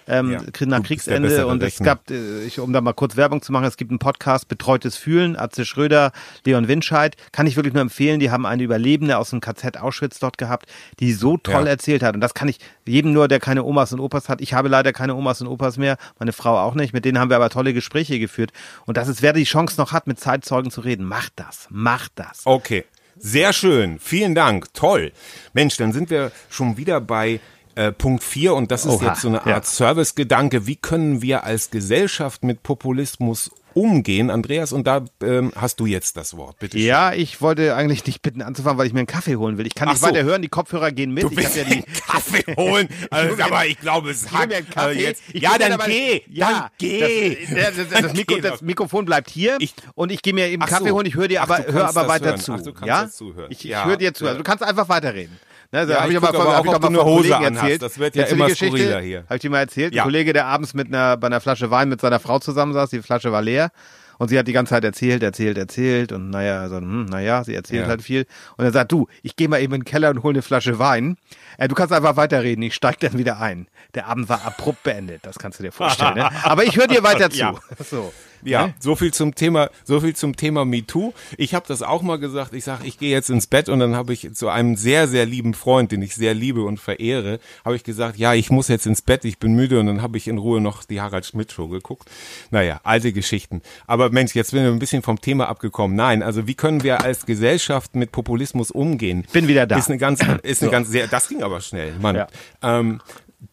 Ähm, 0.10 0.32
Ja, 0.32 0.66
nach 0.68 0.82
Kriegsende 0.84 1.46
und 1.48 1.62
es 1.62 1.80
gab, 1.80 2.10
äh, 2.10 2.46
ich, 2.46 2.60
um 2.62 2.72
da 2.72 2.80
mal 2.80 2.94
kurz 2.94 3.18
Werbung 3.18 3.42
zu 3.42 3.52
machen, 3.52 3.66
es 3.66 3.76
gibt 3.76 3.92
einen 3.92 4.00
Podcast 4.00 4.48
Betreutes 4.48 4.96
Fühlen, 4.96 5.36
Atze 5.36 5.66
Schröder, 5.66 6.14
Leon 6.46 6.70
Winscheid, 6.70 7.18
kann 7.34 7.46
ich 7.46 7.58
wirklich 7.58 7.74
nur 7.74 7.82
empfehlen, 7.82 8.22
die 8.22 8.32
haben 8.32 8.46
eine 8.46 8.64
Überlebende 8.64 9.18
aus 9.18 9.32
dem 9.32 9.42
KZ 9.42 9.76
Auschwitz 9.76 10.20
dort 10.20 10.38
gehabt, 10.38 10.68
die 11.02 11.12
so 11.12 11.36
toll 11.36 11.66
Ja. 11.66 11.72
erzählt 11.72 12.04
hat 12.04 12.16
und 12.16 12.22
das 12.22 12.34
kann 12.34 12.48
ich 12.48 12.60
jedem 12.86 13.12
nur, 13.12 13.28
der 13.28 13.42
keine 13.42 13.66
Omas 13.66 13.92
und 13.92 14.00
Opas 14.00 14.30
hat, 14.30 14.40
ich 14.40 14.54
habe 14.54 14.70
leider 14.70 14.94
keine 14.94 15.14
Omas 15.14 15.42
und 15.42 15.48
Opas 15.48 15.76
mehr, 15.76 15.98
meine 16.20 16.32
Frau 16.32 16.58
auch 16.58 16.74
nicht, 16.76 16.94
mit 16.94 17.04
denen 17.04 17.20
haben 17.20 17.30
wir 17.30 17.36
aber 17.36 17.50
tolle 17.50 17.74
Gespräche 17.74 18.18
geführt 18.18 18.54
und 18.86 18.96
das 18.96 19.10
ist, 19.10 19.22
wer 19.22 19.34
die 19.34 19.44
Chance 19.44 19.76
noch 19.78 19.92
hat, 19.92 20.08
mit 20.08 20.22
Zeitzeugen 20.22 20.72
zu 20.72 20.80
reden, 20.80 21.04
macht 21.06 21.34
das, 21.36 21.68
macht 21.70 22.14
das. 22.16 22.44
Okay, 22.46 22.86
sehr 23.20 23.52
schön. 23.52 24.00
Vielen 24.00 24.36
Dank. 24.36 24.74
Toll. 24.74 25.12
Mensch, 25.54 25.76
dann 25.76 25.92
sind 25.92 26.12
wir 26.12 26.32
schon 26.50 26.78
wieder 26.78 27.02
bei 27.02 27.40
äh, 27.78 27.92
Punkt 27.92 28.24
4 28.24 28.54
und 28.56 28.72
das 28.72 28.86
ist 28.86 28.92
Oha, 28.94 29.10
jetzt 29.10 29.22
so 29.22 29.28
eine 29.30 29.38
ja. 29.46 29.56
Art 29.56 29.66
Servicegedanke. 29.66 30.68
Wie 30.68 30.76
können 30.76 31.22
wir 31.22 31.44
als 31.44 31.70
Gesellschaft 31.70 32.44
mit 32.44 32.64
Populismus 32.64 33.52
umgehen? 33.74 34.32
Andreas, 34.32 34.74
und 34.74 34.88
da 34.88 35.06
ähm, 35.22 35.52
hast 35.56 35.80
du 35.80 35.86
jetzt 35.86 36.18
das 36.18 36.36
Wort. 36.36 36.58
Bitte 36.60 36.78
schön. 36.80 36.88
Ja, 36.88 37.14
ich 37.14 37.40
wollte 37.42 37.76
eigentlich 37.76 38.02
dich 38.02 38.22
bitten 38.24 38.42
anzufangen, 38.42 38.80
weil 38.80 38.88
ich 38.88 38.94
mir 38.94 39.00
einen 39.02 39.08
Kaffee 39.08 39.36
holen 39.36 39.58
will. 39.60 39.68
Ich 39.68 39.76
kann 39.76 39.88
Ach 39.88 39.94
nicht 39.94 40.02
so. 40.02 40.08
weiter 40.08 40.24
hören, 40.24 40.42
die 40.42 40.48
Kopfhörer 40.50 40.92
gehen 40.92 41.14
mit. 41.14 41.24
Du 41.24 41.30
ich 41.30 41.38
willst 41.38 41.58
hab 41.60 41.68
ja 41.70 41.76
die, 41.76 41.84
Kaffee 41.84 42.56
holen, 42.58 42.90
also, 43.12 43.44
aber 43.44 43.66
ich 43.68 43.80
glaube, 43.80 44.10
es 44.10 44.26
Ich 44.26 44.32
hat 44.32 44.50
mir 44.50 44.56
einen 44.58 44.70
Kaffee. 44.70 44.94
äh, 44.98 45.02
jetzt. 45.04 45.22
Ich 45.32 45.42
Ja, 45.44 45.58
dann 45.60 45.74
aber- 45.74 45.86
geh, 45.86 46.24
Ja, 46.30 46.50
dann 46.50 46.70
geh. 46.80 47.36
Das, 47.46 47.50
das, 47.50 47.76
das, 47.76 47.90
das, 47.90 48.02
Dann 48.02 48.16
Mikro. 48.16 48.38
Mikrofon 48.62 49.06
bleibt 49.06 49.30
hier 49.30 49.58
Ich- 49.60 49.76
und 49.94 50.12
ich 50.12 50.22
gehe 50.24 50.34
mir 50.34 50.48
eben 50.48 50.64
Ach 50.64 50.68
Kaffee 50.70 50.90
so. 50.90 50.96
holen. 50.96 51.06
Ich 51.06 51.16
höre 51.16 51.28
dir 51.28 51.42
Ach, 51.44 51.50
aber, 51.50 51.60
du 51.64 51.74
hör 51.74 51.88
aber 51.90 52.08
weiter 52.08 52.26
hören. 52.30 52.40
zu. 52.40 52.54
Ach, 52.54 52.86
ja? 52.86 53.08
Ich, 53.50 53.60
ich 53.60 53.64
Ja, 53.66 53.86
höre 53.86 53.98
dir 53.98 54.14
zu. 54.16 54.24
ja. 54.24 54.30
Also 54.32 54.40
du 54.40 54.44
kannst 54.44 54.64
einfach 54.64 54.90
weiterreden. 54.90 55.38
Ne, 55.72 55.86
da 55.86 55.94
Ja, 55.94 56.02
hab 56.04 56.10
ich 56.10 56.18
aber, 56.18 56.30
aber 56.30 56.38
hab 56.56 56.60
auch, 56.62 56.66
ich 56.66 56.86
eine 56.86 56.98
von 56.98 57.06
Hose 57.06 57.34
erzählt. 57.34 57.82
Das 57.82 57.98
wird 58.00 58.16
ja 58.16 58.22
Kennst 58.24 58.34
immer 58.34 58.48
Geschichte? 58.48 58.78
skurriler 58.78 59.00
hier. 59.02 59.24
Habe 59.26 59.36
ich 59.36 59.42
dir 59.42 59.50
mal 59.50 59.60
erzählt? 59.60 59.94
Ja. 59.94 60.04
Ein 60.04 60.06
Kollege, 60.08 60.34
der 60.34 60.46
abends 60.46 60.74
mit 60.74 60.88
einer, 60.88 61.18
bei 61.18 61.28
einer 61.28 61.42
Flasche 61.42 61.70
Wein 61.72 61.90
mit 61.90 62.00
seiner 62.02 62.20
Frau 62.20 62.40
zusammensaß, 62.40 62.90
die 62.90 63.02
Flasche 63.02 63.32
war 63.32 63.42
leer. 63.42 63.72
Und 64.20 64.30
sie 64.30 64.40
hat 64.40 64.48
die 64.48 64.54
ganze 64.54 64.72
Zeit 64.72 64.84
erzählt, 64.84 65.22
erzählt, 65.22 65.60
erzählt 65.60 66.12
und 66.12 66.32
naja, 66.32 66.60
also, 66.62 66.78
hm, 66.78 67.06
naja, 67.06 67.44
sie 67.44 67.54
erzählt 67.54 67.84
Ja. 67.84 67.88
halt 67.88 68.02
viel. 68.02 68.26
Und 68.58 68.66
er 68.66 68.72
sagt, 68.72 68.92
du, 68.92 69.08
ich 69.22 69.36
gehe 69.36 69.48
mal 69.48 69.62
eben 69.62 69.74
in 69.76 69.82
den 69.82 69.86
Keller 69.86 70.10
und 70.10 70.24
hole 70.24 70.34
eine 70.34 70.42
Flasche 70.42 70.80
Wein. 70.80 71.18
Äh, 71.60 71.68
du 71.68 71.76
kannst 71.76 71.94
einfach 71.94 72.16
weiterreden, 72.16 72.64
ich 72.64 72.74
steig 72.74 73.00
dann 73.02 73.16
wieder 73.20 73.40
ein. 73.40 73.68
Der 73.94 74.08
Abend 74.08 74.28
war 74.28 74.44
abrupt 74.44 74.82
beendet, 74.82 75.20
das 75.24 75.38
kannst 75.38 75.60
du 75.60 75.64
dir 75.64 75.72
vorstellen. 75.72 76.16
ne? 76.16 76.30
Aber 76.44 76.64
ich 76.64 76.76
höre 76.78 76.88
dir 76.88 77.04
weiter 77.04 77.30
zu. 77.30 77.38
Ja. 77.38 77.54
So. 77.88 78.12
Ja, 78.44 78.74
so 78.80 78.96
viel 78.96 79.14
zum 79.14 79.36
Thema, 79.36 79.70
so 79.84 80.00
viel 80.00 80.16
zum 80.16 80.36
Thema 80.36 80.66
MeToo. 80.66 81.14
Ich 81.38 81.54
habe 81.54 81.66
das 81.68 81.82
auch 81.82 82.02
mal 82.02 82.18
gesagt. 82.18 82.54
Ich 82.54 82.64
sage, 82.64 82.86
ich 82.86 82.98
gehe 82.98 83.12
jetzt 83.12 83.30
ins 83.30 83.48
Bett 83.48 83.70
und 83.70 83.80
dann 83.80 83.96
habe 83.96 84.14
ich 84.14 84.34
zu 84.34 84.50
einem 84.50 84.76
sehr, 84.76 85.08
sehr 85.08 85.26
lieben 85.26 85.54
Freund, 85.54 85.92
den 85.92 86.02
ich 86.02 86.16
sehr 86.16 86.34
liebe 86.34 86.64
und 86.64 86.80
verehre, 86.80 87.40
habe 87.66 87.76
ich 87.76 87.84
gesagt, 87.84 88.18
ja, 88.18 88.34
ich 88.34 88.50
muss 88.50 88.68
jetzt 88.68 88.86
ins 88.86 89.02
Bett, 89.02 89.26
ich 89.26 89.40
bin 89.40 89.54
müde 89.56 89.80
und 89.80 89.88
dann 89.88 90.02
habe 90.02 90.18
ich 90.18 90.28
in 90.28 90.38
Ruhe 90.38 90.62
noch 90.62 90.84
die 90.84 91.02
Harald 91.02 91.26
Schmidt 91.26 91.52
Show 91.52 91.68
geguckt. 91.68 92.10
Naja, 92.52 92.80
alte 92.84 93.14
Geschichten. 93.14 93.62
Aber 93.86 94.10
Mensch, 94.10 94.36
jetzt 94.36 94.52
sind 94.52 94.64
wir 94.64 94.72
ein 94.72 94.80
bisschen 94.80 95.02
vom 95.02 95.20
Thema 95.20 95.50
abgekommen. 95.50 95.96
Nein, 95.96 96.24
also 96.24 96.48
wie 96.48 96.56
können 96.56 96.84
wir 96.84 97.02
als 97.04 97.26
Gesellschaft 97.26 97.96
mit 97.96 98.12
Populismus 98.12 98.72
umgehen? 98.72 99.26
Bin 99.34 99.48
wieder 99.48 99.66
da. 99.66 99.78
Ist 99.78 99.90
eine 99.90 99.98
ganz, 99.98 100.20
ist 100.44 100.62
eine 100.62 100.72
ganz 100.72 100.90
sehr, 100.90 101.08
das 101.08 101.28
ging 101.28 101.44
aber 101.44 101.62
schnell, 101.62 101.94
Mann. 102.00 102.16
Ja. 102.16 102.28
Ähm, 102.62 103.02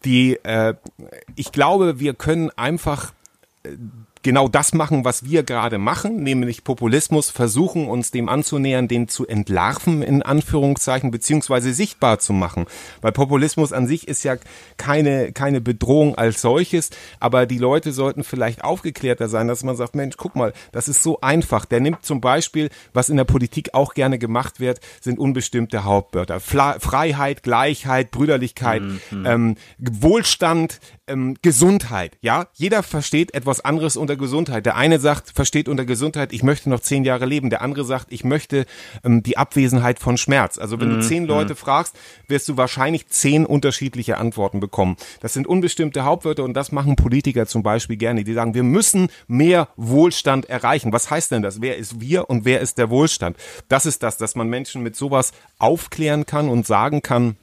die, 0.03 0.35
äh, 0.43 0.73
ich 1.35 1.51
glaube, 1.51 1.99
wir 1.99 2.13
können 2.13 2.49
einfach 2.55 3.13
genau 4.25 4.47
das 4.47 4.73
machen, 4.73 5.05
was 5.05 5.23
wir 5.23 5.43
gerade 5.43 5.77
machen, 5.77 6.23
nämlich 6.23 6.63
Populismus, 6.63 7.29
versuchen 7.29 7.87
uns 7.87 8.09
dem 8.09 8.27
anzunähern, 8.27 8.87
den 8.87 9.07
zu 9.07 9.27
entlarven, 9.27 10.01
in 10.01 10.23
Anführungszeichen, 10.23 11.11
beziehungsweise 11.11 11.73
sichtbar 11.73 12.17
zu 12.17 12.33
machen. 12.33 12.65
Weil 13.01 13.11
Populismus 13.11 13.71
an 13.71 13.85
sich 13.85 14.07
ist 14.07 14.23
ja 14.23 14.37
keine, 14.77 15.31
keine 15.31 15.61
Bedrohung 15.61 16.15
als 16.15 16.41
solches, 16.41 16.89
aber 17.19 17.45
die 17.45 17.59
Leute 17.59 17.93
sollten 17.93 18.23
vielleicht 18.23 18.63
aufgeklärter 18.63 19.29
sein, 19.29 19.47
dass 19.47 19.63
man 19.63 19.75
sagt, 19.75 19.93
Mensch, 19.93 20.17
guck 20.17 20.35
mal, 20.35 20.53
das 20.71 20.87
ist 20.87 21.03
so 21.03 21.21
einfach. 21.21 21.65
Der 21.65 21.79
nimmt 21.79 22.03
zum 22.03 22.19
Beispiel, 22.19 22.69
was 22.93 23.09
in 23.09 23.17
der 23.17 23.25
Politik 23.25 23.75
auch 23.75 23.93
gerne 23.93 24.17
gemacht 24.17 24.59
wird, 24.59 24.79
sind 25.01 25.19
unbestimmte 25.19 25.83
Hauptwörter. 25.83 26.39
Fla 26.39 26.79
Freiheit, 26.79 27.43
Gleichheit, 27.43 28.09
Brüderlichkeit, 28.09 28.81
ähm, 29.11 29.55
Wohlstand, 29.77 30.79
ähm, 31.07 31.35
Gesundheit, 31.41 32.17
ja. 32.21 32.47
Jeder 32.53 32.83
versteht 32.83 33.33
etwas 33.33 33.61
anderes 33.61 33.97
unter 33.97 34.15
Gesundheit. 34.15 34.65
Der 34.65 34.75
eine 34.75 34.99
sagt, 34.99 35.31
versteht 35.31 35.69
unter 35.69 35.85
Gesundheit, 35.85 36.33
ich 36.33 36.43
möchte 36.43 36.69
noch 36.69 36.79
zehn 36.79 37.03
Jahre 37.03 37.25
leben. 37.25 37.49
Der 37.49 37.61
andere 37.61 37.83
sagt, 37.83 38.07
ich 38.09 38.23
möchte 38.23 38.65
ähm, 39.03 39.23
die 39.23 39.37
Abwesenheit 39.37 39.99
von 39.99 40.17
Schmerz. 40.17 40.57
Also 40.57 40.79
wenn 40.79 40.89
du 40.89 41.01
zehn 41.01 41.25
Leute 41.25 41.55
fragst, 41.55 41.95
wirst 42.27 42.47
du 42.49 42.57
wahrscheinlich 42.57 43.07
zehn 43.07 43.45
unterschiedliche 43.45 44.17
Antworten 44.17 44.59
bekommen. 44.59 44.97
Das 45.21 45.33
sind 45.33 45.47
unbestimmte 45.47 46.03
Hauptwörter 46.03 46.43
und 46.43 46.53
das 46.53 46.71
machen 46.71 46.95
Politiker 46.95 47.45
zum 47.45 47.63
Beispiel 47.63 47.97
gerne. 47.97 48.23
Die 48.23 48.33
sagen, 48.33 48.53
wir 48.53 48.63
müssen 48.63 49.09
mehr 49.27 49.69
Wohlstand 49.75 50.49
erreichen. 50.49 50.93
Was 50.93 51.09
heißt 51.09 51.31
denn 51.31 51.41
das? 51.41 51.61
Wer 51.61 51.77
ist 51.77 52.01
wir 52.01 52.29
und 52.29 52.45
wer 52.45 52.61
ist 52.61 52.77
der 52.77 52.89
Wohlstand? 52.89 53.37
Das 53.67 53.85
ist 53.85 54.03
das, 54.03 54.17
dass 54.17 54.35
man 54.35 54.49
Menschen 54.49 54.81
mit 54.83 54.95
sowas 54.95 55.31
aufklären 55.59 56.25
kann 56.25 56.49
und 56.49 56.65
sagen 56.65 57.01
kann, 57.01 57.37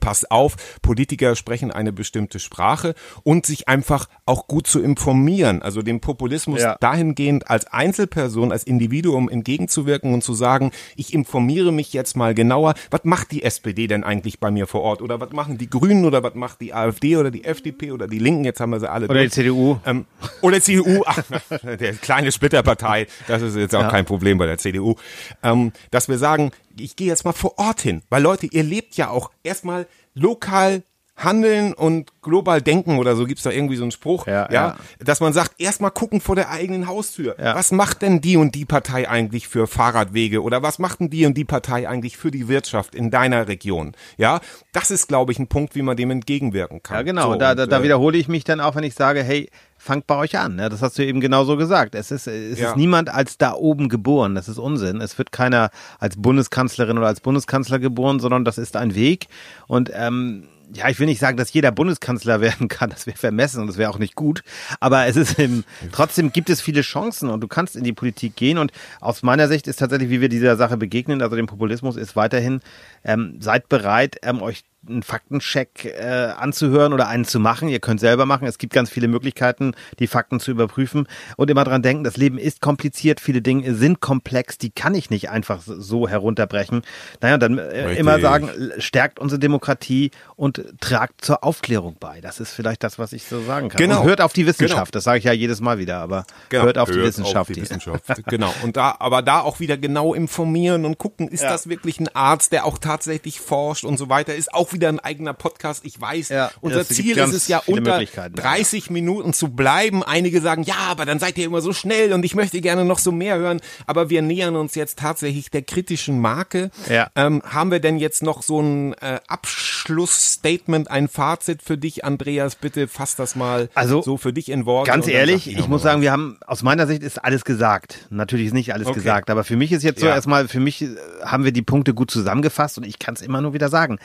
Pass 0.00 0.24
auf, 0.30 0.56
Politiker 0.80 1.36
sprechen 1.36 1.70
eine 1.70 1.92
bestimmte 1.92 2.38
Sprache 2.38 2.94
und 3.22 3.44
sich 3.44 3.68
einfach 3.68 4.06
auch 4.24 4.46
gut 4.46 4.66
zu 4.66 4.80
informieren, 4.80 5.60
also 5.62 5.82
dem 5.82 6.00
Populismus 6.00 6.60
Ja. 6.62 6.76
dahingehend 6.80 7.50
als 7.50 7.66
Einzelperson, 7.66 8.50
als 8.50 8.64
Individuum 8.64 9.28
entgegenzuwirken 9.28 10.14
und 10.14 10.22
zu 10.24 10.32
sagen, 10.34 10.70
ich 10.96 11.12
informiere 11.12 11.70
mich 11.72 11.92
jetzt 11.92 12.16
mal 12.16 12.34
genauer, 12.34 12.74
was 12.90 13.04
macht 13.04 13.30
die 13.32 13.42
SPD 13.42 13.86
denn 13.86 14.04
eigentlich 14.04 14.40
bei 14.40 14.50
mir 14.50 14.66
vor 14.66 14.80
Ort? 14.82 15.02
Oder 15.02 15.20
was 15.20 15.32
machen 15.32 15.58
die 15.58 15.68
Grünen 15.68 16.04
oder 16.06 16.22
was 16.22 16.34
macht 16.34 16.60
die 16.62 16.72
AfD 16.72 17.16
oder 17.16 17.30
die 17.30 17.44
FDP 17.44 17.92
oder 17.92 18.06
die 18.08 18.18
Linken, 18.18 18.44
jetzt 18.44 18.60
haben 18.60 18.70
wir 18.70 18.80
sie 18.80 18.90
alle 18.90 19.04
Oder 19.06 19.14
die 19.20 19.26
durch. 19.26 19.32
CDU. 19.32 19.78
Ähm, 19.84 20.06
oder 20.40 20.60
CDU, 20.60 21.02
ach, 21.06 21.22
der 21.62 21.92
kleine 21.94 22.32
Splitterpartei, 22.32 23.06
das 23.26 23.42
ist 23.42 23.56
jetzt 23.56 23.74
auch 23.74 23.88
kein 23.90 24.04
Problem 24.06 24.38
bei 24.38 24.46
der 24.46 24.58
CDU, 24.58 24.94
ähm, 25.42 25.72
dass 25.90 26.08
wir 26.08 26.16
sagen, 26.18 26.50
ich 26.78 26.96
gehe 26.96 27.08
jetzt 27.08 27.24
mal 27.24 27.32
vor 27.32 27.58
Ort 27.58 27.80
hin, 27.82 28.02
weil 28.10 28.22
Leute, 28.22 28.46
ihr 28.46 28.62
lebt 28.62 28.96
ja 28.96 29.10
auch 29.10 29.30
erstmal 29.42 29.86
lokal 30.14 30.82
handeln 31.16 31.74
und 31.74 32.10
global 32.22 32.60
denken 32.60 32.98
oder 32.98 33.14
so 33.14 33.24
gibt's 33.24 33.44
da 33.44 33.50
irgendwie 33.50 33.76
so 33.76 33.84
einen 33.84 33.92
Spruch, 33.92 34.26
Ja, 34.26 34.48
ja, 34.50 34.52
ja. 34.52 34.76
dass 34.98 35.20
man 35.20 35.32
sagt, 35.32 35.60
erstmal 35.60 35.92
gucken 35.92 36.20
vor 36.20 36.34
der 36.34 36.50
eigenen 36.50 36.88
Haustür. 36.88 37.36
Ja. 37.38 37.54
Was 37.54 37.70
macht 37.70 38.02
denn 38.02 38.20
die 38.20 38.36
und 38.36 38.54
die 38.54 38.64
Partei 38.64 39.08
eigentlich 39.08 39.46
für 39.46 39.66
Fahrradwege 39.68 40.42
oder 40.42 40.62
was 40.62 40.80
macht 40.80 41.00
denn 41.00 41.10
die 41.10 41.24
und 41.24 41.34
die 41.34 41.44
Partei 41.44 41.88
eigentlich 41.88 42.16
für 42.16 42.32
die 42.32 42.48
Wirtschaft 42.48 42.96
in 42.96 43.10
deiner 43.12 43.46
Region? 43.46 43.92
Ja, 44.16 44.40
das 44.72 44.90
ist 44.90 45.06
glaube 45.06 45.30
ich 45.30 45.38
ein 45.38 45.46
Punkt, 45.46 45.76
wie 45.76 45.82
man 45.82 45.96
dem 45.96 46.10
entgegenwirken 46.10 46.82
kann. 46.82 46.96
Ja, 46.96 47.02
genau. 47.02 47.32
So, 47.32 47.36
da, 47.36 47.52
und, 47.52 47.58
da, 47.58 47.66
da 47.66 47.78
äh, 47.78 47.82
wiederhole 47.84 48.18
ich 48.18 48.26
mich 48.26 48.42
dann 48.42 48.60
auch, 48.60 48.74
wenn 48.74 48.84
ich 48.84 48.94
sage, 48.94 49.22
hey, 49.22 49.48
fangt 49.84 50.06
bei 50.06 50.16
euch 50.16 50.38
an. 50.38 50.56
Ne? 50.56 50.68
Das 50.68 50.82
hast 50.82 50.98
du 50.98 51.04
eben 51.04 51.20
genauso 51.20 51.56
gesagt. 51.56 51.94
Es 51.94 52.10
ist, 52.10 52.26
es 52.26 52.58
Ja. 52.58 52.70
ist 52.70 52.76
niemand 52.76 53.08
als 53.08 53.38
da 53.38 53.52
oben 53.52 53.88
geboren. 53.88 54.34
Das 54.34 54.48
ist 54.48 54.58
Unsinn. 54.58 55.00
Es 55.00 55.18
wird 55.18 55.30
keiner 55.30 55.70
als 56.00 56.16
Bundeskanzlerin 56.16 56.98
oder 56.98 57.06
als 57.08 57.20
Bundeskanzler 57.20 57.78
geboren, 57.78 58.18
sondern 58.20 58.44
das 58.44 58.58
ist 58.58 58.76
ein 58.76 58.94
Weg. 58.94 59.26
Und 59.66 59.90
ähm, 59.94 60.44
ja, 60.72 60.88
ich 60.88 60.98
will 60.98 61.06
nicht 61.06 61.20
sagen, 61.20 61.36
dass 61.36 61.52
jeder 61.52 61.70
Bundeskanzler 61.72 62.40
werden 62.40 62.68
kann. 62.68 62.88
Das 62.90 63.06
wäre 63.06 63.16
vermessen 63.18 63.60
und 63.60 63.66
das 63.66 63.76
wäre 63.76 63.90
auch 63.90 63.98
nicht 63.98 64.14
gut. 64.14 64.42
Aber 64.80 65.06
es 65.06 65.16
ist 65.16 65.38
eben, 65.38 65.64
trotzdem 65.92 66.32
gibt 66.32 66.48
es 66.48 66.62
viele 66.62 66.80
Chancen 66.80 67.28
und 67.28 67.42
du 67.42 67.48
kannst 67.48 67.76
in 67.76 67.84
die 67.84 67.92
Politik 67.92 68.34
gehen. 68.36 68.56
Und 68.58 68.72
aus 69.00 69.22
meiner 69.22 69.46
Sicht 69.48 69.66
ist 69.68 69.76
tatsächlich, 69.80 70.08
wie 70.08 70.22
wir 70.22 70.30
dieser 70.30 70.56
Sache 70.56 70.78
begegnen, 70.78 71.20
also 71.20 71.36
dem 71.36 71.46
Populismus, 71.46 71.96
ist 71.96 72.16
weiterhin, 72.16 72.60
ähm, 73.04 73.36
seid 73.40 73.68
bereit, 73.68 74.16
ähm, 74.22 74.40
euch 74.40 74.64
einen 74.88 75.02
Faktencheck 75.02 75.84
äh, 75.84 76.04
anzuhören 76.36 76.92
oder 76.92 77.08
einen 77.08 77.24
zu 77.24 77.40
machen. 77.40 77.68
Ihr 77.68 77.80
könnt 77.80 78.00
selber 78.00 78.26
machen. 78.26 78.46
Es 78.46 78.58
gibt 78.58 78.72
ganz 78.72 78.90
viele 78.90 79.08
Möglichkeiten, 79.08 79.72
die 79.98 80.06
Fakten 80.06 80.40
zu 80.40 80.50
überprüfen. 80.50 81.06
Und 81.36 81.50
immer 81.50 81.64
dran 81.64 81.82
denken, 81.82 82.04
das 82.04 82.16
Leben 82.16 82.38
ist 82.38 82.60
kompliziert, 82.60 83.20
viele 83.20 83.42
Dinge 83.42 83.74
sind 83.74 84.00
komplex, 84.00 84.58
die 84.58 84.70
kann 84.70 84.94
ich 84.94 85.10
nicht 85.10 85.30
einfach 85.30 85.62
so 85.64 86.08
herunterbrechen. 86.08 86.82
Naja, 87.20 87.38
dann 87.38 87.58
äh, 87.58 87.94
immer 87.94 88.20
sagen, 88.20 88.50
stärkt 88.78 89.18
unsere 89.18 89.38
Demokratie 89.38 90.10
und 90.36 90.62
tragt 90.80 91.24
zur 91.24 91.42
Aufklärung 91.44 91.96
bei. 91.98 92.20
Das 92.20 92.40
ist 92.40 92.52
vielleicht 92.52 92.82
das, 92.84 92.98
was 92.98 93.12
ich 93.12 93.24
so 93.24 93.40
sagen 93.42 93.68
kann. 93.70 93.78
Genau. 93.78 94.00
Und 94.02 94.06
hört 94.08 94.20
auf 94.20 94.32
die 94.32 94.46
Wissenschaft. 94.46 94.92
Genau. 94.92 94.92
Das 94.92 95.04
sage 95.04 95.18
ich 95.18 95.24
ja 95.24 95.32
jedes 95.32 95.60
Mal 95.60 95.78
wieder, 95.78 95.98
aber 95.98 96.24
Genau, 96.50 96.64
hört 96.64 96.78
auf 96.78 96.90
die 96.90 97.00
Wissenschaft. 97.00 97.48
die 97.50 97.56
Wissenschaft. 97.62 98.04
genau. 98.26 98.52
Und 98.62 98.76
da, 98.76 98.96
aber 98.98 99.22
da 99.22 99.40
auch 99.40 99.60
wieder 99.60 99.76
genau 99.78 100.12
informieren 100.14 100.84
und 100.84 100.98
gucken, 100.98 101.28
ist 101.28 101.42
Ja. 101.42 101.48
das 101.50 101.68
wirklich 101.68 101.98
ein 102.00 102.08
Arzt, 102.14 102.52
der 102.52 102.64
auch 102.66 102.78
tatsächlich 102.78 103.40
forscht 103.40 103.84
und 103.84 103.96
so 103.96 104.08
weiter? 104.08 104.34
Ist 104.34 104.52
auch 104.52 104.72
wieder 104.74 104.88
ein 104.90 105.00
eigener 105.00 105.32
Podcast. 105.32 105.84
Ich 105.86 105.98
weiß, 106.00 106.28
Ja, 106.28 106.50
unser 106.60 106.84
Ziel 106.86 107.16
ist 107.16 107.32
es 107.32 107.48
ja 107.48 107.62
unter 107.66 107.92
Möglichkeiten, 107.92 108.36
ja. 108.36 108.42
30 108.42 108.90
Minuten 108.90 109.32
zu 109.32 109.48
bleiben. 109.48 110.02
Einige 110.02 110.40
sagen, 110.40 110.62
ja, 110.64 110.76
aber 110.88 111.06
dann 111.06 111.18
seid 111.18 111.38
ihr 111.38 111.46
immer 111.46 111.60
so 111.62 111.72
schnell 111.72 112.12
und 112.12 112.24
ich 112.24 112.34
möchte 112.34 112.60
gerne 112.60 112.84
noch 112.84 112.98
so 112.98 113.12
mehr 113.12 113.38
hören. 113.38 113.60
Aber 113.86 114.10
wir 114.10 114.20
nähern 114.22 114.56
uns 114.56 114.74
jetzt 114.74 114.98
tatsächlich 114.98 115.50
der 115.50 115.62
kritischen 115.62 116.20
Marke. 116.20 116.70
Ja. 116.90 117.08
Ähm, 117.14 117.42
haben 117.44 117.70
wir 117.70 117.80
denn 117.80 117.98
jetzt 117.98 118.22
noch 118.22 118.42
so 118.42 118.60
ein 118.60 118.92
äh, 118.94 119.20
Abschlussstatement, 119.28 120.90
ein 120.90 121.08
Fazit 121.08 121.62
für 121.62 121.78
dich, 121.78 122.04
Andreas? 122.04 122.56
Bitte 122.56 122.88
fass 122.88 123.16
das 123.16 123.36
mal 123.36 123.68
Also, 123.74 124.02
so 124.02 124.16
für 124.16 124.32
dich 124.32 124.48
in 124.50 124.66
Worte. 124.66 124.90
Ganz 124.90 125.06
ehrlich, 125.08 125.48
ich 125.48 125.68
muss 125.68 125.82
sagen, 125.82 126.02
wir 126.02 126.12
haben, 126.12 126.38
aus 126.46 126.62
meiner 126.62 126.86
Sicht 126.86 127.02
ist 127.02 127.22
alles 127.24 127.44
gesagt. 127.44 128.06
Natürlich 128.10 128.46
ist 128.48 128.54
nicht 128.54 128.72
alles 128.74 128.86
Okay. 128.88 128.96
gesagt, 128.96 129.30
aber 129.30 129.44
für 129.44 129.56
mich 129.56 129.72
ist 129.72 129.82
jetzt 129.82 130.00
so 130.00 130.06
erstmal, 130.06 130.48
für 130.48 130.60
mich 130.60 130.82
äh, 130.82 130.88
haben 131.24 131.44
wir 131.44 131.52
die 131.52 131.62
Punkte 131.62 131.94
gut 131.94 132.10
zusammengefasst 132.10 132.78
und 132.78 132.84
ich 132.84 132.98
kann 132.98 133.14
es 133.14 133.22
immer 133.22 133.40
nur 133.40 133.54
wieder 133.54 133.68
sagen. 133.68 133.98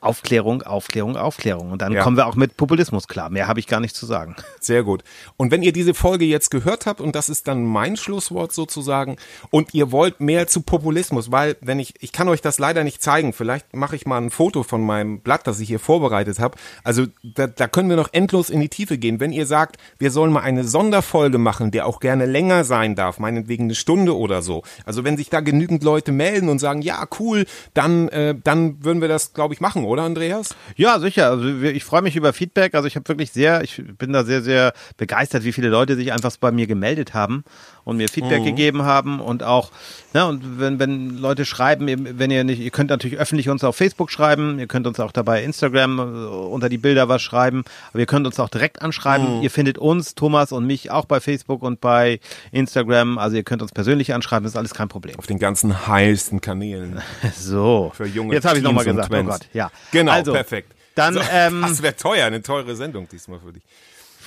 Aufklärung, 0.00 0.62
Aufklärung, 0.62 1.16
Aufklärung. 1.16 1.72
Und 1.72 1.82
dann 1.82 1.92
Ja. 1.92 2.02
kommen 2.02 2.16
wir 2.16 2.26
auch 2.26 2.34
mit 2.36 2.56
Populismus 2.56 3.06
klar. 3.08 3.28
Mehr 3.30 3.48
habe 3.48 3.60
ich 3.60 3.66
gar 3.66 3.80
nicht 3.80 3.94
zu 3.94 4.06
sagen. 4.06 4.34
Sehr 4.60 4.82
gut. 4.82 5.02
Und 5.36 5.50
wenn 5.50 5.62
ihr 5.62 5.72
diese 5.72 5.94
Folge 5.94 6.24
jetzt 6.24 6.50
gehört 6.50 6.86
habt, 6.86 7.00
und 7.00 7.14
das 7.14 7.28
ist 7.28 7.48
dann 7.48 7.64
mein 7.64 7.96
Schlusswort 7.96 8.52
sozusagen, 8.52 9.16
und 9.50 9.74
ihr 9.74 9.92
wollt 9.92 10.20
mehr 10.20 10.46
zu 10.46 10.62
Populismus, 10.62 11.30
weil, 11.30 11.56
wenn 11.60 11.78
ich, 11.78 11.94
ich 12.00 12.12
kann 12.12 12.28
euch 12.28 12.40
das 12.40 12.58
leider 12.58 12.84
nicht 12.84 13.02
zeigen, 13.02 13.32
vielleicht 13.32 13.74
mache 13.76 13.96
ich 13.96 14.06
mal 14.06 14.18
ein 14.18 14.30
Foto 14.30 14.62
von 14.62 14.80
meinem 14.84 15.20
Blatt, 15.20 15.46
das 15.46 15.60
ich 15.60 15.68
hier 15.68 15.80
vorbereitet 15.80 16.38
habe. 16.38 16.56
Also 16.84 17.06
da, 17.22 17.46
da 17.46 17.68
können 17.68 17.88
wir 17.90 17.96
noch 17.96 18.08
endlos 18.12 18.50
in 18.50 18.60
die 18.60 18.68
Tiefe 18.68 18.96
gehen. 18.98 19.20
Wenn 19.20 19.32
ihr 19.32 19.46
sagt, 19.46 19.76
wir 19.98 20.10
sollen 20.10 20.32
mal 20.32 20.40
eine 20.40 20.64
Sonderfolge 20.64 21.38
machen, 21.38 21.70
der 21.70 21.86
auch 21.86 22.00
gerne 22.00 22.26
länger 22.26 22.64
sein 22.64 22.94
darf, 22.94 23.18
meinetwegen 23.18 23.64
eine 23.64 23.74
Stunde 23.74 24.16
oder 24.16 24.40
so. 24.42 24.62
Also 24.86 25.04
wenn 25.04 25.16
sich 25.16 25.28
da 25.30 25.40
genügend 25.40 25.82
Leute 25.84 26.12
melden 26.12 26.48
und 26.48 26.58
sagen, 26.58 26.80
ja, 26.82 27.06
cool, 27.18 27.44
dann, 27.74 28.08
äh, 28.08 28.34
dann 28.42 28.82
würden 28.84 29.00
wir 29.00 29.08
das, 29.08 29.34
glaube 29.34 29.54
ich, 29.54 29.60
machen, 29.60 29.84
oder 29.90 30.02
Andreas? 30.02 30.54
Ja, 30.76 30.98
sicher. 30.98 31.30
Also 31.30 31.48
ich 31.48 31.84
freue 31.84 32.02
mich 32.02 32.16
über 32.16 32.32
Feedback. 32.32 32.74
Also 32.74 32.86
ich 32.86 32.96
habe 32.96 33.08
wirklich 33.08 33.32
sehr, 33.32 33.62
ich 33.62 33.82
bin 33.98 34.12
da 34.12 34.24
sehr, 34.24 34.42
sehr 34.42 34.72
begeistert, 34.96 35.44
wie 35.44 35.52
viele 35.52 35.68
Leute 35.68 35.96
sich 35.96 36.12
einfach 36.12 36.30
bei 36.38 36.52
mir 36.52 36.66
gemeldet 36.66 37.12
haben 37.12 37.44
und 37.84 37.96
mir 37.96 38.08
Feedback 38.08 38.44
gegeben 38.44 38.82
haben 38.82 39.20
und 39.20 39.42
auch, 39.42 39.70
ne, 40.14 40.26
und 40.26 40.60
wenn, 40.60 40.78
wenn 40.78 41.18
Leute 41.18 41.44
schreiben, 41.44 41.86
wenn 42.18 42.30
ihr 42.30 42.44
nicht, 42.44 42.60
ihr 42.60 42.70
könnt 42.70 42.90
natürlich 42.90 43.18
öffentlich 43.18 43.48
uns 43.48 43.64
auf 43.64 43.76
Facebook 43.76 44.10
schreiben, 44.10 44.58
ihr 44.58 44.66
könnt 44.66 44.86
uns 44.86 45.00
auch 45.00 45.12
dabei 45.12 45.42
Instagram 45.42 45.98
äh, 45.98 46.02
unter 46.02 46.68
die 46.68 46.78
Bilder 46.78 47.08
was 47.08 47.22
schreiben, 47.22 47.64
aber 47.90 48.00
ihr 48.00 48.06
könnt 48.06 48.26
uns 48.26 48.38
auch 48.38 48.48
direkt 48.48 48.82
anschreiben. 48.82 49.42
Ihr 49.42 49.50
findet 49.50 49.78
uns, 49.78 50.14
Thomas 50.14 50.52
und 50.52 50.66
mich 50.66 50.90
auch 50.90 51.04
bei 51.04 51.20
Facebook 51.20 51.62
und 51.62 51.80
bei 51.80 52.20
Instagram. 52.52 53.18
Also 53.18 53.36
ihr 53.36 53.44
könnt 53.44 53.62
uns 53.62 53.72
persönlich 53.72 54.14
anschreiben, 54.14 54.44
das 54.44 54.52
ist 54.52 54.56
alles 54.56 54.74
kein 54.74 54.88
Problem. 54.88 55.16
Auf 55.18 55.26
den 55.26 55.38
ganzen 55.38 55.86
heilsten 55.86 56.40
Kanälen. 56.40 57.00
So. 57.36 57.92
Für 57.94 58.06
junge 58.06 58.34
Jetzt 58.34 58.44
habe 58.44 58.58
ich 58.58 58.62
nochmal 58.62 58.84
gesagt. 58.84 59.12
Oh. 59.12 59.22
Gott, 59.22 59.48
ja. 59.52 59.70
Genau, 59.92 60.12
also, 60.12 60.32
perfekt. 60.32 60.72
Dann, 60.94 61.14
so, 61.14 61.20
ähm, 61.32 61.62
das 61.62 61.82
wäre 61.82 61.96
teuer, 61.96 62.26
eine 62.26 62.42
teure 62.42 62.74
Sendung 62.76 63.08
diesmal 63.08 63.40
für 63.40 63.52
dich. 63.52 63.62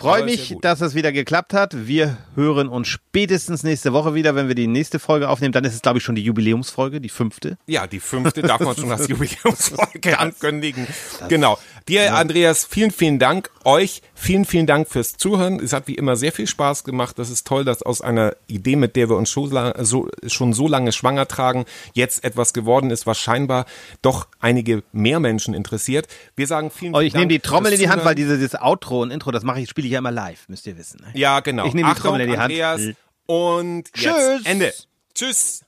Freue 0.04 0.24
mich, 0.26 0.50
ja 0.50 0.58
dass 0.62 0.82
es 0.82 0.96
wieder 0.96 1.12
geklappt 1.12 1.54
hat. 1.54 1.88
Wir 1.88 2.18
hören 2.36 2.68
uns 2.68 2.88
spätestens 2.88 3.64
nächste 3.64 3.94
Woche 3.94 4.14
wieder, 4.14 4.36
wenn 4.36 4.48
wir 4.48 4.56
die 4.56 4.68
nächste 4.68 5.00
Folge 5.00 5.30
aufnehmen. 5.30 5.52
Dann 5.52 5.66
ist 5.66 5.74
es, 5.74 5.82
glaube 5.82 5.98
ich, 5.98 6.04
schon 6.04 6.16
die 6.16 6.24
Jubiläumsfolge, 6.24 7.02
die 7.02 7.10
fünfte. 7.10 7.58
Ja, 7.68 7.86
die 7.88 8.00
fünfte 8.00 8.42
darf 8.42 8.62
man 8.62 8.76
schon 8.78 8.92
als 8.92 9.08
Jubiläumsfolge 9.08 10.20
ankündigen. 10.20 10.88
Genau. 11.28 11.58
Dir, 11.88 12.16
Andreas, 12.16 12.66
vielen, 12.66 12.92
vielen 12.92 13.20
Dank. 13.20 13.50
Euch 13.66 14.02
vielen, 14.14 14.46
vielen 14.46 14.68
Dank 14.68 14.90
fürs 14.90 15.16
Zuhören. 15.16 15.60
Es 15.60 15.72
hat 15.74 15.88
wie 15.88 15.96
immer 15.96 16.16
sehr 16.16 16.32
viel 16.32 16.48
Spaß 16.48 16.84
gemacht. 16.84 17.18
Das 17.18 17.30
ist 17.30 17.48
toll, 17.48 17.64
dass 17.64 17.82
aus 17.82 18.02
einer 18.02 18.36
Idee, 18.48 18.76
mit 18.76 18.96
der 18.96 19.10
wir 19.10 19.16
uns 19.16 19.30
schon, 19.30 19.50
so, 19.80 20.10
schon 20.28 20.54
so 20.54 20.68
lange 20.68 20.92
schwanger 20.92 21.28
tragen, 21.28 21.66
jetzt 21.94 22.24
etwas 22.24 22.54
geworden 22.54 22.92
ist, 22.92 23.08
was 23.08 23.18
scheinbar 23.20 23.66
doch 24.02 24.28
einige 24.40 24.84
mehr 24.92 25.20
Menschen 25.20 25.54
interessiert. 25.54 26.08
Wir 26.36 26.48
sagen 26.48 26.72
vielen, 26.72 26.94
Oh, 26.94 26.98
vielen 26.98 27.08
ich 27.08 27.14
nehme 27.14 27.28
Dank 27.28 27.42
die 27.42 27.48
Trommel 27.48 27.72
in 27.74 27.80
die 27.80 27.86
Hand, 27.88 28.02
Zuhören. 28.02 28.06
weil 28.10 28.16
dieses, 28.16 28.38
dieses 28.40 28.60
Outro 28.62 29.02
und 29.02 29.12
Intro, 29.12 29.32
das 29.32 29.44
mache 29.44 29.62
ich, 29.62 29.70
spiele 29.70 29.88
ich 29.88 29.94
ja 29.94 30.00
immer 30.00 30.12
live, 30.12 30.48
müsst 30.50 30.68
ihr 30.68 30.78
wissen. 30.78 31.00
Ne? 31.02 31.12
Ja, 31.18 31.40
genau. 31.40 31.66
Ich 31.66 31.74
nehme 31.74 31.88
die 31.88 31.92
Achtung, 31.94 32.12
Trommel 32.12 32.22
in 32.22 32.32
die 32.32 32.38
Hand. 32.38 32.52
Andreas. 32.52 32.82
Und 33.26 33.90
jetzt 33.96 34.16
Tschüss. 34.18 34.46
Ende. 34.46 34.74
Tschüss. 35.16 35.62